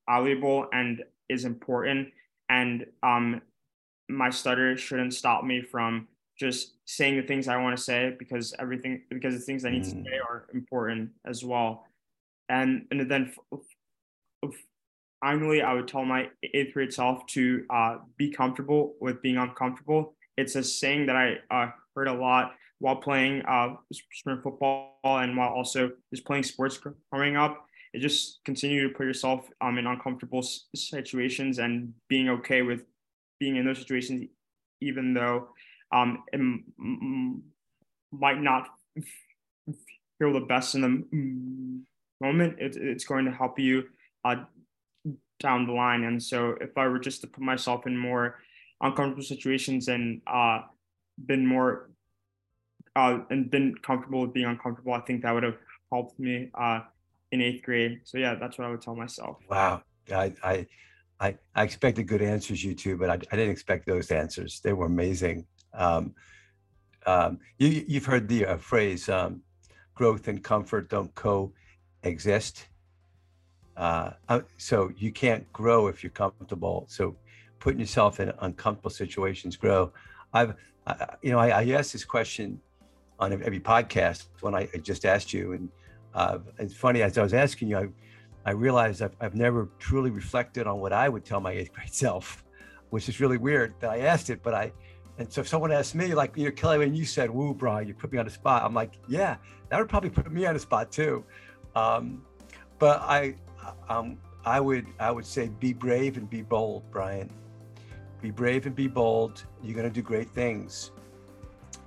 valuable 0.09 0.67
and 0.74 1.03
is 1.30 1.45
important. 1.45 2.09
And 2.49 2.86
um, 3.01 3.41
my 4.09 4.30
stutter 4.30 4.78
shouldn't 4.78 5.13
stop 5.13 5.43
me 5.43 5.61
from 5.61 6.07
just 6.38 6.74
saying 6.86 7.15
the 7.15 7.24
things 7.24 7.47
I 7.47 7.57
want 7.57 7.78
to 7.78 7.82
say 7.82 8.15
because 8.17 8.53
everything 8.59 9.03
because 9.09 9.34
the 9.34 9.39
things 9.39 9.65
I 9.65 9.69
need 9.69 9.84
mm. 9.84 10.03
to 10.03 10.09
say 10.09 10.17
are 10.17 10.47
important 10.53 11.11
as 11.26 11.43
well. 11.43 11.86
And 12.49 12.86
and 12.91 13.09
then 13.09 13.34
finally, 15.21 15.61
I 15.61 15.74
would 15.74 15.88
tell 15.88 16.03
my 16.03 16.30
eighth 16.43 16.74
grade 16.74 16.93
self 16.93 17.26
to 17.28 17.65
uh, 17.69 17.97
be 18.17 18.30
comfortable 18.30 18.95
with 18.99 19.21
being 19.21 19.38
uncomfortable. 19.38 20.15
It's 20.38 20.55
a 20.55 20.63
saying 20.63 21.05
that 21.05 21.15
I 21.15 21.38
uh, 21.51 21.71
heard 21.95 22.07
a 22.07 22.13
lot 22.13 22.55
while 22.84 22.97
playing 22.97 23.41
uh, 23.43 23.75
sprint 24.11 24.43
football 24.43 24.97
and 25.05 25.38
while 25.38 25.47
also 25.47 25.89
just 26.13 26.25
playing 26.25 26.43
sports 26.43 26.77
growing 27.09 27.38
up. 27.38 27.65
It 27.93 27.99
just 27.99 28.43
continue 28.43 28.86
to 28.86 28.93
put 28.93 29.05
yourself 29.05 29.47
um, 29.61 29.77
in 29.77 29.88
uncomfortable 29.88 30.43
situations 30.75 31.59
and 31.59 31.93
being 32.09 32.27
okay 32.27 32.61
with 32.61 32.84
being 33.39 33.55
in 33.55 33.65
those 33.65 33.77
situations, 33.77 34.27
even 34.81 35.13
though 35.13 35.47
um, 35.93 36.25
it 36.34 36.41
m- 36.41 37.43
might 38.11 38.41
not 38.41 38.67
feel 40.19 40.34
the 40.34 40.41
best 40.41 40.75
in 40.75 40.81
the 40.81 42.25
moment. 42.25 42.59
It, 42.59 42.75
it's 42.75 43.05
going 43.05 43.23
to 43.23 43.31
help 43.31 43.59
you 43.59 43.84
uh, 44.25 44.43
down 45.39 45.67
the 45.67 45.73
line. 45.73 46.03
And 46.03 46.21
so, 46.21 46.57
if 46.59 46.77
I 46.77 46.89
were 46.89 46.99
just 46.99 47.21
to 47.21 47.27
put 47.27 47.43
myself 47.43 47.88
in 47.88 47.97
more 47.97 48.39
uncomfortable 48.81 49.23
situations 49.23 49.88
and 49.88 50.21
uh, 50.27 50.63
been 51.25 51.47
more 51.47 51.89
uh, 52.96 53.20
and 53.30 53.50
been 53.50 53.76
comfortable 53.82 54.22
with 54.22 54.34
being 54.34 54.46
uncomfortable, 54.46 54.94
I 54.94 55.02
think 55.02 55.24
that 55.24 55.34
would 55.34 55.44
have 55.44 55.58
helped 55.91 56.20
me 56.20 56.50
uh, 56.54 56.82
in 57.32 57.41
eighth 57.41 57.64
grade. 57.64 58.02
So 58.04 58.18
yeah, 58.18 58.36
that's 58.36 58.58
what 58.58 58.68
I 58.68 58.72
would 58.72 58.82
tell 58.82 58.96
myself. 58.96 59.38
Wow, 59.50 59.82
I 60.12 60.34
I 60.44 60.68
I, 61.20 61.38
I 61.56 61.64
expected 61.64 62.08
good 62.08 62.22
answers, 62.22 62.64
you 62.64 62.76
two, 62.76 62.98
but 62.98 63.10
I, 63.10 63.14
I 63.14 63.36
didn't 63.36 63.52
expect 63.52 63.86
those 63.86 64.12
answers. 64.12 64.60
They 64.60 64.74
were 64.74 64.88
amazing. 64.88 65.46
Um, 65.74 66.14
um, 67.06 67.39
you 67.58 67.86
you've 67.88 68.06
heard 68.06 68.28
the 68.28 68.46
uh, 68.46 68.58
phrase 68.58 69.10
um, 69.10 69.41
"growth 69.96 70.28
and 70.28 70.44
comfort 70.44 70.89
don't 70.89 71.14
coexist." 71.16 72.68
Uh, 73.76 74.12
uh, 74.30 74.41
so 74.58 74.91
you 74.98 75.12
can't 75.12 75.52
grow 75.52 75.88
if 75.88 76.04
you're 76.04 76.12
comfortable. 76.12 76.86
So 76.88 77.16
putting 77.60 77.80
yourself 77.80 78.20
in 78.20 78.32
uncomfortable 78.39 78.91
situations 78.91 79.58
grow. 79.58 79.91
I've, 80.34 80.54
I, 80.86 81.16
you 81.22 81.32
know, 81.32 81.39
I, 81.39 81.62
I 81.62 81.70
asked 81.72 81.94
this 81.94 82.06
question 82.06 82.60
on 83.24 83.43
every 83.43 83.59
podcast 83.59 84.28
when 84.41 84.53
I, 84.53 84.67
just 84.82 85.05
asked 85.05 85.34
you, 85.34 85.53
and 85.53 85.69
uh, 86.13 86.39
it's 86.59 86.74
funny 86.74 87.01
as 87.01 87.17
I 87.17 87.24
was 87.24 87.34
asking 87.34 87.69
you, 87.69 87.78
I, 87.78 87.88
I 88.45 88.51
realized 88.51 89.01
I've, 89.01 89.15
I've 89.21 89.36
never 89.36 89.69
truly 89.80 90.11
reflected 90.11 90.67
on 90.67 90.80
what 90.80 90.93
I 90.93 91.09
would 91.09 91.24
tell 91.24 91.39
my 91.39 91.51
eighth 91.51 91.74
grade 91.74 91.93
self, 91.93 92.43
which 92.89 93.09
is 93.09 93.19
really 93.19 93.38
weird 93.38 93.74
that 93.80 93.89
I 93.89 93.99
asked 93.99 94.30
it. 94.30 94.43
But 94.43 94.53
I, 94.53 94.71
and 95.17 95.32
so 95.32 95.41
if 95.41 95.47
someone 95.47 95.71
asked 95.71 95.95
me, 95.95 96.13
like, 96.13 96.36
you 96.36 96.45
know, 96.45 96.51
Kelly, 96.51 96.80
when 96.80 96.93
you 96.95 97.05
said, 97.05 97.30
"Woo, 97.30 97.53
Brian, 97.53 97.88
you 97.88 97.93
put 97.93 98.11
me 98.11 98.17
on 98.17 98.26
the 98.26 98.32
spot," 98.32 98.63
I'm 98.63 98.74
like, 98.74 98.93
yeah, 99.07 99.38
that 99.69 99.80
would 99.80 99.89
probably 99.89 100.09
put 100.09 100.32
me 100.32 100.45
on 100.45 100.53
the 100.53 100.59
spot 100.59 100.91
too. 100.91 101.24
Um, 101.76 102.26
but 102.80 103.01
I, 103.01 103.36
um, 103.89 104.17
I 104.45 104.59
would, 104.59 104.88
I 104.99 105.11
would 105.11 105.26
say, 105.26 105.49
be 105.59 105.74
brave 105.74 106.17
and 106.17 106.30
be 106.30 106.41
bold, 106.41 106.84
Brian. 106.91 107.30
Be 108.21 108.32
brave 108.32 108.65
and 108.65 108.76
be 108.76 108.88
bold. 108.88 109.43
You're 109.61 109.76
going 109.76 109.88
to 109.88 109.93
do 109.93 110.01
great 110.01 110.30
things. 110.30 110.91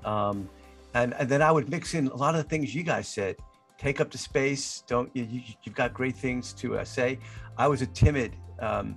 Um, 0.05 0.49
and, 0.97 1.15
and 1.15 1.29
then 1.29 1.43
I 1.43 1.53
would 1.53 1.69
mix 1.69 1.95
in 1.95 2.07
a 2.07 2.17
lot 2.17 2.35
of 2.35 2.43
the 2.43 2.49
things 2.49 2.75
you 2.75 2.83
guys 2.83 3.07
said. 3.07 3.37
Take 3.77 4.01
up 4.01 4.11
the 4.11 4.17
space. 4.19 4.83
Don't 4.87 5.11
you? 5.15 5.25
you 5.25 5.43
have 5.67 5.75
got 5.75 5.93
great 5.93 6.17
things 6.17 6.55
to 6.55 6.79
uh, 6.79 6.85
say. 6.85 7.19
I 7.59 7.69
was 7.69 7.83
a 7.83 7.87
timid 7.87 8.35
um, 8.61 8.97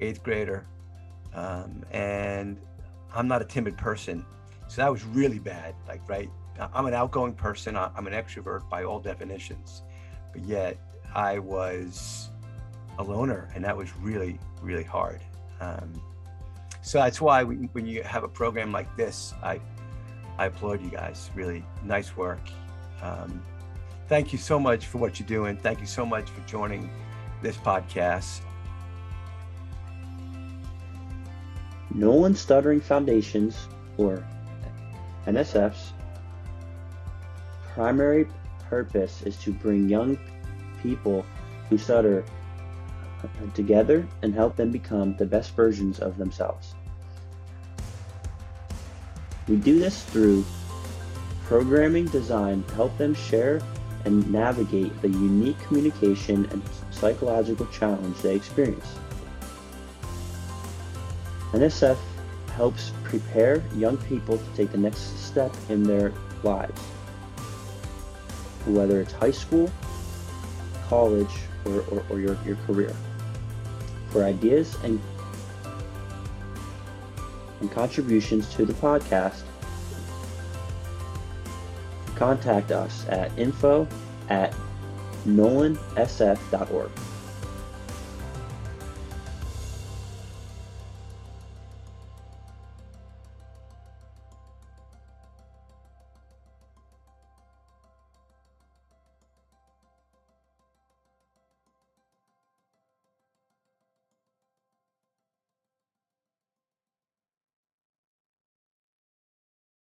eighth 0.00 0.22
grader, 0.22 0.66
um, 1.34 1.84
and 1.90 2.60
I'm 3.14 3.26
not 3.26 3.40
a 3.40 3.46
timid 3.46 3.78
person, 3.78 4.26
so 4.68 4.82
that 4.82 4.92
was 4.92 5.04
really 5.04 5.38
bad. 5.38 5.74
Like, 5.86 6.06
right? 6.08 6.30
I'm 6.74 6.84
an 6.86 6.92
outgoing 6.92 7.32
person. 7.32 7.76
I'm 7.76 8.06
an 8.06 8.12
extrovert 8.12 8.68
by 8.68 8.84
all 8.84 9.00
definitions, 9.00 9.82
but 10.32 10.44
yet 10.44 10.76
I 11.14 11.38
was 11.38 12.28
a 12.98 13.02
loner, 13.02 13.48
and 13.54 13.64
that 13.64 13.76
was 13.76 13.96
really, 13.96 14.38
really 14.60 14.84
hard. 14.84 15.20
Um, 15.60 15.92
so 16.82 16.98
that's 16.98 17.20
why 17.20 17.44
we, 17.44 17.56
when 17.72 17.86
you 17.86 18.02
have 18.02 18.24
a 18.24 18.28
program 18.28 18.70
like 18.72 18.94
this, 18.96 19.32
I 19.42 19.60
I 20.38 20.46
applaud 20.46 20.80
you 20.80 20.90
guys. 20.90 21.30
Really 21.34 21.64
nice 21.84 22.16
work. 22.16 22.40
Um, 23.02 23.42
thank 24.08 24.32
you 24.32 24.38
so 24.38 24.58
much 24.58 24.86
for 24.86 24.98
what 24.98 25.18
you're 25.18 25.28
doing. 25.28 25.56
Thank 25.56 25.80
you 25.80 25.86
so 25.86 26.06
much 26.06 26.30
for 26.30 26.40
joining 26.46 26.90
this 27.42 27.56
podcast. 27.56 28.40
Nolan 31.94 32.34
Stuttering 32.34 32.80
Foundations, 32.80 33.66
or 33.96 34.24
NSF's, 35.26 35.92
primary 37.74 38.28
purpose 38.68 39.22
is 39.22 39.36
to 39.38 39.52
bring 39.52 39.88
young 39.88 40.18
people 40.82 41.24
who 41.68 41.78
stutter 41.78 42.24
together 43.54 44.06
and 44.22 44.34
help 44.34 44.56
them 44.56 44.70
become 44.70 45.16
the 45.16 45.26
best 45.26 45.56
versions 45.56 45.98
of 45.98 46.18
themselves. 46.18 46.74
We 49.48 49.56
do 49.56 49.78
this 49.78 50.04
through 50.04 50.44
programming 51.44 52.04
designed 52.06 52.68
to 52.68 52.74
help 52.74 52.96
them 52.98 53.14
share 53.14 53.62
and 54.04 54.30
navigate 54.30 55.00
the 55.00 55.08
unique 55.08 55.58
communication 55.60 56.46
and 56.50 56.62
psychological 56.90 57.66
challenge 57.66 58.18
they 58.18 58.34
experience. 58.34 58.86
NSF 61.52 61.96
helps 62.54 62.92
prepare 63.04 63.62
young 63.74 63.96
people 63.96 64.36
to 64.36 64.44
take 64.54 64.70
the 64.70 64.78
next 64.78 65.18
step 65.18 65.54
in 65.70 65.82
their 65.82 66.12
lives, 66.42 66.80
whether 68.66 69.00
it's 69.00 69.12
high 69.12 69.30
school, 69.30 69.70
college, 70.88 71.34
or, 71.64 71.80
or, 71.90 72.04
or 72.10 72.20
your, 72.20 72.36
your 72.44 72.56
career. 72.66 72.94
For 74.10 74.24
ideas 74.24 74.76
and 74.84 75.00
and 77.60 77.70
contributions 77.70 78.48
to 78.54 78.64
the 78.64 78.72
podcast, 78.74 79.42
contact 82.16 82.72
us 82.72 83.06
at 83.08 83.36
info 83.38 83.86
at 84.28 84.54
nolansf.org. 85.26 86.90